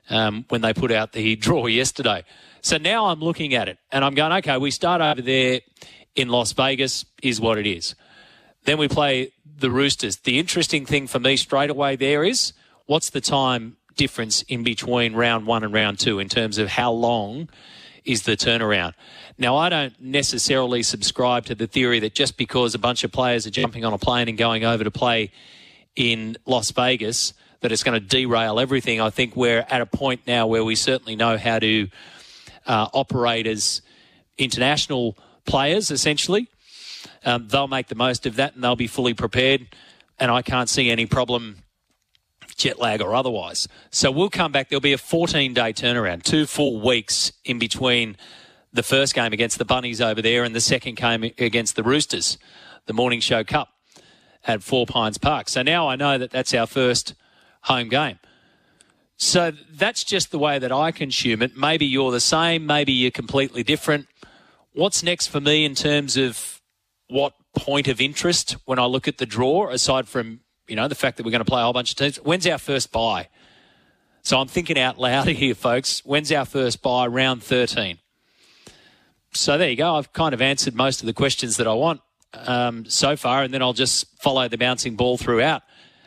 [0.10, 2.23] um, when they put out the draw yesterday.
[2.61, 5.61] So now I'm looking at it and I'm going, okay, we start over there
[6.15, 7.95] in Las Vegas, is what it is.
[8.65, 10.18] Then we play the Roosters.
[10.18, 12.53] The interesting thing for me straight away there is
[12.85, 16.89] what's the time difference in between round one and round two in terms of how
[16.89, 17.49] long
[18.05, 18.93] is the turnaround.
[19.38, 23.45] Now, I don't necessarily subscribe to the theory that just because a bunch of players
[23.45, 25.31] are jumping on a plane and going over to play
[25.97, 29.01] in Las Vegas, that it's going to derail everything.
[29.01, 31.89] I think we're at a point now where we certainly know how to
[32.65, 33.81] uh, operate as
[34.38, 36.47] international players, essentially.
[37.26, 39.67] Um, they'll make the most of that and they'll be fully prepared.
[40.17, 41.57] And I can't see any problem
[42.60, 43.68] jet lag or otherwise.
[43.90, 44.69] So we'll come back.
[44.69, 48.18] There'll be a 14 day turnaround, two full weeks in between
[48.72, 52.38] the first game against the Bunnies over there and the second game against the Roosters,
[52.86, 53.69] the Morning Show Cup
[54.45, 55.49] at Four Pines Park.
[55.49, 57.15] So now I know that that's our first
[57.64, 58.19] home game.
[59.18, 61.57] So that's just the way that I consume it.
[61.57, 64.07] Maybe you're the same, maybe you're completely different.
[64.73, 66.61] What's next for me in terms of
[67.10, 70.95] what point of interest when I look at the draw, aside from you know, the
[70.95, 72.17] fact that we're going to play a whole bunch of teams.
[72.17, 73.27] When's our first bye?
[74.21, 76.05] So I'm thinking out loud here, folks.
[76.05, 77.07] When's our first bye?
[77.07, 77.97] Round 13.
[79.31, 79.95] So there you go.
[79.95, 82.01] I've kind of answered most of the questions that I want
[82.33, 85.63] um, so far, and then I'll just follow the bouncing ball throughout.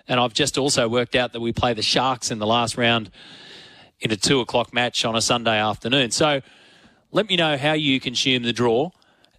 [0.08, 3.10] And I've just also worked out that we play the Sharks in the last round
[4.00, 6.10] in a two o'clock match on a Sunday afternoon.
[6.10, 6.42] So
[7.14, 8.90] Let me know how you consume the draw.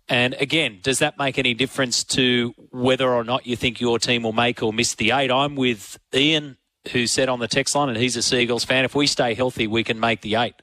[0.09, 4.23] And again, does that make any difference to whether or not you think your team
[4.23, 5.31] will make or miss the eight?
[5.31, 6.57] I'm with Ian,
[6.91, 9.65] who said on the text line, and he's a Seagulls fan, if we stay healthy,
[9.65, 10.55] we can make the eight.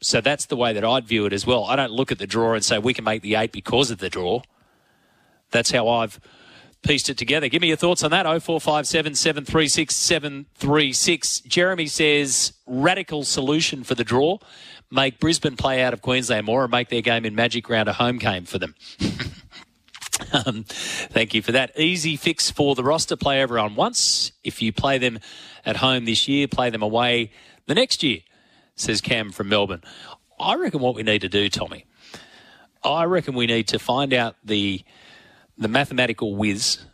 [0.00, 1.64] So that's the way that I'd view it as well.
[1.64, 3.98] I don't look at the draw and say we can make the eight because of
[3.98, 4.42] the draw.
[5.50, 6.20] That's how I've
[6.82, 7.48] pieced it together.
[7.48, 8.24] Give me your thoughts on that.
[8.24, 11.40] 0457 736 736.
[11.40, 14.38] Jeremy says radical solution for the draw.
[14.94, 17.92] Make Brisbane play out of Queensland more and make their game in Magic Round a
[17.94, 18.76] home game for them.
[20.32, 21.76] um, thank you for that.
[21.76, 23.16] Easy fix for the roster.
[23.16, 24.30] Play everyone once.
[24.44, 25.18] If you play them
[25.66, 27.32] at home this year, play them away
[27.66, 28.20] the next year,
[28.76, 29.82] says Cam from Melbourne.
[30.38, 31.86] I reckon what we need to do, Tommy,
[32.84, 34.84] I reckon we need to find out the
[35.56, 36.84] the mathematical whiz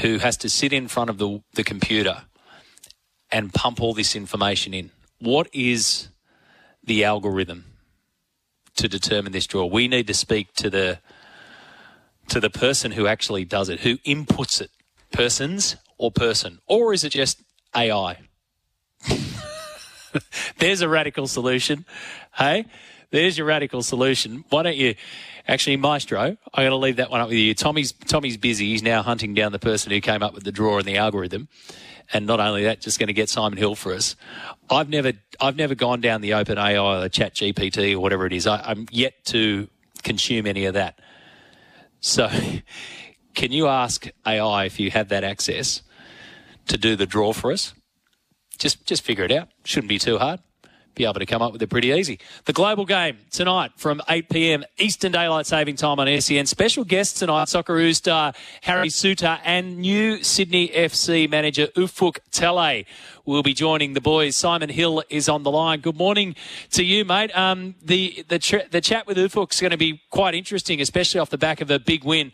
[0.00, 2.22] who has to sit in front of the, the computer
[3.30, 4.90] and pump all this information in.
[5.18, 6.08] What is
[6.84, 7.64] the algorithm
[8.76, 9.64] to determine this draw?
[9.64, 10.98] We need to speak to the
[12.28, 14.70] to the person who actually does it, who inputs it.
[15.12, 16.58] Persons or person?
[16.66, 17.42] Or is it just
[17.76, 18.18] AI?
[20.58, 21.84] There's a radical solution.
[22.36, 22.66] Hey,
[23.10, 24.44] there's your radical solution.
[24.48, 24.96] Why don't you
[25.46, 27.54] Actually, Maestro, I'm going to leave that one up with you.
[27.54, 28.66] Tommy's Tommy's busy.
[28.70, 31.48] He's now hunting down the person who came up with the draw and the algorithm.
[32.12, 34.16] And not only that, just going to get Simon Hill for us.
[34.70, 38.24] I've never I've never gone down the open AI or the Chat GPT or whatever
[38.26, 38.46] it is.
[38.46, 39.68] I, I'm yet to
[40.02, 40.98] consume any of that.
[42.00, 42.30] So,
[43.34, 45.82] can you ask AI if you have that access
[46.68, 47.74] to do the draw for us?
[48.58, 49.48] Just just figure it out.
[49.64, 50.40] Shouldn't be too hard
[50.94, 52.18] be able to come up with it pretty easy.
[52.44, 54.64] The global game tonight from 8 p.m.
[54.78, 56.46] Eastern Daylight Saving Time on SEN.
[56.46, 62.86] Special guests tonight, Socceroo star Harry Souttar and new Sydney FC manager Ufuk Talay
[63.26, 64.36] will be joining the boys.
[64.36, 65.80] Simon Hill is on the line.
[65.80, 66.34] Good morning
[66.72, 67.36] to you, mate.
[67.36, 71.20] Um, the the, ch- the chat with Ufuk is going to be quite interesting, especially
[71.20, 72.32] off the back of a big win.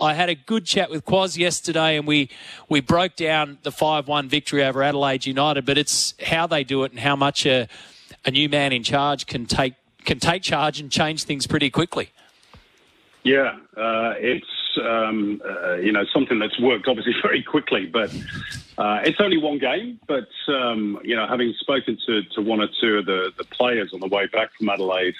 [0.00, 2.30] I had a good chat with Quaz yesterday, and we
[2.68, 5.66] we broke down the five one victory over Adelaide United.
[5.66, 7.68] But it's how they do it and how much a
[8.24, 9.74] a new man in charge can take
[10.04, 12.10] can take charge and change things pretty quickly.
[13.22, 14.46] Yeah, uh, it's
[14.82, 18.12] um, uh, you know something that's worked obviously very quickly, but
[18.78, 20.00] uh, it's only one game.
[20.06, 23.92] But um, you know, having spoken to, to one or two of the, the players
[23.92, 25.14] on the way back from Adelaide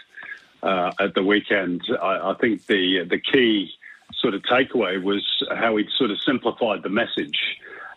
[0.62, 3.70] uh, at the weekend, I, I, think the the key
[4.18, 5.24] sort of takeaway was
[5.55, 7.39] how he'd sort of simplified the message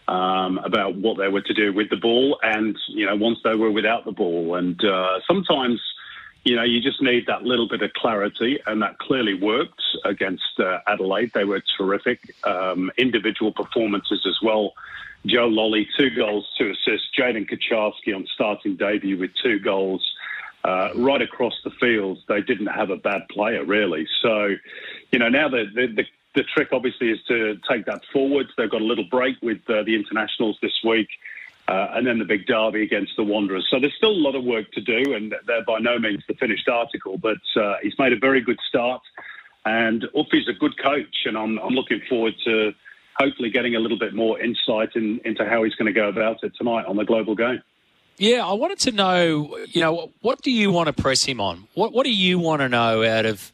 [0.08, 3.56] um, about what they were to do with the ball, and you know once they
[3.56, 5.82] were without the ball, and uh, sometimes
[6.44, 10.60] you know you just need that little bit of clarity, and that clearly worked against
[10.60, 11.32] uh, Adelaide.
[11.34, 14.74] They were terrific um, individual performances as well.
[15.26, 17.08] Joe Lolley, two goals, two assists.
[17.18, 20.04] Jaiden Kucharski on starting debut with two goals.
[20.66, 24.08] Uh, right across the field, they didn't have a bad player really.
[24.22, 24.56] So,
[25.12, 26.06] you know, now the, the, the
[26.36, 28.48] the trick obviously is to take that forward.
[28.58, 31.10] They've got a little break with uh, the internationals this week.
[31.66, 33.66] Uh, and then the big derby against the Wanderers.
[33.72, 36.34] So there's still a lot of work to do, and they're by no means the
[36.34, 37.18] finished article.
[37.18, 39.02] But uh, he's made a very good start,
[39.64, 42.74] and Uffy's a good coach, and I'm, I'm, looking forward to
[43.18, 46.44] hopefully getting a little bit more insight in, into how he's going to go about
[46.44, 47.62] it tonight on the global game.
[48.18, 51.68] Yeah, I wanted to know, you know, what do you want to press him on?
[51.73, 53.52] What What do you want to know out of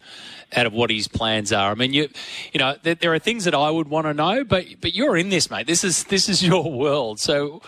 [0.55, 1.71] out of what his plans are.
[1.71, 2.09] I mean, you
[2.53, 5.17] you know, there, there are things that I would want to know, but but you're
[5.17, 5.67] in this, mate.
[5.67, 7.19] This is this is your world.
[7.19, 7.61] So,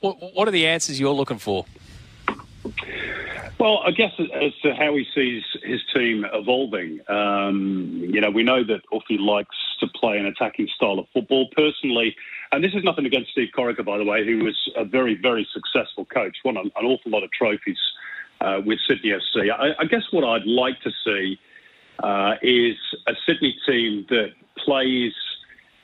[0.00, 1.64] what what are the answers you're looking for?
[3.58, 8.44] Well, I guess as to how he sees his team evolving, um, you know, we
[8.44, 11.48] know that Uffy likes to play an attacking style of football.
[11.56, 12.14] Personally,
[12.52, 15.46] and this is nothing against Steve Corica, by the way, who was a very, very
[15.52, 17.78] successful coach, won an, an awful lot of trophies
[18.40, 19.50] uh, with Sydney FC.
[19.50, 21.38] I, I, guess what I'd like to see
[22.02, 22.76] uh, is
[23.06, 25.12] a Sydney team that plays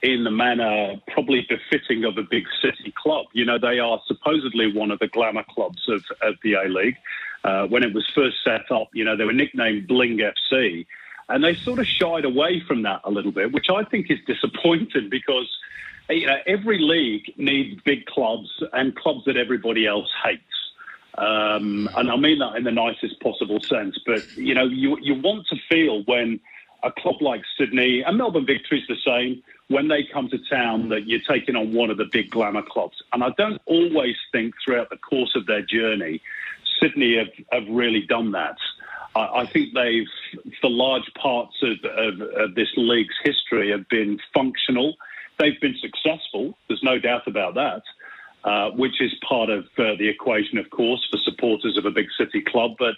[0.02, 3.26] in the manner probably befitting of a big city club.
[3.32, 6.96] You know, they are supposedly one of the glamour clubs of, of the A League.
[7.42, 10.86] Uh, when it was first set up, you know, they were nicknamed Bling FC.
[11.28, 14.18] And they sort of shied away from that a little bit, which I think is
[14.26, 15.48] disappointing because,
[16.08, 20.42] you know, every league needs big clubs and clubs that everybody else hates.
[21.16, 23.98] Um, and I mean that in the nicest possible sense.
[24.04, 26.40] But you know, you you want to feel when
[26.82, 31.06] a club like Sydney and Melbourne Victory's the same when they come to town that
[31.06, 33.02] you're taking on one of the big glamour clubs.
[33.12, 36.20] And I don't always think throughout the course of their journey,
[36.80, 38.56] Sydney have, have really done that.
[39.16, 40.06] I, I think they've,
[40.60, 44.94] for large parts of, of, of this league's history, have been functional.
[45.38, 46.56] They've been successful.
[46.68, 47.82] There's no doubt about that.
[48.44, 52.08] Uh, which is part of uh, the equation, of course, for supporters of a big
[52.18, 52.72] city club.
[52.78, 52.94] But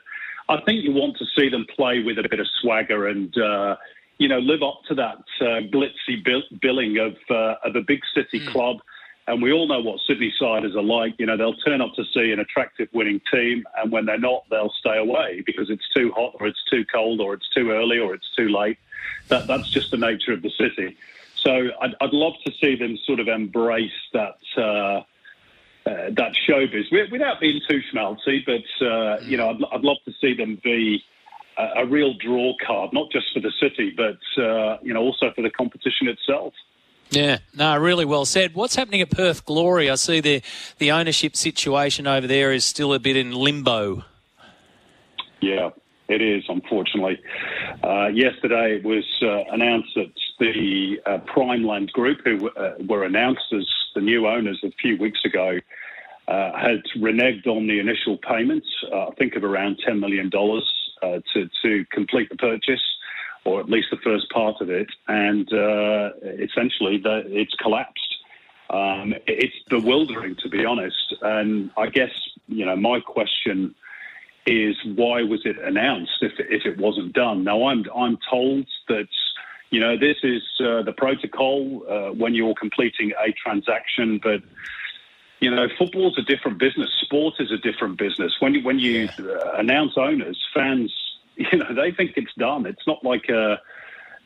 [0.49, 3.37] I think you want to see them play with a bit of swagger and.
[3.39, 3.77] Uh,
[4.19, 6.25] you know, live up to that uh, glitzy
[6.61, 8.49] billing of uh, of a big city mm.
[8.49, 8.79] club.
[9.29, 11.15] And we all know what Sydney siders are like.
[11.19, 14.45] You know, they'll turn up to see an attractive winning team, and when they're not,
[14.51, 17.99] they'll stay away because it's too hot, or it's too cold, or it's too early,
[17.99, 18.79] or it's too late.
[19.29, 20.97] That that's just the nature of the city.
[21.47, 24.39] So I'd, I'd love to see them sort of embrace that.
[24.57, 25.03] Uh,
[25.89, 30.13] uh, that showbiz without being too schmaltzy, but uh, you know, I'd, I'd, love to
[30.21, 31.01] see them be
[31.57, 35.31] a, a, real draw card, not just for the city, but uh, you know, also
[35.33, 36.55] for the competition itself.
[37.11, 38.57] Yeah, no, really well said.
[38.57, 39.89] What's happening at Perth Glory?
[39.89, 40.43] I see the
[40.79, 44.05] the ownership situation over there is still a bit in limbo.
[45.41, 45.71] Yeah,
[46.09, 47.19] it is, unfortunately.
[47.83, 53.53] Uh, yesterday it was uh, announced that the uh, Primeland Group, who uh, were announced
[53.53, 55.59] as the new owners a few weeks ago,
[56.29, 61.49] uh, had reneged on the initial payments, uh, I think of around $10 million to,
[61.63, 62.83] to complete the purchase,
[63.45, 65.49] or at least the first part of it, and
[66.41, 68.03] essentially the, it's collapsed.
[68.69, 71.15] Um, it's bewildering, to be honest.
[71.23, 72.11] And I guess,
[72.49, 73.77] you know, my question
[74.47, 77.45] is why was it announced if, if it wasn't done?
[77.45, 79.09] Now, I'm, I'm told that,
[79.71, 84.43] you know, this is uh, the protocol uh, when you're completing a transaction, but,
[85.41, 86.91] you know, football's a different business.
[87.03, 88.35] Sport is a different business.
[88.39, 89.25] When you, when you yeah.
[89.25, 90.95] uh, announce owners, fans,
[91.37, 92.67] you know, they think it's done.
[92.67, 93.61] It's not like a,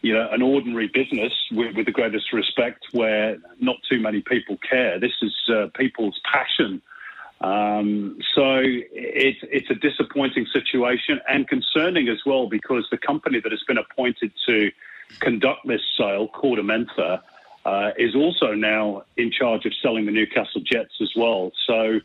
[0.03, 4.59] you know, an ordinary business with, with the greatest respect where not too many people
[4.59, 5.01] care.
[5.01, 6.83] This is uh, people's passion
[7.41, 13.51] um, so it's it's a disappointing situation and concerning as well because the company that
[13.51, 14.71] has been appointed to
[15.21, 17.21] conduct this sale, KordaMentha,
[17.65, 21.51] uh, is also now in charge of selling the Newcastle Jets as well.
[21.67, 22.01] So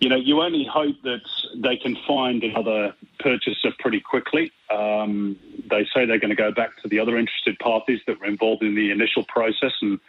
[0.00, 1.20] you know, you only hope that
[1.54, 4.50] they can find another purchaser pretty quickly.
[4.70, 8.26] Um, they say they're going to go back to the other interested parties that were
[8.26, 10.00] involved in the initial process and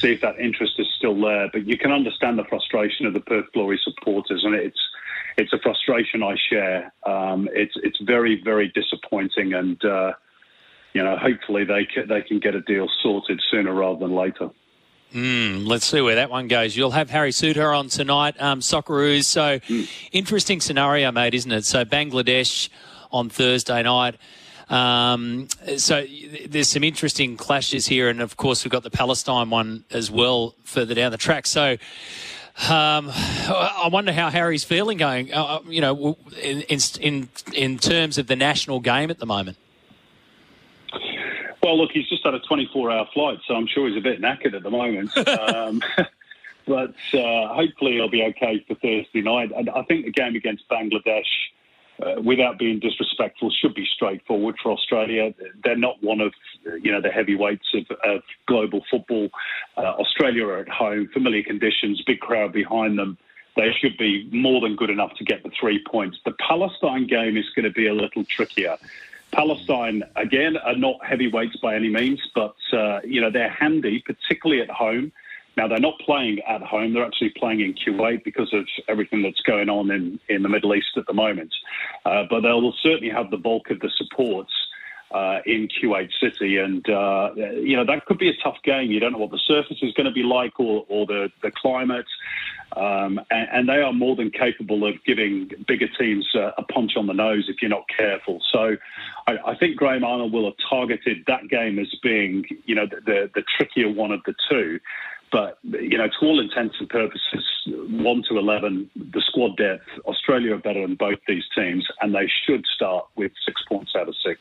[0.00, 1.48] see if that interest is still there.
[1.52, 4.80] But you can understand the frustration of the Perth Glory supporters, and it's
[5.36, 6.92] it's a frustration I share.
[7.06, 10.12] Um, it's it's very very disappointing, and uh,
[10.92, 14.50] you know, hopefully they can, they can get a deal sorted sooner rather than later.
[15.14, 16.76] Mm, let's see where that one goes.
[16.76, 19.24] You'll have Harry Souttar on tonight, um, Socceroos.
[19.24, 19.88] So, mm.
[20.12, 21.64] interesting scenario, mate, isn't it?
[21.64, 22.68] So, Bangladesh
[23.10, 24.16] on Thursday night.
[24.68, 25.46] Um,
[25.76, 26.04] so
[26.48, 30.54] there's some interesting clashes here, and of course we've got the Palestine one as well
[30.64, 31.46] further down the track.
[31.46, 31.76] So
[32.68, 35.32] um, I wonder how Harry's feeling going.
[35.32, 36.62] Uh you know, in,
[37.00, 39.56] in in terms of the national game at the moment.
[41.66, 44.54] Well, look, he's just had a 24-hour flight, so I'm sure he's a bit knackered
[44.54, 45.10] at the moment.
[45.28, 45.82] um,
[46.64, 49.50] but uh, hopefully he'll be okay for Thursday night.
[49.50, 51.26] And I think the game against Bangladesh,
[52.00, 55.34] uh, without being disrespectful, should be straightforward for Australia.
[55.64, 56.32] They're not one of
[56.80, 59.30] you know the heavyweights of, of global football.
[59.76, 63.18] Uh, Australia are at home, familiar conditions, big crowd behind them.
[63.56, 66.18] They should be more than good enough to get the three points.
[66.24, 68.76] The Palestine game is going to be a little trickier.
[69.32, 74.62] Palestine, again, are not heavyweights by any means, but, uh, you know, they're handy, particularly
[74.62, 75.12] at home.
[75.56, 76.92] Now, they're not playing at home.
[76.92, 80.74] They're actually playing in Kuwait because of everything that's going on in, in the Middle
[80.74, 81.52] East at the moment.
[82.04, 84.52] Uh, but they'll certainly have the bulk of the supports
[85.10, 86.58] uh, in Kuwait City.
[86.58, 88.90] And, uh, you know, that could be a tough game.
[88.90, 91.50] You don't know what the surface is going to be like or, or the, the
[91.50, 92.06] climate.
[92.76, 96.92] Um, and, and, they are more than capable of giving bigger teams uh, a punch
[96.96, 98.40] on the nose if you're not careful.
[98.52, 98.76] So
[99.28, 103.00] I, I, think Graham Arnold will have targeted that game as being, you know, the,
[103.06, 104.80] the, the trickier one of the two.
[105.32, 110.54] But, you know, to all intents and purposes, 1 to 11, the squad depth, Australia
[110.54, 114.14] are better than both these teams, and they should start with six points out of
[114.24, 114.40] six.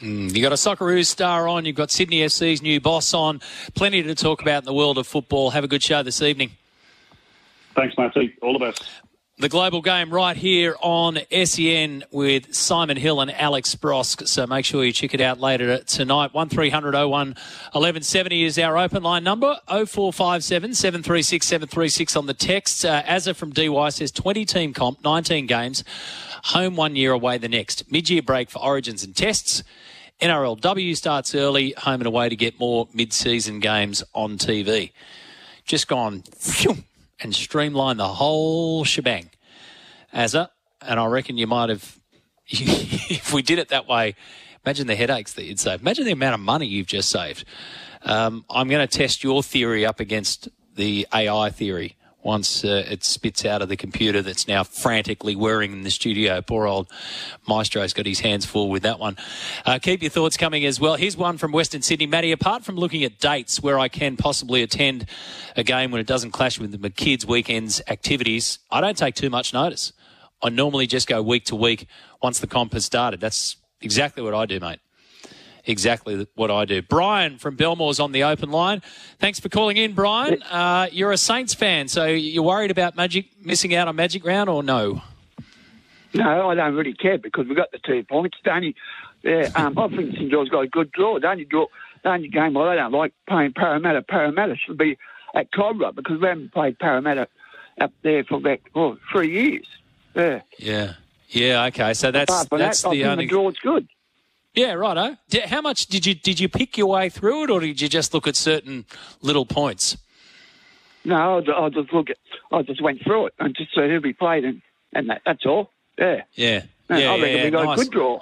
[0.00, 1.64] Mm, you got a Socceroos star on.
[1.64, 3.40] You've got Sydney FC's new boss on.
[3.74, 5.50] Plenty to talk about in the world of football.
[5.50, 6.52] Have a good show this evening.
[7.74, 8.34] Thanks, Matty.
[8.42, 8.84] All the best.
[9.40, 14.28] The global game right here on SEN with Simon Hill and Alex Brosque.
[14.28, 16.34] So make sure you check it out later tonight.
[16.34, 19.56] 1300 01 1170 is our open line number.
[19.66, 22.84] 0457 736 736 on the text.
[22.84, 25.84] Uh, Azza from DY says 20 team comp, 19 games,
[26.44, 27.90] home one year, away the next.
[27.90, 29.62] Mid year break for origins and tests.
[30.20, 34.92] NRLW starts early, home and away to get more mid season games on TV.
[35.64, 36.24] Just gone.
[37.20, 39.30] And streamline the whole shebang.
[40.12, 42.00] As a, and I reckon you might have,
[42.48, 44.16] if we did it that way,
[44.64, 45.80] imagine the headaches that you'd save.
[45.80, 47.44] Imagine the amount of money you've just saved.
[48.02, 51.96] Um, I'm going to test your theory up against the AI theory.
[52.22, 56.40] Once uh, it spits out of the computer that's now frantically whirring in the studio.
[56.42, 56.90] Poor old
[57.48, 59.16] Maestro's got his hands full with that one.
[59.64, 60.96] Uh, keep your thoughts coming as well.
[60.96, 62.06] Here's one from Western Sydney.
[62.06, 65.06] Matty, apart from looking at dates where I can possibly attend
[65.56, 69.30] a game when it doesn't clash with my kids' weekends activities, I don't take too
[69.30, 69.92] much notice.
[70.42, 71.86] I normally just go week to week
[72.22, 73.20] once the comp has started.
[73.20, 74.80] That's exactly what I do, mate
[75.70, 76.82] exactly what I do.
[76.82, 78.82] Brian from Belmore's on the open line.
[79.18, 80.42] Thanks for calling in, Brian.
[80.42, 84.48] Uh, you're a Saints fan, so you're worried about Magic missing out on Magic Round
[84.48, 85.02] or no?
[86.12, 88.36] No, I don't really care because we got the two points.
[88.44, 88.74] The only,
[89.22, 91.18] yeah, um, I think St George's got a good draw.
[91.18, 91.66] The only draw,
[92.02, 94.02] the only game I don't like playing Parramatta.
[94.02, 94.98] Parramatta should be
[95.34, 97.28] at Kogarah because we haven't played Parramatta
[97.80, 99.66] up there for about oh, three years.
[100.14, 100.40] Yeah.
[100.58, 100.94] Yeah.
[101.28, 101.64] Yeah.
[101.66, 101.94] Okay.
[101.94, 103.88] So that's that's that, the only the draw's good.
[104.54, 105.16] Yeah, righto.
[105.46, 108.12] How much did you did you pick your way through it, or did you just
[108.12, 108.84] look at certain
[109.22, 109.96] little points?
[111.04, 112.16] No, I just look at.
[112.52, 114.60] I just went through it and just see who we played, and
[114.92, 115.70] and that, that's all.
[115.98, 116.22] Yeah.
[116.34, 116.62] Yeah.
[116.88, 117.80] yeah I reckon yeah, we got nice.
[117.80, 118.20] a good draw.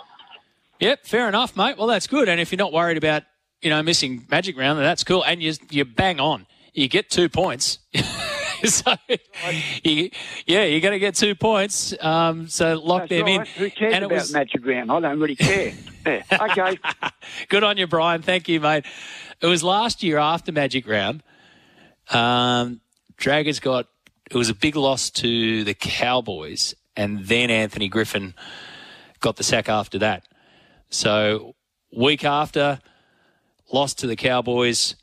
[0.80, 1.76] Yep, fair enough, mate.
[1.76, 2.28] Well, that's good.
[2.28, 3.24] And if you're not worried about
[3.62, 5.24] you know missing Magic Round, then that's cool.
[5.24, 6.46] And you you bang on.
[6.74, 7.78] You get two points.
[8.64, 8.94] so,
[9.84, 10.10] you,
[10.46, 11.94] yeah, you're going to get two points.
[12.00, 13.40] Um, so lock That's them right.
[13.40, 13.46] in.
[13.46, 14.90] Who cares and about was, Magic Round?
[14.90, 15.72] I don't really care.
[16.06, 16.22] yeah.
[16.32, 16.78] Okay.
[17.48, 18.22] Good on you, Brian.
[18.22, 18.84] Thank you, mate.
[19.40, 21.22] It was last year after Magic Round.
[22.10, 22.80] Um,
[23.16, 23.86] Dragons got
[24.30, 28.34] it was a big loss to the Cowboys, and then Anthony Griffin
[29.20, 30.24] got the sack after that.
[30.90, 31.54] So
[31.94, 32.80] week after,
[33.72, 34.96] lost to the Cowboys.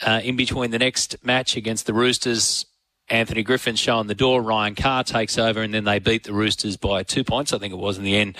[0.00, 2.66] Uh, in between the next match against the Roosters,
[3.10, 4.42] Anthony Griffin showing the door.
[4.42, 7.72] Ryan Carr takes over, and then they beat the Roosters by two points, I think
[7.72, 8.36] it was in the end,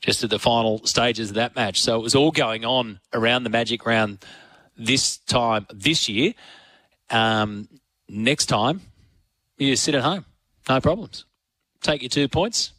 [0.00, 1.80] just at the final stages of that match.
[1.80, 4.24] So it was all going on around the Magic Round
[4.76, 6.34] this time this year.
[7.10, 7.68] Um,
[8.08, 8.82] next time,
[9.58, 10.24] you sit at home,
[10.68, 11.24] no problems.
[11.82, 12.72] Take your two points,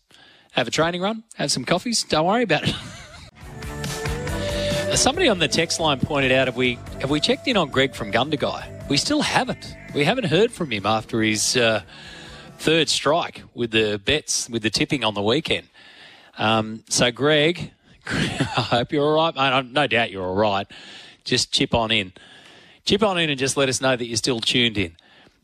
[0.53, 2.03] have a training run, have some coffees.
[2.03, 2.75] Don't worry about it.
[4.95, 7.95] Somebody on the text line pointed out: Have we have we checked in on Greg
[7.95, 8.89] from Gundagai?
[8.89, 9.75] We still haven't.
[9.93, 11.83] We haven't heard from him after his uh,
[12.57, 15.67] third strike with the bets with the tipping on the weekend.
[16.39, 17.71] Um, so, Greg,
[18.07, 19.71] I hope you're all right, mate.
[19.71, 20.65] No doubt you're all right.
[21.25, 22.11] Just chip on in,
[22.85, 24.95] chip on in, and just let us know that you're still tuned in.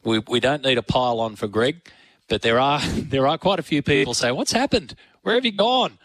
[0.03, 1.87] We we don't need a pile on for Greg,
[2.27, 4.95] but there are there are quite a few people say, "What's happened?
[5.21, 5.99] Where have you gone?"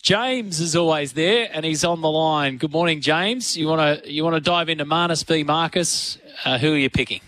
[0.00, 2.56] James is always there, and he's on the line.
[2.56, 3.54] Good morning, James.
[3.54, 6.16] You want to you want to dive into Marnus v Marcus?
[6.42, 7.20] Uh, who are you picking?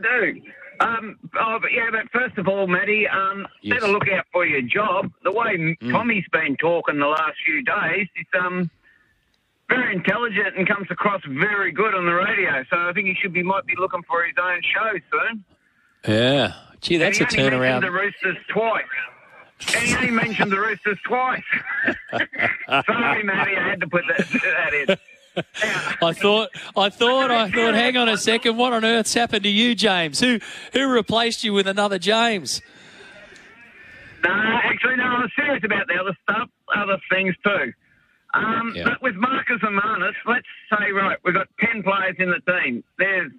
[0.00, 0.40] Yeah, I do.
[0.80, 3.78] Um, oh, but yeah, but first of all, Matty, um, Yes.
[3.80, 5.12] better look out for your job.
[5.22, 5.90] The way Mm.
[5.92, 8.70] Tommy's been talking the last few days, it's um
[9.68, 12.64] very intelligent and comes across very good on the radio.
[12.68, 15.44] So I think he should be might be looking for his own show soon.
[16.06, 17.60] Yeah, gee, that's a and he only turnaround.
[17.60, 18.84] mentioned the Roosters twice.
[19.74, 21.42] And he only mentioned the Roosters twice.
[22.86, 24.96] Sorry, Matty, I had to put that, that in.
[25.36, 27.74] I thought, I thought, I thought.
[27.74, 28.56] Hang on a second.
[28.56, 30.20] What on earth's happened to you, James?
[30.20, 30.38] Who
[30.72, 32.60] who replaced you with another James?
[34.24, 37.72] No, actually, no, I'm serious about the other stuff, other things too.
[38.34, 38.84] Um, Yeah.
[38.84, 42.84] But with Marcus and Marnus, let's say, right, we've got 10 players in the team.
[42.98, 43.32] There's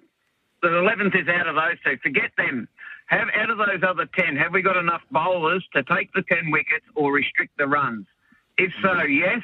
[0.62, 1.96] The 11th is out of those two.
[2.02, 2.68] Forget them.
[3.06, 6.50] Have Out of those other 10, have we got enough bowlers to take the 10
[6.50, 8.06] wickets or restrict the runs?
[8.56, 9.42] If so, yes,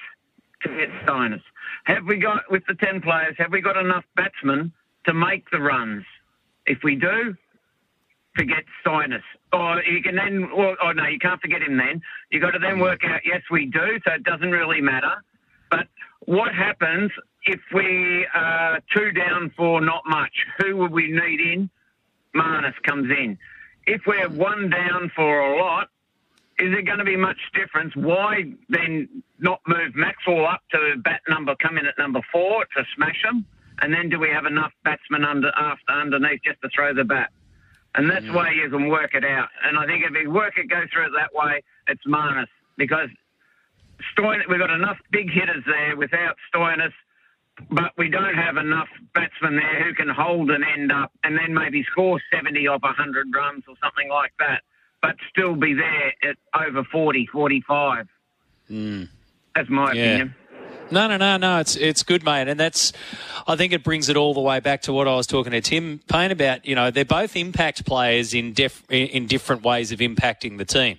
[0.62, 1.42] forget Stoinis.
[1.84, 4.72] Have we got, with the 10 players, have we got enough batsmen
[5.06, 6.04] to make the runs?
[6.66, 7.34] If we do,
[8.36, 9.22] forget Stoinis.
[9.52, 12.02] Or you can then, well, oh no, you can't forget him then.
[12.30, 15.14] You've got to then work out, yes, we do, so it doesn't really matter.
[15.70, 15.88] But
[16.26, 17.10] what happens
[17.46, 20.32] if we are two down for not much?
[20.58, 21.70] Who would we need in?
[22.34, 23.38] Marnus comes in.
[23.86, 25.88] If we're one down for a lot,
[26.60, 27.96] is there going to be much difference?
[27.96, 32.84] Why then not move Maxwell up to bat number, come in at number four to
[32.94, 33.46] smash them?
[33.80, 37.30] And then do we have enough batsmen under after underneath just to throw the bat?
[37.94, 38.32] And that's mm.
[38.32, 39.48] the way you can work it out.
[39.64, 42.46] And I think if you work it, go through it that way, it's Marnus
[42.76, 43.08] because
[44.48, 46.92] we've got enough big hitters there without Stoinis,
[47.70, 51.54] but we don't have enough batsmen there who can hold an end up and then
[51.54, 54.62] maybe score 70 off 100 runs or something like that,
[55.02, 56.36] but still be there at
[56.68, 58.06] over 40, 45.
[58.70, 59.08] Mm.
[59.54, 60.02] That's my Yeah.
[60.04, 60.34] opinion.
[60.92, 61.60] No, no, no, no.
[61.60, 62.92] It's it's good, mate, and that's.
[63.46, 65.60] I think it brings it all the way back to what I was talking to
[65.60, 66.66] Tim Paine about.
[66.66, 70.98] You know, they're both impact players in def, in different ways of impacting the team,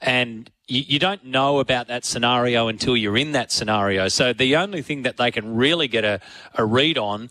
[0.00, 4.08] and you, you don't know about that scenario until you're in that scenario.
[4.08, 6.20] So the only thing that they can really get a,
[6.54, 7.28] a read on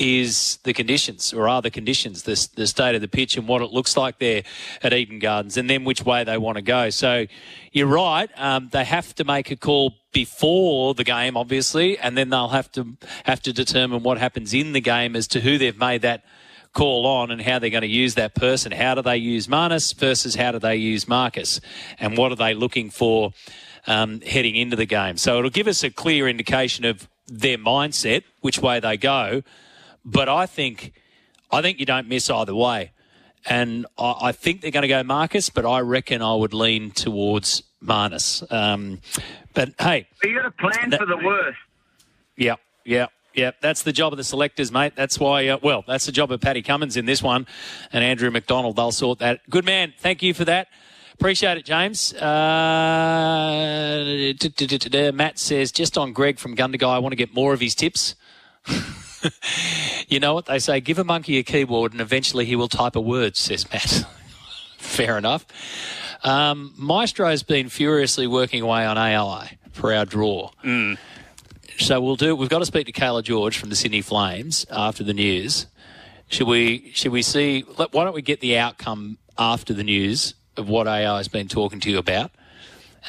[0.00, 3.60] is the conditions, or are the conditions, the, the state of the pitch and what
[3.60, 4.42] it looks like there
[4.82, 6.88] at Eden Gardens, and then which way they want to go.
[6.88, 7.26] So
[7.70, 8.30] you're right.
[8.36, 12.72] Um, they have to make a call before the game, obviously, and then they'll have
[12.72, 16.24] to have to determine what happens in the game as to who they've made that
[16.72, 18.72] call on and how they're going to use that person.
[18.72, 21.60] How do they use Marnus versus how do they use Marcus,
[21.98, 23.32] and what are they looking for
[23.86, 25.18] um, heading into the game?
[25.18, 29.42] So it'll give us a clear indication of their mindset, which way they go.
[30.04, 30.92] But I think,
[31.50, 32.92] I think you don't miss either way.
[33.46, 36.90] And I, I think they're going to go Marcus, but I reckon I would lean
[36.90, 38.50] towards Marnus.
[38.52, 39.00] Um,
[39.54, 41.58] but hey, you got a plan that, for the worst.
[42.36, 43.06] Yeah, yeah.
[43.32, 44.94] Yeah, that's the job of the selectors, mate.
[44.96, 47.46] That's why, uh, well, that's the job of Paddy Cummins in this one
[47.92, 48.74] and Andrew McDonald.
[48.74, 49.48] They'll sort that.
[49.48, 49.94] Good man.
[49.98, 50.66] Thank you for that.
[51.14, 52.12] Appreciate it, James.
[52.14, 54.32] Uh,
[55.14, 58.16] Matt says, just on Greg from Gundagai, I want to get more of his tips.
[60.08, 60.80] you know what they say?
[60.80, 64.04] Give a monkey a keyboard and eventually he will type a word, says Matt.
[64.78, 65.46] Fair enough.
[66.22, 70.50] Um, Maestro's been furiously working away on AI for our draw.
[70.64, 70.98] Mm.
[71.78, 72.36] So we'll do.
[72.36, 75.66] We've got to speak to Cayla George from the Sydney Flames after the news.
[76.28, 76.92] Should we?
[76.94, 77.62] Should we see?
[77.62, 81.80] Why don't we get the outcome after the news of what AI has been talking
[81.80, 82.30] to you about,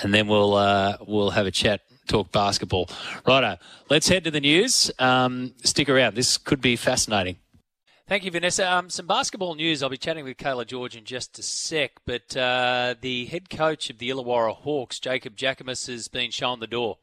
[0.02, 1.82] and then we'll uh, we'll have a chat
[2.12, 2.90] talk basketball.
[3.26, 3.58] Righto,
[3.90, 4.92] let's head to the news.
[5.00, 6.16] Um, stick around.
[6.16, 7.38] This could be fascinating.
[8.08, 8.70] Thank you, Vanessa.
[8.70, 9.82] Um, some basketball news.
[9.82, 13.90] I'll be chatting with Cayla George in just a sec, but uh, the head coach
[13.90, 16.98] of the Illawarra Hawks, Jacob Jackomas, has been shown the door.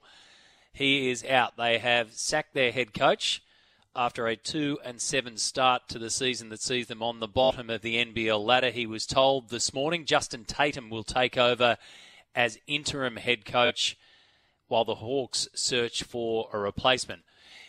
[0.75, 1.57] He is out.
[1.57, 3.43] They have sacked their head coach
[3.97, 7.71] after a 2 and 7 start to the season that sees them on the bottom
[7.71, 8.71] of the NBL ladder.
[8.71, 11.79] He was told this morning Justin Tatum will take over
[12.35, 13.97] as interim head coach
[14.69, 17.23] while the Hawks search for a replacement.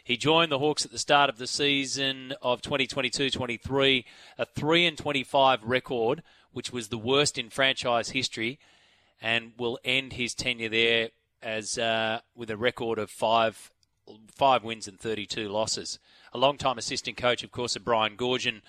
[0.04, 4.06] He joined the Hawks at the start of the season of 2022-23,
[4.38, 8.60] a 3 and 25 record, which was the worst in franchise history,
[9.22, 11.10] and will end his tenure there
[11.42, 13.72] as uh, with a record of five
[14.34, 16.00] five wins and 32 losses.
[16.34, 18.62] A long-time assistant coach, of course, of Brian Goorjian,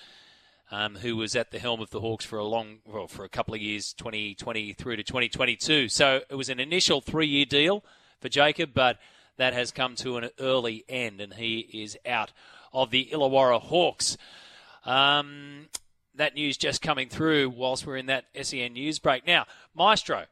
[0.71, 3.29] um, who was at the helm of the Hawks for a long, well, for a
[3.31, 5.89] couple of years, 2020 through to 2022.
[5.89, 7.83] So it was an initial three-year deal
[8.21, 8.99] for Jacob, but
[9.37, 12.33] that has come to an early end, and he is out
[12.73, 14.17] of the Illawarra Hawks.
[14.85, 15.69] Um,
[16.15, 19.27] that news just coming through whilst we're in that SEN news break.
[19.27, 20.27] Now, Maestro,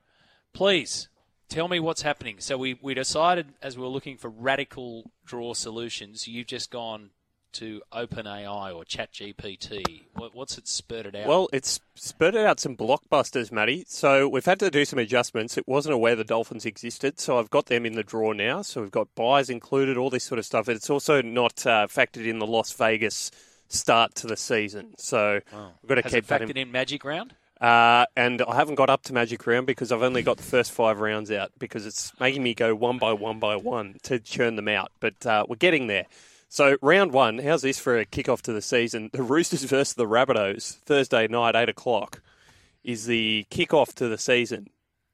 [0.52, 1.08] please
[1.48, 2.36] tell me what's happening.
[2.40, 7.10] So we, we decided as we were looking for radical draw solutions, you've just gone
[7.58, 10.04] to OpenAI or ChatGPT?
[10.14, 11.26] What, what's it spurted out?
[11.26, 13.84] Well, it's spurted out some blockbusters, Matty.
[13.88, 15.58] So we've had to do some adjustments.
[15.58, 18.62] It wasn't aware the Dolphins existed, so I've got them in the draw now.
[18.62, 20.68] So we've got byes included, all this sort of stuff.
[20.68, 23.32] It's also not uh, factored in the Las Vegas
[23.68, 24.94] start to the season.
[24.96, 25.72] So wow.
[25.82, 26.56] we've got to Has keep it that factored in.
[26.58, 27.34] in Magic Round?
[27.60, 30.70] Uh, and I haven't got up to Magic Round because I've only got the first
[30.70, 34.54] five rounds out because it's making me go one by one by one to churn
[34.54, 34.92] them out.
[35.00, 36.06] But uh, we're getting there.
[36.48, 39.10] So round one, how's this for a kickoff to the season?
[39.12, 42.22] The Roosters versus the Rabbitohs Thursday night, eight o'clock,
[42.82, 44.68] is the kickoff to the season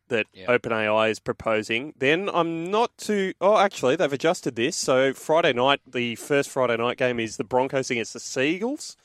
[0.09, 0.63] that Yep.
[0.63, 1.95] OpenAI is proposing.
[1.99, 3.33] Then I'm not too.
[3.41, 4.77] Oh, actually, they've adjusted this.
[4.77, 8.97] So Friday night, the first Friday night game is the Broncos against the Sea Eagles.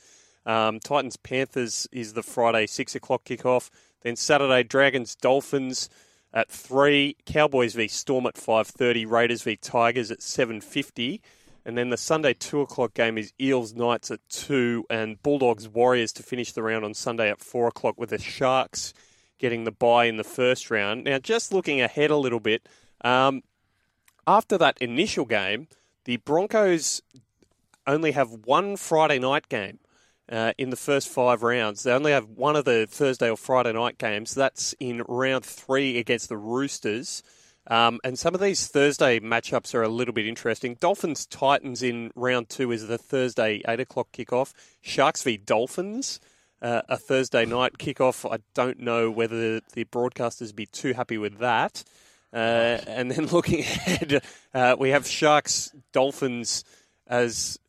[0.45, 3.69] Um, Titans Panthers is the Friday six o'clock kickoff.
[4.01, 5.89] Then Saturday Dragons Dolphins
[6.34, 7.15] at three.
[7.26, 9.06] Cowboys v Storm at five thirty.
[9.06, 11.22] Raiders v Tigers at seven fifty.
[11.69, 16.11] And then the Sunday two o'clock game is Eels Knights at two, and Bulldogs Warriors
[16.13, 18.91] to finish the round on Sunday at four o'clock with the Sharks
[19.37, 21.03] getting the bye in the first round.
[21.03, 22.67] Now, just looking ahead a little bit,
[23.01, 23.43] um,
[24.25, 25.67] after that initial game,
[26.05, 27.03] the Broncos
[27.85, 29.77] only have one Friday night game
[30.27, 31.83] uh, in the first five rounds.
[31.83, 34.33] They only have one of the Thursday or Friday night games.
[34.33, 37.21] That's in round three against the Roosters.
[37.68, 40.76] Um, and some of these Thursday matchups are a little bit interesting.
[40.80, 44.53] Dolphins Titans in round two is the Thursday eight o'clock kickoff.
[44.81, 46.19] Sharks v Dolphins,
[46.61, 48.30] uh, a Thursday night kickoff.
[48.30, 51.84] I don't know whether the broadcasters be too happy with that.
[52.34, 54.22] Uh, and then looking ahead,
[54.53, 56.64] uh, we have Sharks Dolphins
[57.07, 57.60] as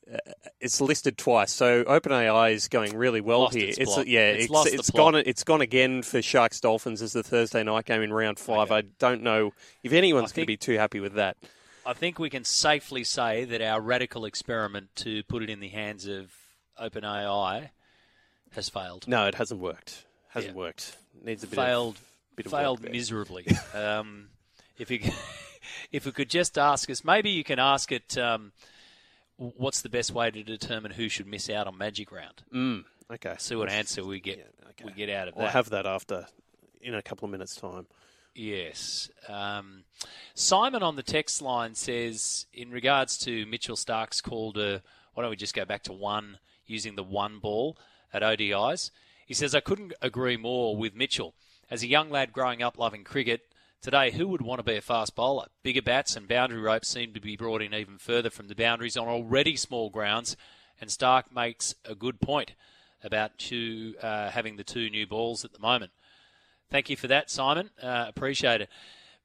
[0.60, 1.52] it's listed twice.
[1.52, 3.68] So OpenAI is going really well Lost here.
[3.68, 5.14] its It's yeah, It's it's it's plot.
[5.14, 8.70] gone it's gone again for Sharks Dolphins as the Thursday night game in round five.
[8.70, 11.36] I don't know if anyone's going to be too happy with that.
[11.86, 15.68] I think we can safely say that our radical experiment to put it in the
[15.68, 16.30] hands of
[16.80, 17.70] OpenAI
[18.52, 19.08] has failed.
[19.08, 20.04] No, it hasn't worked.
[20.28, 20.96] Hasn't worked.
[21.24, 21.96] Needs a bit failed.
[21.96, 23.46] of bit of failed miserably.
[23.74, 24.28] um,
[24.78, 25.00] if you
[25.92, 28.16] if we could just ask us, maybe you can ask it.
[28.18, 28.52] Um,
[29.40, 32.42] what's the best way to determine who should miss out on Magic Round?
[32.54, 32.84] Mm,
[33.14, 33.34] okay.
[33.38, 34.38] See what answer we get.
[34.38, 34.84] Yeah, okay.
[34.84, 36.26] We get out of I'll have that after
[36.80, 37.86] in a couple of minutes' time.
[38.34, 39.10] Yes.
[39.28, 39.84] Um,
[40.34, 44.82] Simon on the text line says, in regards to Mitchell Starc's call to,
[45.14, 47.76] why don't we just go back to one, using the one ball
[48.12, 48.90] at ODIs?
[49.26, 51.34] He says, I couldn't agree more with Mitchell.
[51.70, 53.49] As a young lad growing up loving cricket,
[53.80, 55.46] today who would want to be a fast bowler?
[55.62, 58.96] Bigger bats and boundary ropes seem to be brought in even further from the boundaries
[58.96, 60.36] on already small grounds,
[60.80, 62.52] and Starc makes a good point
[63.02, 65.92] about two, uh, having the two new balls at the moment.
[66.70, 67.70] Thank you for that, Simon.
[67.82, 68.68] Uh, appreciate it.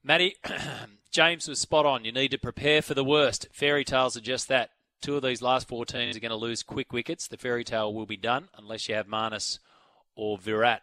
[0.04, 0.36] Matty,
[1.12, 2.06] James was spot on.
[2.06, 3.48] You need to prepare for the worst.
[3.52, 4.72] Fairy tales are just that.
[5.02, 7.28] Two of these last four teams are going to lose quick wickets.
[7.28, 9.60] The fairy tale will be done unless you have Marnus
[10.16, 10.82] or Virat.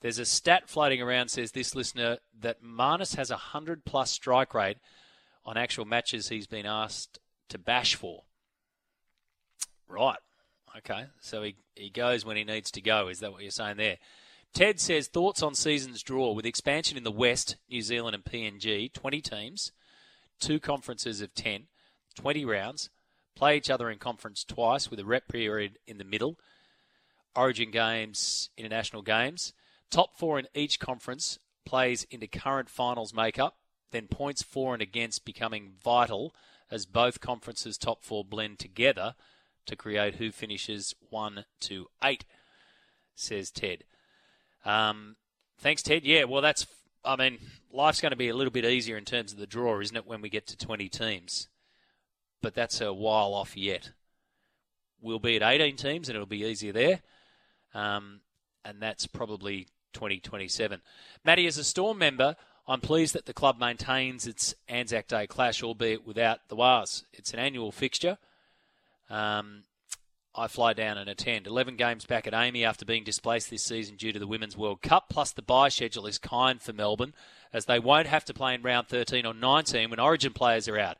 [0.00, 4.54] There's a stat floating around says this listener that Marnus has a 100 plus strike
[4.54, 4.78] rate
[5.44, 7.18] on actual matches he's been asked
[7.50, 8.22] to bash for.
[9.88, 10.18] Right.
[10.78, 11.06] Okay.
[11.20, 13.08] So he, he goes when he needs to go.
[13.08, 13.98] Is that what you're saying there?
[14.52, 18.92] Ted says thoughts on season's draw with expansion in the West, New Zealand and PNG,
[18.92, 19.72] 20 teams,
[20.40, 21.66] two conferences of 10,
[22.16, 22.90] 20 rounds,
[23.36, 26.36] play each other in conference twice with a rep period in the middle,
[27.36, 29.52] origin games, international games,
[29.90, 33.56] top four in each conference plays into current finals makeup,
[33.90, 36.34] then points for and against becoming vital
[36.70, 39.14] as both conferences' top four blend together
[39.66, 42.24] to create who finishes 1 to 8,
[43.14, 43.84] says Ted.
[44.64, 45.16] Um,
[45.58, 46.04] thanks, Ted.
[46.04, 46.66] Yeah, well, that's.
[47.02, 47.38] I mean,
[47.72, 50.06] life's going to be a little bit easier in terms of the draw, isn't it,
[50.06, 51.48] when we get to 20 teams?
[52.42, 53.92] But that's a while off yet.
[55.00, 57.00] We'll be at 18 teams and it'll be easier there.
[57.72, 58.20] Um,
[58.66, 60.80] and that's probably 2027.
[61.24, 62.36] Matty, as a Storm member,
[62.66, 67.04] I'm pleased that the club maintains its Anzac Day clash, albeit without the Wars.
[67.12, 68.18] It's an annual fixture.
[69.08, 69.64] Um,
[70.34, 71.46] I fly down and attend.
[71.46, 74.82] 11 games back at AAMI after being displaced this season due to the Women's World
[74.82, 77.14] Cup, plus the bye schedule is kind for Melbourne,
[77.52, 80.78] as they won't have to play in round 13 or 19 when Origin players are
[80.78, 80.98] out.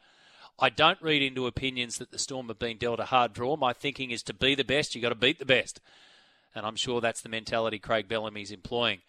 [0.58, 3.56] I don't read into opinions that the Storm have been dealt a hard draw.
[3.56, 5.80] My thinking is to be the best, you've got to beat the best.
[6.54, 9.00] And I'm sure that's the mentality Craig Bellamy's employing.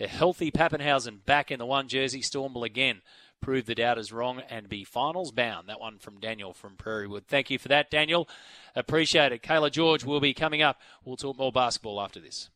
[0.00, 3.02] A healthy Papenhuyzen back in the one jersey, Storm will again
[3.40, 5.68] prove the doubters wrong and be finals bound.
[5.68, 7.26] That one from Daniel from Prairie Wood.
[7.26, 8.28] Thank you for that, Daniel.
[8.74, 9.42] Appreciate it.
[9.42, 10.80] Cayla George will be coming up.
[11.04, 12.50] We'll talk more basketball after this.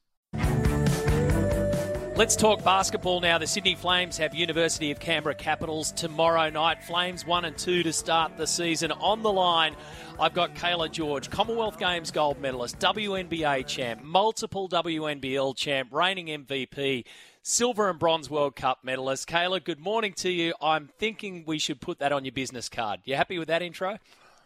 [2.23, 3.39] Let's talk basketball now.
[3.39, 6.85] The Sydney Flames have University of Canberra Capitals tomorrow night.
[6.85, 8.93] Flames 1 and 2 to start the season.
[8.93, 9.75] On the line,
[10.21, 17.07] I've got Cayla George, Commonwealth Games gold medalist, WNBA champ, multiple WNBL champ, reigning MVP,
[17.43, 19.29] silver and bronze World Cup medalist.
[19.29, 20.55] Cayla, good morning to you.
[20.63, 23.01] I'm thinking we should put that on your business card.
[23.05, 23.99] You happy with that intro?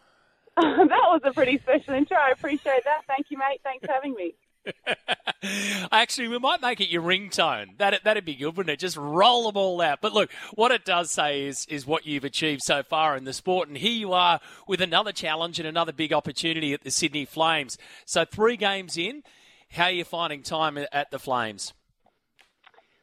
[0.55, 2.17] that was a pretty special intro.
[2.17, 3.01] I appreciate that.
[3.05, 3.61] Thank you, mate.
[3.63, 4.33] Thanks for having me.
[5.91, 7.77] Actually, we might make it your ringtone.
[7.77, 8.79] That that'd be good, wouldn't it?
[8.79, 9.99] Just roll them all out.
[10.01, 13.33] But look, what it does say is is what you've achieved so far in the
[13.33, 17.25] sport, and here you are with another challenge and another big opportunity at the Sydney
[17.25, 17.77] Flames.
[18.05, 19.23] So three games in,
[19.69, 21.73] how are you finding time at the Flames?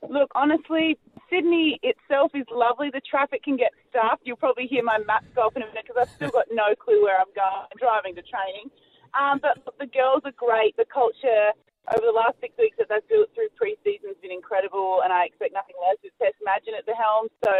[0.09, 0.99] Look, honestly,
[1.31, 2.91] Sydney itself is lovely.
[2.93, 4.23] The traffic can get stuffed.
[4.25, 6.75] You'll probably hear my maps go off in a minute because I've still got no
[6.75, 7.67] clue where I'm going.
[7.73, 8.71] I'm driving to training.
[9.15, 10.77] Um, but the girls are great.
[10.77, 11.55] The culture
[11.95, 15.25] over the last six weeks that they've built through pre-season has been incredible, and I
[15.31, 17.29] expect nothing less with Tess Madgen at the helm.
[17.45, 17.53] So,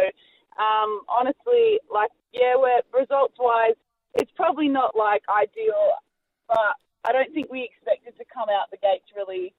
[0.57, 3.77] um, honestly, like, yeah, we're results-wise,
[4.15, 5.99] it's probably not like ideal,
[6.47, 6.73] but
[7.05, 9.53] I don't think we expected to come out the gates really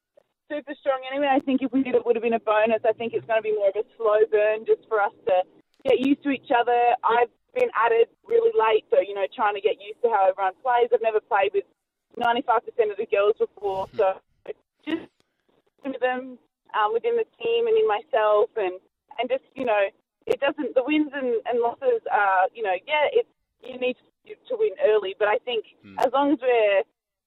[0.51, 1.31] super strong anyway.
[1.31, 2.83] I think if we did, it would have been a bonus.
[2.83, 5.47] I think it's going to be more of a slow burn just for us to
[5.85, 6.95] get used to each other.
[7.07, 10.59] I've been added really late, so you know, trying to get used to how everyone
[10.63, 10.91] plays.
[10.91, 11.67] I've never played with
[12.19, 14.15] 95% of the girls before, so
[14.85, 15.09] just
[15.85, 16.39] with them
[16.75, 18.81] um, within the team and in myself, and
[19.19, 19.89] and just you know,
[20.27, 20.75] it doesn't.
[20.75, 23.29] The wins and, and losses are, you know, yeah, it's
[23.63, 25.99] you need to, to win early, but I think Hmm.
[26.01, 26.83] as long as we're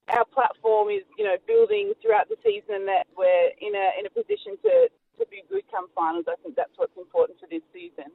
[0.10, 4.10] our platform is, you know, building throughout the season that we're in a in a
[4.10, 4.90] position to
[5.20, 6.26] to be good come finals.
[6.28, 8.10] I think that's what's important for this season.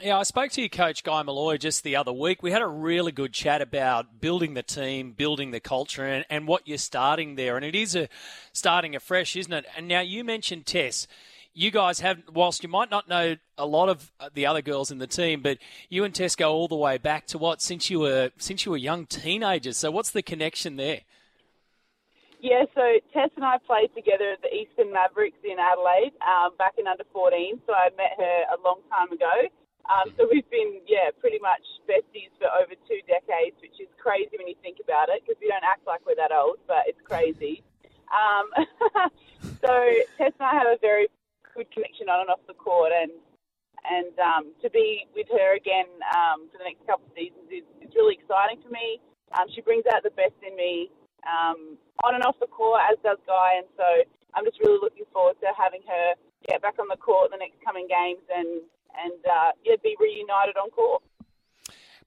[0.00, 2.42] Yeah, I spoke to your coach, Guy Molloy, just the other week.
[2.42, 6.48] We had a really good chat about building the team, building the culture, and, and
[6.48, 7.56] what you're starting there.
[7.56, 8.08] And it is a
[8.52, 9.66] starting afresh, isn't it?
[9.76, 11.06] And now you mentioned Tess.
[11.54, 14.90] You guys have, whilst you might not know a lot of uh, the other girls
[14.90, 15.58] in the team, but
[15.90, 18.72] you and Tess go all the way back to what since you were since you
[18.72, 19.76] were young teenagers.
[19.76, 21.02] So what's the connection there?
[22.40, 22.80] Yeah, so
[23.12, 27.04] Tess and I played together at the Eastern Mavericks in Adelaide um, back in under
[27.12, 27.60] 14.
[27.66, 29.48] So I met her a long time ago.
[29.90, 34.38] Um, so we've been, yeah, pretty much besties for over two decades, which is crazy
[34.38, 37.02] when you think about it, because we don't act like we're that old, but it's
[37.02, 37.62] crazy.
[38.12, 38.46] Um,
[39.64, 39.72] so
[40.18, 41.10] Tess and I have a very
[41.54, 43.10] good connection on and off the court, and
[43.82, 47.66] and um, to be with her again um, for the next couple of seasons is,
[47.82, 49.02] is really exciting for me.
[49.34, 50.86] Um, she brings out the best in me
[51.26, 51.74] um,
[52.06, 53.86] on and off the court, as does Guy, and so
[54.38, 56.14] I'm just really looking forward to having her
[56.46, 58.62] get back on the court the next coming games and
[59.04, 61.02] and uh, yeah, be reunited on court.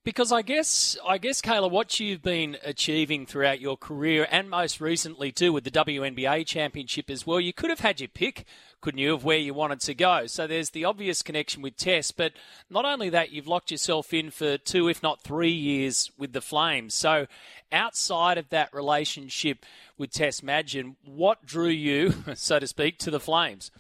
[0.06, 4.80] Because I guess, I guess, Cayla, what you've been achieving throughout your career, and most
[4.80, 8.46] recently too with the WNBA Championship as well, you could have had your pick,
[8.82, 10.28] couldn't you, of where you wanted to go?
[10.28, 12.34] So there's the obvious connection with Tess, but
[12.70, 16.42] not only that, you've locked yourself in for two, if not three years with the
[16.42, 16.94] Flames.
[16.94, 17.26] So
[17.72, 19.66] outside of that relationship
[19.98, 23.72] with Tess Madgen, what drew you, so to speak, to the Flames?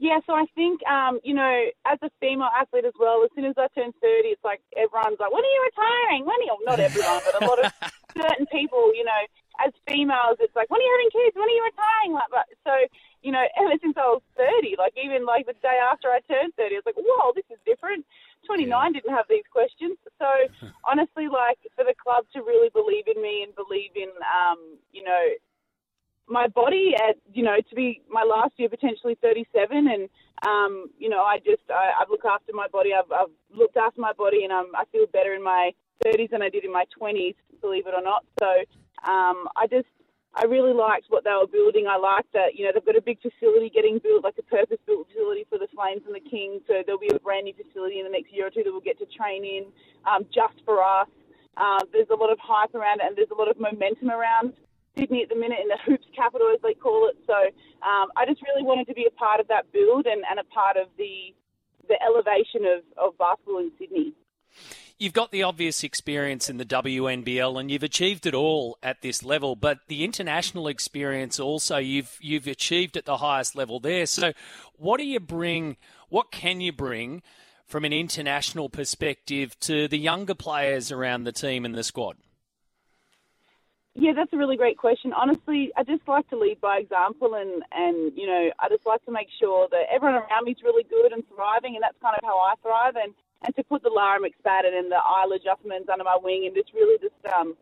[0.00, 3.44] Yeah, so I think, um, you know, as a female athlete as well, as soon
[3.44, 6.24] as I turn 30, it's like everyone's like, when are you retiring?
[6.24, 7.68] When are you, not everyone, but a lot of
[8.16, 9.22] certain people, you know,
[9.60, 11.36] as females, it's like, when are you having kids?
[11.36, 12.12] When are you retiring?
[12.16, 12.72] Like, but, so,
[13.20, 16.56] you know, ever since I was 30, like even like the day after I turned
[16.56, 18.08] 30, I was like, whoa, this is different.
[18.48, 20.00] 29 didn't have these questions.
[20.16, 20.32] So
[20.88, 25.04] honestly, like for the club to really believe in me and believe in, um, you
[25.04, 25.22] know,
[26.28, 30.08] my body at you know to be my last year potentially 37 and
[30.46, 34.00] um you know i just I, i've looked after my body I've, I've looked after
[34.00, 35.72] my body and um, i feel better in my
[36.04, 38.46] 30s than i did in my 20s believe it or not so
[39.10, 39.86] um i just
[40.34, 41.86] I really liked what they were building.
[41.90, 44.78] I liked that, you know, they've got a big facility getting built, like a purpose
[44.86, 46.62] built facility for the Flames and the Kings.
[46.68, 48.80] So there'll be a brand new facility in the next year or two that we'll
[48.80, 49.66] get to train in
[50.06, 51.10] um, just for us.
[51.56, 54.54] Uh, there's a lot of hype around it and there's a lot of momentum around
[55.00, 57.16] Sydney at the minute in the hoops capital, as they call it.
[57.26, 60.38] So um, I just really wanted to be a part of that build and, and
[60.38, 61.34] a part of the
[61.88, 64.12] the elevation of, of basketball in Sydney.
[64.96, 69.24] You've got the obvious experience in the WNBL and you've achieved it all at this
[69.24, 74.06] level, but the international experience also you've you've achieved at the highest level there.
[74.06, 74.32] So
[74.76, 75.78] what do you bring
[76.10, 77.22] what can you bring
[77.66, 82.16] from an international perspective to the younger players around the team and the squad?
[83.94, 85.12] Yeah, that's a really great question.
[85.12, 89.02] Honestly, I just like to lead by example, and and you know, I just like
[89.06, 92.14] to make sure that everyone around me is really good and thriving, and that's kind
[92.14, 92.94] of how I thrive.
[92.94, 93.10] And
[93.42, 96.70] and to put the Lara McSpadden and the Isla Juffermans under my wing, and just
[96.72, 97.58] really just um,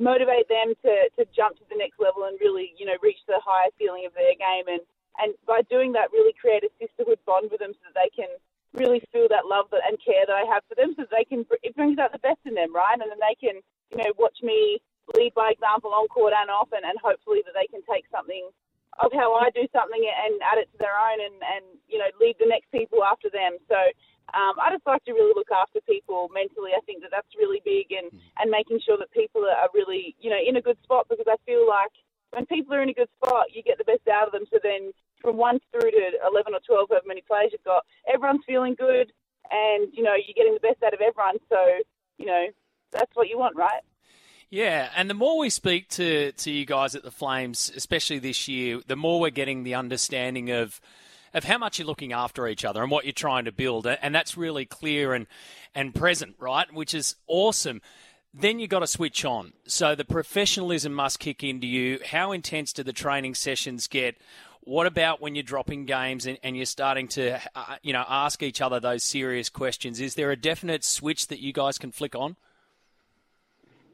[0.00, 3.36] motivate them to to jump to the next level and really you know reach the
[3.44, 4.80] highest ceiling of their game, and
[5.20, 8.32] and by doing that, really create a sisterhood bond with them so that they can
[8.72, 11.28] really feel that love that, and care that I have for them, so that they
[11.28, 12.96] can it brings out the best in them, right?
[12.96, 13.60] And then they can
[13.92, 14.80] you know watch me
[15.14, 18.50] lead by example on court and off, and, and hopefully that they can take something
[18.98, 22.08] of how I do something and add it to their own, and, and you know
[22.18, 23.60] lead the next people after them.
[23.68, 23.76] So
[24.34, 26.72] um, I just like to really look after people mentally.
[26.74, 28.10] I think that that's really big, and
[28.40, 31.36] and making sure that people are really you know in a good spot because I
[31.44, 31.92] feel like
[32.32, 34.44] when people are in a good spot, you get the best out of them.
[34.50, 34.92] So then
[35.22, 39.12] from one through to eleven or twelve, however many players you've got, everyone's feeling good,
[39.50, 41.38] and you know you're getting the best out of everyone.
[41.48, 41.60] So
[42.18, 42.46] you know
[42.92, 43.84] that's what you want, right?
[44.48, 48.46] Yeah, and the more we speak to, to you guys at the Flames, especially this
[48.46, 50.80] year, the more we're getting the understanding of
[51.34, 54.14] of how much you're looking after each other and what you're trying to build, and
[54.14, 55.26] that's really clear and
[55.74, 56.72] and present, right?
[56.72, 57.82] Which is awesome.
[58.32, 59.52] Then you got to switch on.
[59.66, 61.98] So the professionalism must kick into you.
[62.06, 64.16] How intense do the training sessions get?
[64.60, 68.42] What about when you're dropping games and, and you're starting to, uh, you know, ask
[68.42, 70.00] each other those serious questions?
[70.00, 72.36] Is there a definite switch that you guys can flick on?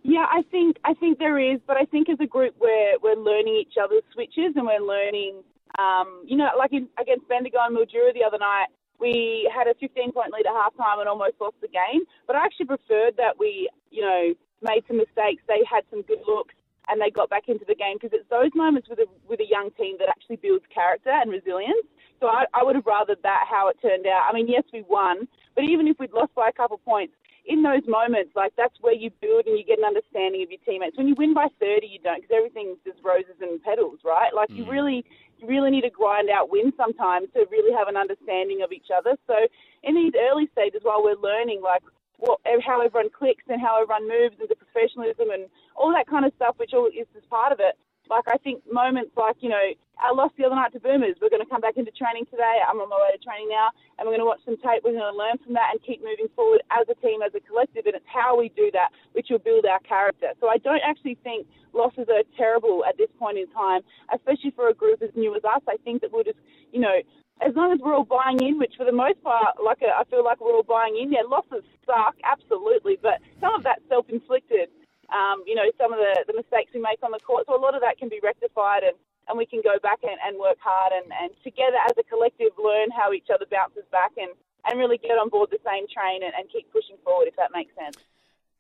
[0.03, 3.17] Yeah, I think I think there is, but I think as a group we're we're
[3.17, 5.43] learning each other's switches and we're learning.
[5.79, 8.67] Um, you know, like in, against Bendigo and Mildura the other night,
[9.01, 12.03] we had a 15 point lead at halftime and almost lost the game.
[12.27, 15.43] But I actually preferred that we, you know, made some mistakes.
[15.47, 16.55] They had some good looks
[16.89, 19.49] and they got back into the game because it's those moments with a with a
[19.49, 21.87] young team that actually builds character and resilience.
[22.21, 24.27] So I, I would have rathered that how it turned out.
[24.29, 27.63] I mean, yes, we won, but even if we'd lost by a couple points, in
[27.63, 30.97] those moments, like that's where you build and you get an understanding of your teammates.
[30.97, 34.31] When you win by 30, you don't because everything's just roses and petals, right?
[34.35, 34.63] Like mm.
[34.63, 35.05] you really,
[35.39, 38.95] you really need to grind out wins sometimes to really have an understanding of each
[38.95, 39.17] other.
[39.27, 39.35] So
[39.83, 41.83] in these early stages, while we're learning, like
[42.19, 46.25] what, how everyone clicks and how everyone moves and the professionalism and all that kind
[46.25, 47.75] of stuff, which all is just part of it.
[48.11, 49.63] Like I think moments like you know
[50.03, 51.17] I lost the other night to Boomers.
[51.23, 52.59] We're going to come back into training today.
[52.67, 54.83] I'm on my way to training now, and we're going to watch some tape.
[54.83, 57.41] We're going to learn from that and keep moving forward as a team, as a
[57.41, 57.87] collective.
[57.87, 60.35] And it's how we do that which will build our character.
[60.41, 64.69] So I don't actually think losses are terrible at this point in time, especially for
[64.69, 65.63] a group as new as us.
[65.69, 66.43] I think that we'll just,
[66.73, 66.99] you know,
[67.41, 70.25] as long as we're all buying in, which for the most part, like I feel
[70.25, 71.13] like we're all buying in.
[71.13, 74.69] Yeah, losses suck, absolutely, but some of that's self-inflicted.
[75.11, 77.61] Um, you know, some of the, the mistakes we make on the court, so a
[77.61, 78.97] lot of that can be rectified, and,
[79.29, 82.53] and we can go back and, and work hard and, and together as a collective
[82.57, 84.31] learn how each other bounces back and,
[84.65, 87.51] and really get on board the same train and, and keep pushing forward, if that
[87.53, 87.99] makes sense.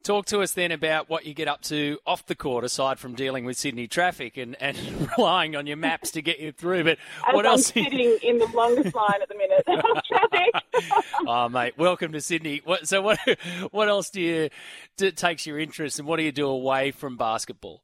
[0.02, 3.14] Talk to us then about what you get up to off the court, aside from
[3.14, 4.76] dealing with Sydney traffic and, and
[5.18, 6.82] relying on your maps to get you through.
[6.82, 6.98] But
[7.28, 7.66] As what I'm else?
[7.66, 9.64] sitting in the longest line at the minute
[10.08, 11.04] traffic.
[11.26, 12.60] oh, mate, welcome to Sydney.
[12.64, 13.18] What, so, what
[13.70, 14.50] what else do you
[14.96, 17.82] do, takes your interest, and what do you do away from basketball?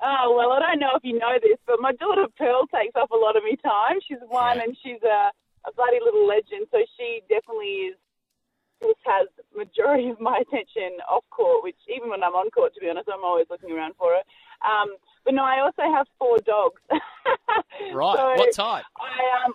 [0.00, 3.10] Oh well, I don't know if you know this, but my daughter Pearl takes up
[3.10, 3.98] a lot of my time.
[4.06, 5.32] She's one, and she's a,
[5.68, 6.68] a bloody little legend.
[6.70, 7.96] So she definitely is.
[8.80, 9.26] Just has
[9.56, 13.08] majority of my attention off court, which even when I'm on court, to be honest,
[13.12, 14.22] I'm always looking around for her.
[14.62, 16.80] Um, but no, I also have four dogs.
[17.92, 18.16] Right.
[18.16, 18.84] So what type?
[18.98, 19.54] I um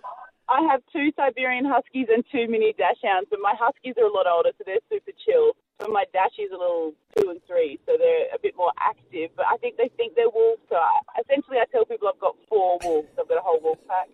[0.50, 4.28] I have two Siberian Huskies and two mini Dachshunds, but my Huskies are a lot
[4.28, 5.56] older, so they're super chill.
[5.80, 9.32] But my Dashies are a little two and three, so they're a bit more active.
[9.36, 10.62] But I think they think they're wolves.
[10.70, 13.08] So I, essentially, I tell people I've got four wolves.
[13.20, 14.10] I've got a whole wolf pack.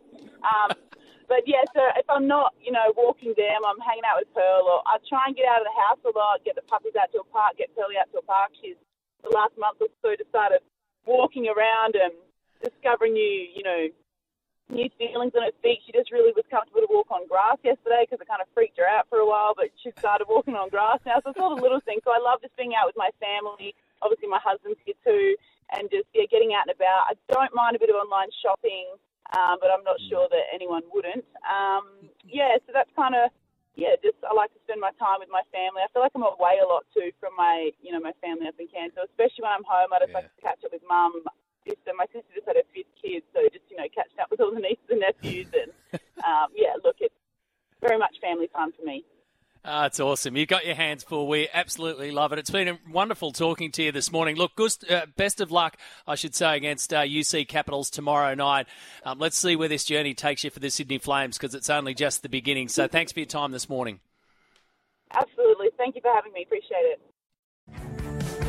[0.46, 0.78] Um,
[1.28, 1.82] but yeah, so
[2.20, 5.36] I'm not, you know, walking them, I'm hanging out with Pearl, or I try and
[5.40, 7.72] get out of the house a lot, get the puppies out to a park, get
[7.80, 8.52] Pearly out to a park.
[8.60, 8.76] She's
[9.24, 10.60] the last month or so just started
[11.08, 12.12] walking around and
[12.60, 13.88] discovering new, you know,
[14.68, 15.80] new feelings on her feet.
[15.88, 18.76] She just really was comfortable to walk on grass yesterday because it kind of freaked
[18.84, 21.24] her out for a while, but she started walking on grass now.
[21.24, 22.04] So it's all the little things.
[22.04, 23.72] So I love just being out with my family.
[24.04, 25.40] Obviously, my husband's here too,
[25.72, 27.08] and just yeah, getting out and about.
[27.08, 28.92] I don't mind a bit of online shopping,
[29.36, 31.26] um, but I'm not sure that anyone wouldn't.
[31.46, 33.30] Um, yeah, so that's kind of
[33.78, 33.94] yeah.
[34.02, 35.86] Just I like to spend my time with my family.
[35.86, 38.58] I feel like I'm away a lot too from my you know my family up
[38.58, 38.90] in.
[38.98, 41.22] So especially when I'm home, I just like to catch up with mum,
[41.62, 41.94] sister.
[41.94, 44.50] My sister just had her fifth kid, so just you know catching up with all
[44.50, 45.70] the nieces and nephews, and
[46.26, 47.16] um, yeah, look, it's
[47.86, 49.06] very much family fun for me.
[49.66, 50.38] Ah, it's awesome.
[50.38, 51.28] You've got your hands full.
[51.28, 52.40] We absolutely love it.
[52.40, 54.38] It's been wonderful talking to you this morning.
[54.38, 55.76] Look, Gust, uh, best of luck,
[56.08, 58.68] I should say, against uh, UC Capitals tomorrow night.
[59.04, 61.94] Um, let's see where this journey takes you for the Sydney Flames because it's only
[61.94, 62.70] just the beginning.
[62.70, 64.00] So thanks for your time this morning.
[65.12, 66.44] Absolutely, thank you for having me.
[66.44, 68.49] Appreciate it.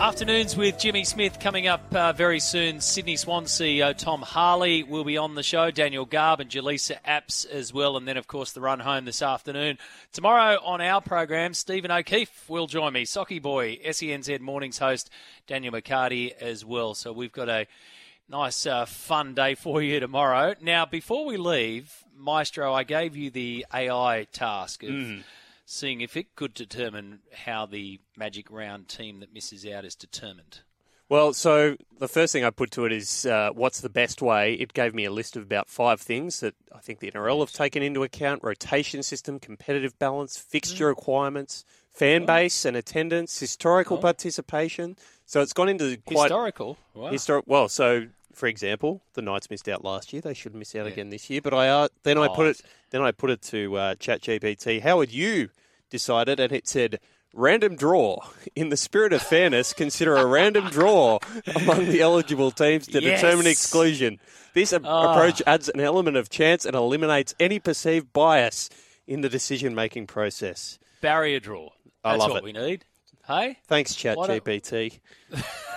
[0.00, 2.80] Afternoons with Jimmy Smith coming up uh, very soon.
[2.80, 5.70] Sydney Swan CEO Tom Harley will be on the show.
[5.70, 7.98] Daniel Garb and Jaleesa Apps as well.
[7.98, 9.76] And then, of course, the run home this afternoon.
[10.12, 13.04] Tomorrow on our program, Stephen O'Keefe will join me.
[13.04, 15.10] Socky Boy, SENZ Mornings host,
[15.46, 16.94] Daniel McCarty as well.
[16.94, 17.66] So we've got a
[18.26, 20.54] nice, uh, fun day for you tomorrow.
[20.62, 25.22] Now, before we leave, Maestro, I gave you the AI task of Mm.
[25.70, 30.60] Seeing if it could determine how the Magic Round team that misses out is determined.
[31.08, 34.54] Well, so the first thing I put to it is uh, what's the best way?
[34.54, 37.52] It gave me a list of about five things that I think the NRL have
[37.52, 44.00] taken into account rotation system, competitive balance, fixture requirements, fan base and attendance, historical Oh.
[44.00, 44.96] participation.
[45.26, 46.24] So it's gone into quite.
[46.24, 46.78] Historical?
[46.94, 47.10] Wow.
[47.10, 47.44] Historic.
[47.48, 50.22] Well, so for example, the Knights missed out last year.
[50.22, 51.40] They should miss out again this year.
[51.40, 54.80] But I uh, then I Oh, put it then I put it to uh, ChatGPT.
[54.82, 55.50] How would you
[55.90, 56.38] decide it?
[56.40, 57.00] And it said
[57.34, 58.18] random draw.
[58.56, 61.18] In the spirit of fairness, consider a random draw
[61.54, 64.18] among the eligible teams to determine exclusion.
[64.54, 65.12] This Ah.
[65.12, 68.68] approach adds an element of chance and eliminates any perceived bias
[69.06, 70.78] in the decision making process.
[71.00, 71.70] Barrier draw.
[72.04, 72.44] I love what it.
[72.44, 72.84] we need.
[73.26, 73.58] Hey?
[73.68, 74.98] Thanks, ChatGPT.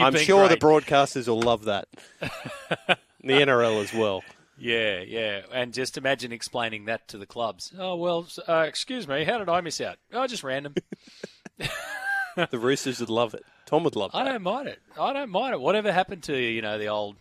[0.00, 1.88] I'm sure the broadcasters will love that.
[2.20, 4.22] the NRL as well.
[4.58, 5.42] Yeah, yeah.
[5.52, 7.72] And just imagine explaining that to the clubs.
[7.78, 9.96] Oh, well, uh, excuse me, how did I miss out?
[10.12, 10.74] Oh, just random.
[12.36, 13.44] the Roosters would love it.
[13.66, 14.16] Tom would love it.
[14.16, 14.80] I don't mind it.
[14.98, 15.60] I don't mind it.
[15.60, 17.16] Whatever happened to you, you know, the old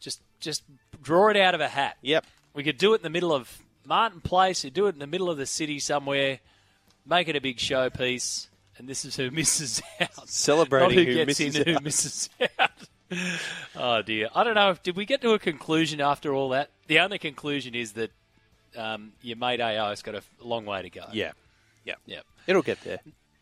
[0.00, 0.62] just just
[1.02, 1.96] draw it out of a hat.
[2.02, 2.26] Yep.
[2.54, 5.06] We could do it in the middle of Martin Place, you do it in the
[5.06, 6.40] middle of the city somewhere,
[7.06, 10.28] make it a big showpiece, and this is who misses out.
[10.28, 12.70] Celebrating who, who gets misses in, who misses out.
[13.76, 14.28] oh dear.
[14.34, 16.70] I don't know if did we get to a conclusion after all that?
[16.86, 18.10] The only conclusion is that
[18.76, 21.04] um, your mate AI has got a long way to go.
[21.12, 21.32] Yeah.
[21.84, 21.94] Yeah.
[22.06, 22.20] Yeah.
[22.46, 23.00] It'll get there.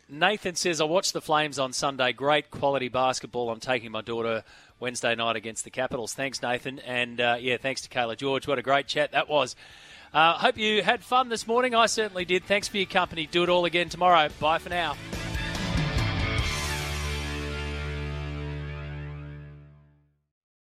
[0.08, 2.12] Nathan says, I watched the Flames on Sunday.
[2.12, 3.50] Great quality basketball.
[3.50, 4.44] I'm taking my daughter
[4.78, 6.12] Wednesday night against the Capitals.
[6.12, 6.78] Thanks, Nathan.
[6.80, 8.46] And uh, yeah, thanks to Cayla George.
[8.46, 9.56] What a great chat that was.
[10.14, 11.74] Uh, hope you had fun this morning.
[11.74, 12.44] I certainly did.
[12.44, 13.26] Thanks for your company.
[13.26, 14.28] Do it all again tomorrow.
[14.40, 14.96] Bye for now.